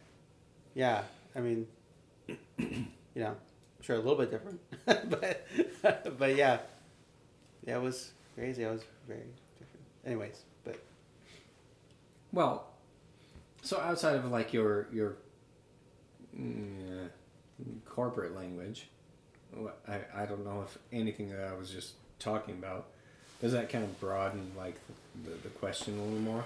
[0.74, 1.02] Yeah.
[1.34, 1.66] I mean,
[2.58, 2.86] you
[3.16, 4.60] know, I'm sure a little bit different,
[5.10, 6.58] but but yeah,
[7.66, 8.66] yeah, it was crazy.
[8.66, 9.20] I was very
[9.58, 9.84] different.
[10.04, 10.78] Anyways, but
[12.32, 12.67] Well,
[13.62, 15.16] so outside of like your your
[16.38, 17.08] mm, uh,
[17.88, 18.88] corporate language,
[19.86, 22.86] I I don't know if anything that I was just talking about
[23.40, 24.74] does that kind of broaden like
[25.24, 26.44] the, the question a little more.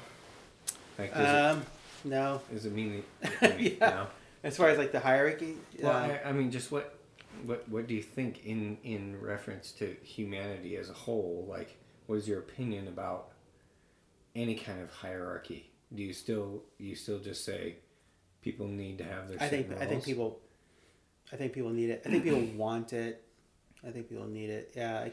[0.98, 1.64] Like, um,
[2.04, 2.40] no.
[2.52, 3.60] does it mean that?
[3.60, 3.72] Yeah.
[3.80, 4.06] no?
[4.44, 6.98] As far as like the hierarchy, Well, uh, I, I mean, just what
[7.44, 11.46] what what do you think in in reference to humanity as a whole?
[11.48, 11.76] Like,
[12.06, 13.28] what is your opinion about
[14.34, 15.70] any kind of hierarchy?
[15.94, 17.76] Do you still you still just say
[18.42, 19.40] people need to have their?
[19.40, 20.40] I think certain I think people,
[21.32, 22.02] I think people need it.
[22.06, 23.22] I think people want it.
[23.86, 24.72] I think people need it.
[24.76, 25.08] Yeah,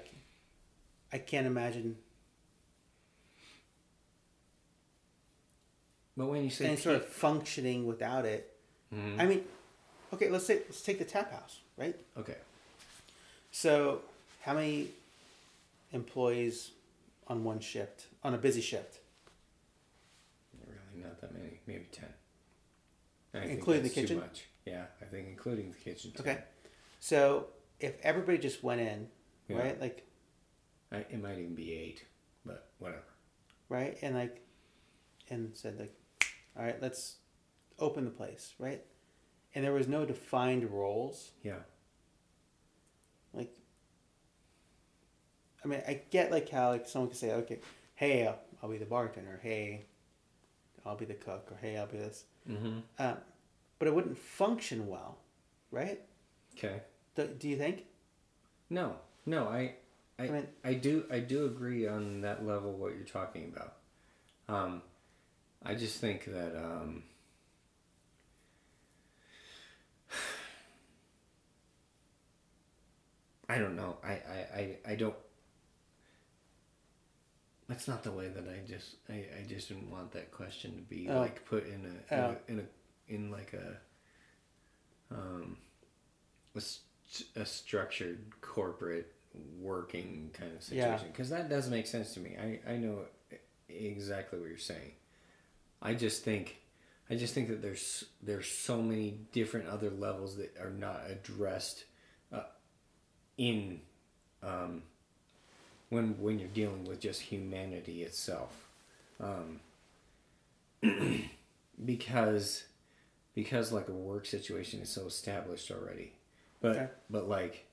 [1.11, 1.97] I can't imagine
[6.19, 8.53] But when you say any sort of functioning without it.
[8.93, 9.19] Mhm.
[9.21, 9.45] I mean,
[10.13, 11.95] okay, let's say let's take the tap house, right?
[12.17, 12.35] okay,
[13.51, 14.01] So,
[14.41, 14.89] how many
[15.93, 16.71] employees
[17.27, 18.99] on one shift on a busy shift,
[21.21, 22.09] not that many, maybe ten.
[23.33, 24.19] I think Including the that's too kitchen?
[24.19, 24.45] much.
[24.65, 26.11] Yeah, I think including the kitchen.
[26.15, 26.21] 10.
[26.25, 26.43] Okay.
[26.99, 27.47] So,
[27.79, 29.07] if everybody just went in,
[29.47, 29.57] Yeah.
[29.59, 30.07] right, like
[30.91, 32.05] I, it might even be eight,
[32.45, 33.03] but whatever.
[33.69, 34.41] right, and like,
[35.29, 35.93] and said like,
[36.57, 37.17] all right, let's
[37.77, 38.83] open the place, right,
[39.53, 41.59] and there was no defined roles, Yeah.
[43.33, 43.51] like.
[45.63, 47.59] I mean, I get like how like someone could say, okay,
[47.95, 49.39] hey, I'll, I'll be the bartender.
[49.43, 49.85] Hey,
[50.85, 52.25] I'll be the cook, or hey, I'll be this.
[52.49, 52.79] Mm-hmm.
[52.97, 53.15] Uh,
[53.77, 55.17] but it wouldn't function well,
[55.71, 56.01] right?
[56.57, 56.81] Okay.
[57.15, 57.85] Do, do you think?
[58.69, 58.95] No,
[59.25, 59.75] no, I,
[60.17, 63.75] I, I I, do, I do agree on that level what you're talking about.
[64.47, 64.81] Um,
[65.63, 67.03] I just think that um,
[73.49, 73.97] I don't know.
[74.03, 75.15] I, I, I, I don't.
[77.69, 80.81] That's not the way that I just I, I just didn't want that question to
[80.81, 81.19] be Oh.
[81.19, 82.35] like put in a in, Oh.
[82.47, 83.77] a, in a in like a
[85.15, 85.57] um
[86.55, 89.13] a, st- a structured corporate
[89.59, 92.35] working kind of situation because that does make sense to me.
[92.41, 93.05] I I know
[93.69, 94.93] exactly what you're saying.
[95.81, 96.57] I just think
[97.09, 101.85] I just think that there's there's so many different other levels that are not addressed
[102.33, 102.41] uh,
[103.37, 103.81] in
[104.41, 104.81] um,
[105.89, 108.67] when when you're dealing with just humanity itself,
[109.19, 109.59] um,
[111.85, 112.63] because
[113.35, 116.13] because like a work situation is so established already,
[116.61, 116.87] but Okay.
[117.09, 117.65] but like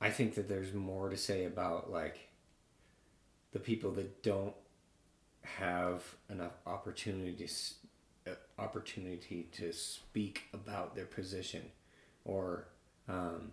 [0.00, 2.28] I think that there's more to say about like
[3.52, 4.54] the people that don't
[5.42, 7.74] have enough opportunities
[8.26, 11.62] uh, opportunity to speak about their position
[12.24, 12.66] or
[13.08, 13.52] um,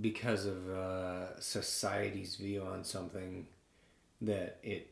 [0.00, 3.46] because of uh, society's view on something
[4.20, 4.90] that it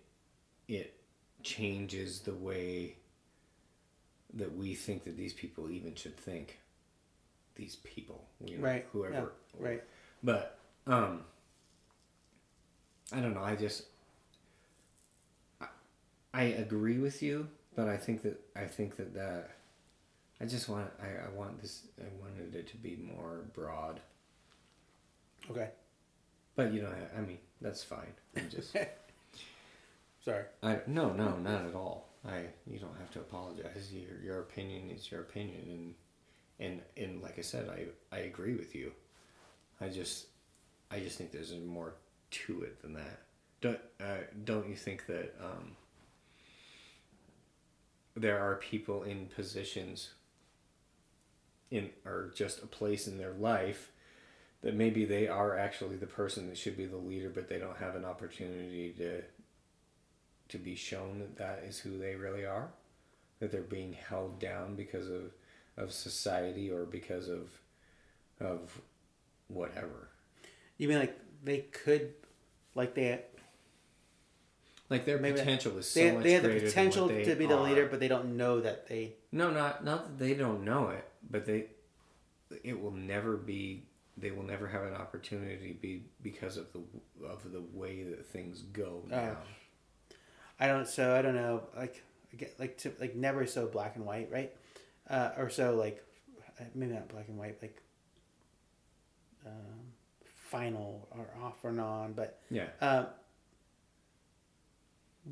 [0.68, 0.94] it
[1.42, 2.96] changes the way
[4.32, 6.58] that we think that these people even should think
[7.54, 8.86] these people you know, Right.
[8.92, 9.66] whoever Yeah.
[9.66, 9.82] Right.
[10.22, 11.24] but um
[13.12, 13.84] I don't know, I just
[15.60, 15.66] I,
[16.32, 19.50] I agree with you, but I think that I think that that
[20.40, 24.00] I just want I, I want this I wanted it to be more broad.
[25.50, 25.70] Okay.
[26.56, 28.12] But you know, I, I mean, that's fine.
[28.36, 28.76] I'm just
[30.24, 30.44] Sorry.
[30.62, 32.08] I no, no, not at all.
[32.26, 33.92] I you don't have to apologize.
[33.92, 35.94] Your your opinion is your opinion and
[36.58, 38.92] and and like I said, I I agree with you.
[39.80, 40.26] I just
[40.90, 41.94] I just think there's more
[42.30, 43.20] to it than that.
[43.60, 45.76] Don't uh, don't you think that um,
[48.16, 50.10] there are people in positions
[51.70, 53.90] in or just a place in their life
[54.64, 57.76] that maybe they are actually the person that should be the leader, but they don't
[57.76, 59.22] have an opportunity to
[60.48, 62.68] to be shown that that is who they really are,
[63.40, 65.32] that they're being held down because of
[65.76, 67.50] of society or because of
[68.40, 68.80] of
[69.48, 70.08] whatever.
[70.78, 72.14] You mean like they could,
[72.74, 73.22] like they
[74.88, 77.46] Like their Maybe potential is so they, much they have the potential they to be
[77.46, 77.62] the are.
[77.62, 79.14] leader, but they don't know that they.
[79.30, 81.66] No, not not that they don't know it, but they
[82.62, 83.84] it will never be
[84.16, 86.80] they will never have an opportunity be because of the
[87.26, 89.36] of the way that things go now.
[90.60, 90.86] I don't.
[90.86, 91.64] So I don't know.
[91.76, 92.02] Like
[92.36, 94.52] get like to, like never so black and white, right?
[95.08, 96.02] Uh, or so like
[96.60, 97.80] uh, maybe not black and white, like
[99.46, 99.52] um,
[100.24, 102.12] final or off or on.
[102.12, 102.68] But Yeah.
[102.80, 103.06] um,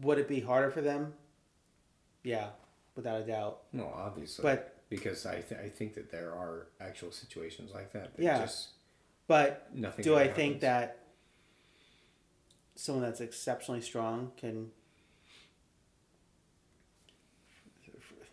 [0.00, 1.14] would it be harder for them?
[2.24, 2.48] Yeah,
[2.96, 3.62] without a doubt.
[3.72, 4.42] No, obviously.
[4.42, 8.14] But because I th- I think that there are actual situations like that.
[8.16, 8.40] that Yeah.
[8.40, 8.68] Just
[9.26, 10.04] but nothing.
[10.04, 10.98] do I think that
[12.74, 14.70] someone that's exceptionally strong can?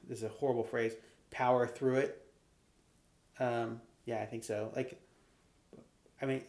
[0.08, 0.94] This is a horrible phrase.
[1.32, 2.26] Power through it.
[3.40, 4.72] Um, yeah, I think so.
[4.76, 5.00] Like,
[6.22, 6.42] I mean,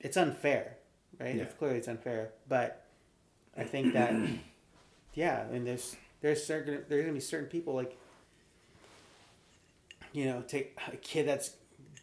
[0.00, 0.76] it's unfair,
[1.20, 1.34] right?
[1.34, 1.42] Yeah.
[1.42, 2.86] It's clearly it's unfair, but
[3.58, 4.14] I think that,
[5.14, 7.98] yeah, I mean, there's there's certain there's gonna be certain people like,
[10.12, 11.56] you know, take a kid that's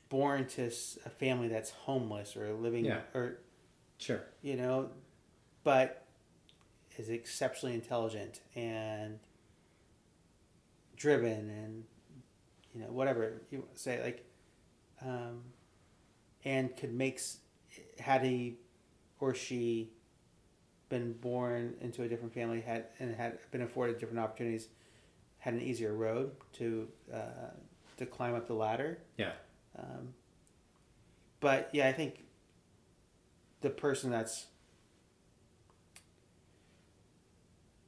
[0.10, 0.68] born to
[1.06, 3.02] a family that's homeless or living Yeah.
[3.14, 3.40] or
[4.00, 4.22] Sure.
[4.42, 4.90] you know,
[5.64, 6.06] but
[6.98, 9.20] is exceptionally intelligent and
[10.98, 11.84] driven and
[12.74, 14.26] you know whatever you say like
[15.02, 15.42] um,
[16.44, 17.22] and could make
[18.00, 18.58] had he
[19.22, 19.92] or she
[20.90, 24.68] been born into a different family had and had been afforded different opportunities
[25.38, 27.52] had an easier road to uh,
[28.00, 29.32] to climb up the ladder Yeah.
[29.78, 30.14] um,
[31.40, 32.26] but yeah, I think
[33.62, 34.48] the person that's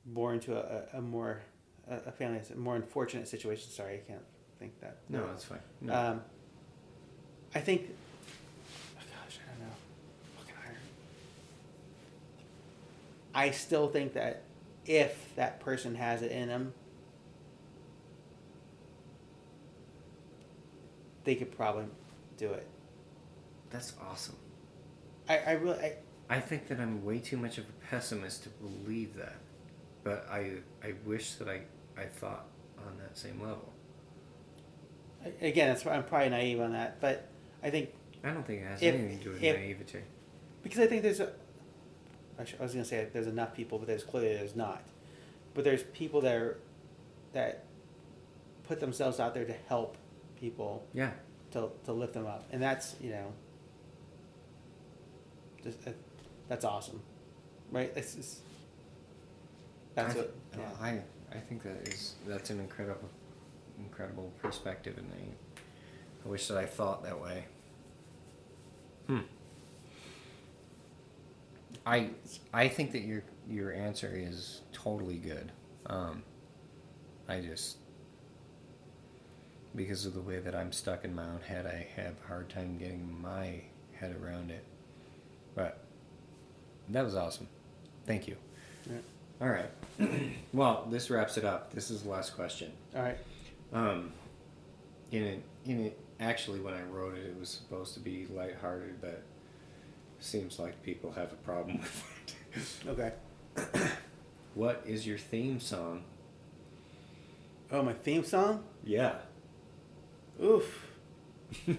[0.06, 1.42] born to a, a, more
[1.90, 3.70] a, a family that's a more unfortunate situation.
[3.72, 4.24] Sorry, I can't
[4.60, 4.98] think that.
[5.10, 5.60] No, that's fine.
[5.82, 5.94] No.
[5.94, 6.22] Um,
[7.56, 7.90] I think.
[8.98, 9.76] oh gosh, I don't know.
[10.38, 10.76] Fucking iron.
[13.36, 14.44] I still think that
[14.86, 16.74] if that person has it in them,
[21.24, 21.86] they could probably
[22.38, 22.68] do it.
[23.70, 24.36] that's awesome.
[25.30, 25.94] I, I really, I,
[26.30, 29.36] I think that I'm way too much of a pessimist to believe that,
[30.04, 30.54] but I
[30.84, 31.62] I wish that I
[31.98, 32.46] I thought
[32.80, 33.72] on that same level.
[35.24, 37.28] I- again, that's I'm probably naive on that, but
[37.64, 37.90] I think
[38.24, 40.02] I don't think it has If- anything to do with if- naivety.
[40.64, 41.32] because I think there's a.
[42.40, 44.82] Actually, I was gonna say there's enough people, but there's clearly there's not.
[45.54, 46.58] But there's people that are,
[47.34, 47.66] that
[48.64, 49.98] put themselves out there to help
[50.42, 51.12] people Yeah.
[51.52, 53.32] to to lift them up, and that's you know.
[55.64, 55.92] Just uh,
[56.50, 57.02] that's awesome,
[57.72, 57.94] right?
[57.96, 58.40] It's just,
[59.96, 60.52] that's I, what.
[60.54, 60.86] th- Yeah.
[60.86, 61.02] I
[61.38, 63.10] I think that is that's an incredible
[63.78, 67.46] incredible perspective, and I I wish that I thought that way.
[69.08, 69.20] Hmm.
[71.86, 72.10] I
[72.54, 75.52] I think that your your answer is totally good.
[75.88, 76.24] Um,
[77.28, 77.78] I just
[79.76, 82.50] because of the way that I'm stuck in my own head, I have a hard
[82.50, 83.62] time getting my
[83.94, 84.64] head around it.
[85.56, 85.80] But
[86.90, 87.48] that was awesome.
[88.06, 88.36] Thank you.
[88.90, 88.98] Yeah.
[89.42, 89.72] All right.
[90.54, 91.74] well, this wraps it up.
[91.74, 92.72] This is the last question.
[92.96, 93.18] All right.
[93.74, 94.12] Um,
[95.12, 99.02] in it, in it, actually, when I wrote it, it was supposed to be lighthearted,
[99.02, 99.24] but
[100.20, 102.36] seems like people have a problem with
[102.86, 102.88] it.
[102.88, 103.12] Okay.
[104.54, 106.04] what is your theme song?
[107.72, 108.64] Oh, my theme song.
[108.84, 109.16] Yeah.
[110.42, 110.88] Oof.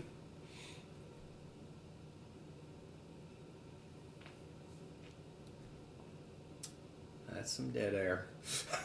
[7.32, 8.26] That's some dead air.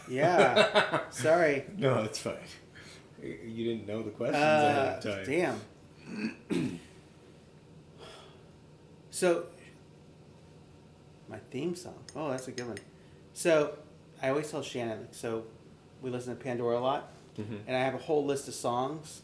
[0.09, 1.01] Yeah.
[1.09, 1.65] Sorry.
[1.77, 2.35] No, it's fine.
[3.21, 5.59] You didn't know the questions Uh, ahead of time.
[6.49, 6.79] damn.
[9.09, 9.47] so,
[11.27, 11.95] my theme song.
[12.15, 12.77] Oh, that's a good one.
[13.33, 13.77] So,
[14.21, 15.07] I always tell Shannon.
[15.11, 15.43] So,
[16.01, 17.59] we listen to Pandora a lot, Mhm.
[17.67, 19.23] and I have a whole list of songs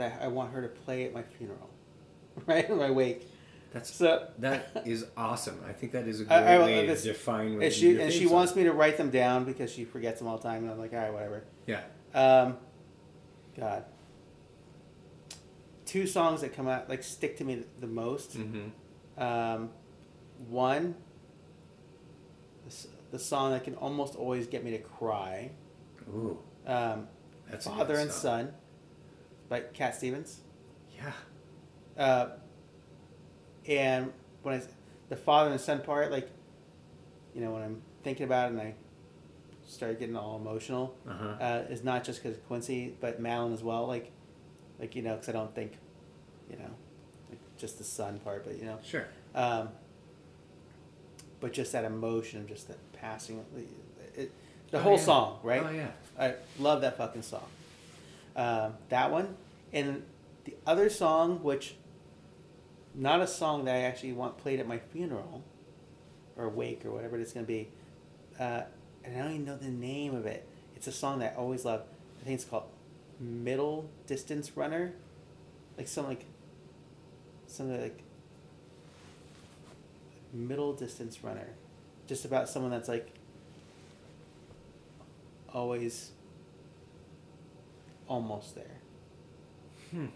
[0.00, 1.70] that I want her to play at my funeral,
[2.46, 2.68] right?
[2.74, 3.28] My wake.
[3.72, 5.60] That's So that is awesome.
[5.68, 8.00] I think that is a great I- I- way this- to define what and she
[8.00, 10.42] and she song- wants me to write them down because she forgets them all the
[10.42, 11.44] time, and I'm like, all right, whatever.
[11.66, 11.82] Yeah.
[12.14, 12.56] Um,
[13.56, 13.84] God.
[15.86, 18.36] Two songs that come out like stick to me the most.
[18.38, 19.22] Mm-hmm.
[19.22, 19.70] Um,
[20.48, 20.94] one,
[22.66, 25.50] the, the song that can almost always get me to cry.
[26.08, 27.08] Ooh, Um,
[27.50, 28.10] that's Father and.
[28.10, 28.52] Son
[29.50, 30.40] by Cat Stevens.
[30.96, 31.12] Yeah.
[32.02, 32.28] Uh,
[33.68, 34.10] and
[34.42, 34.62] when I,
[35.10, 36.30] the father and son part, like,
[37.34, 38.74] you know, when I'm thinking about it and I
[39.68, 41.24] started getting all emotional, Uh-huh.
[41.44, 43.86] uh, is not just because Quincy, but Malin as well.
[43.86, 44.10] Like,
[44.78, 45.72] like you know, because I don't think,
[46.50, 46.70] you know,
[47.28, 49.06] like just the son part, but you know, Sure.
[49.34, 49.68] um,
[51.40, 54.32] but just that emotion of just that passing, the- it,
[54.70, 55.04] the Oh, whole yeah.
[55.04, 55.62] song, right?
[55.64, 55.90] Oh yeah.
[56.18, 57.44] I love that fucking song.
[58.36, 59.36] Um, that one,
[59.72, 60.02] and
[60.44, 61.74] the other song, which
[62.94, 65.44] not a song that I actually want played at my funeral
[66.36, 67.68] or wake or whatever it's gonna be.
[68.38, 68.62] Uh,
[69.04, 70.46] and I don't even know the name of it.
[70.76, 71.82] It's a song that I always love.
[72.20, 72.64] I think it's called
[73.18, 74.92] Middle Distance Runner,
[75.76, 76.24] like some like
[77.46, 78.02] something like
[80.32, 81.48] Middle Distance Runner,
[82.06, 83.12] just about someone that's like
[85.52, 86.12] always
[88.10, 88.76] almost there.
[89.92, 90.06] Hmm.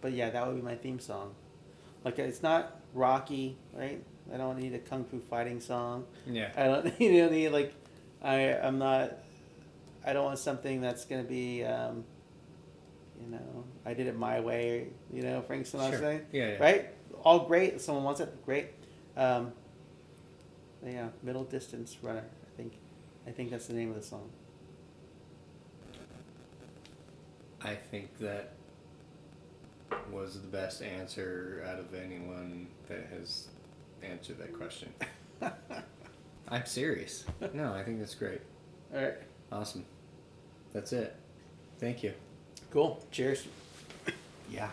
[0.00, 1.34] But yeah, that would be my theme song.
[2.04, 4.02] Like it's not Rocky, right?
[4.32, 6.04] I don't need a kung fu fighting song.
[6.26, 6.50] Yeah.
[6.56, 7.74] I don't you know need like
[8.22, 9.12] I I'm not
[10.06, 12.04] I don't want something that's gonna be um,
[13.20, 14.88] you know I did it my way.
[15.12, 16.12] You know Frank Sinatra, Sure.
[16.12, 16.56] Yeah, yeah.
[16.58, 16.88] right?
[17.24, 17.74] All great.
[17.74, 18.68] If someone wants it, great.
[19.16, 19.52] Um,
[20.84, 22.24] yeah, middle distance runner.
[22.46, 22.72] I think
[23.26, 24.30] I think that's the name of the song.
[27.62, 28.52] I think that
[30.10, 33.48] was the best answer out of anyone that has
[34.02, 34.92] answered that question.
[36.48, 37.24] I'm serious.
[37.52, 38.40] No, I think that's great.
[38.94, 39.14] All right.
[39.52, 39.84] Awesome.
[40.72, 41.14] That's it.
[41.78, 42.12] Thank you.
[42.70, 43.04] Cool.
[43.10, 43.46] Cheers.
[44.50, 44.70] Yeah.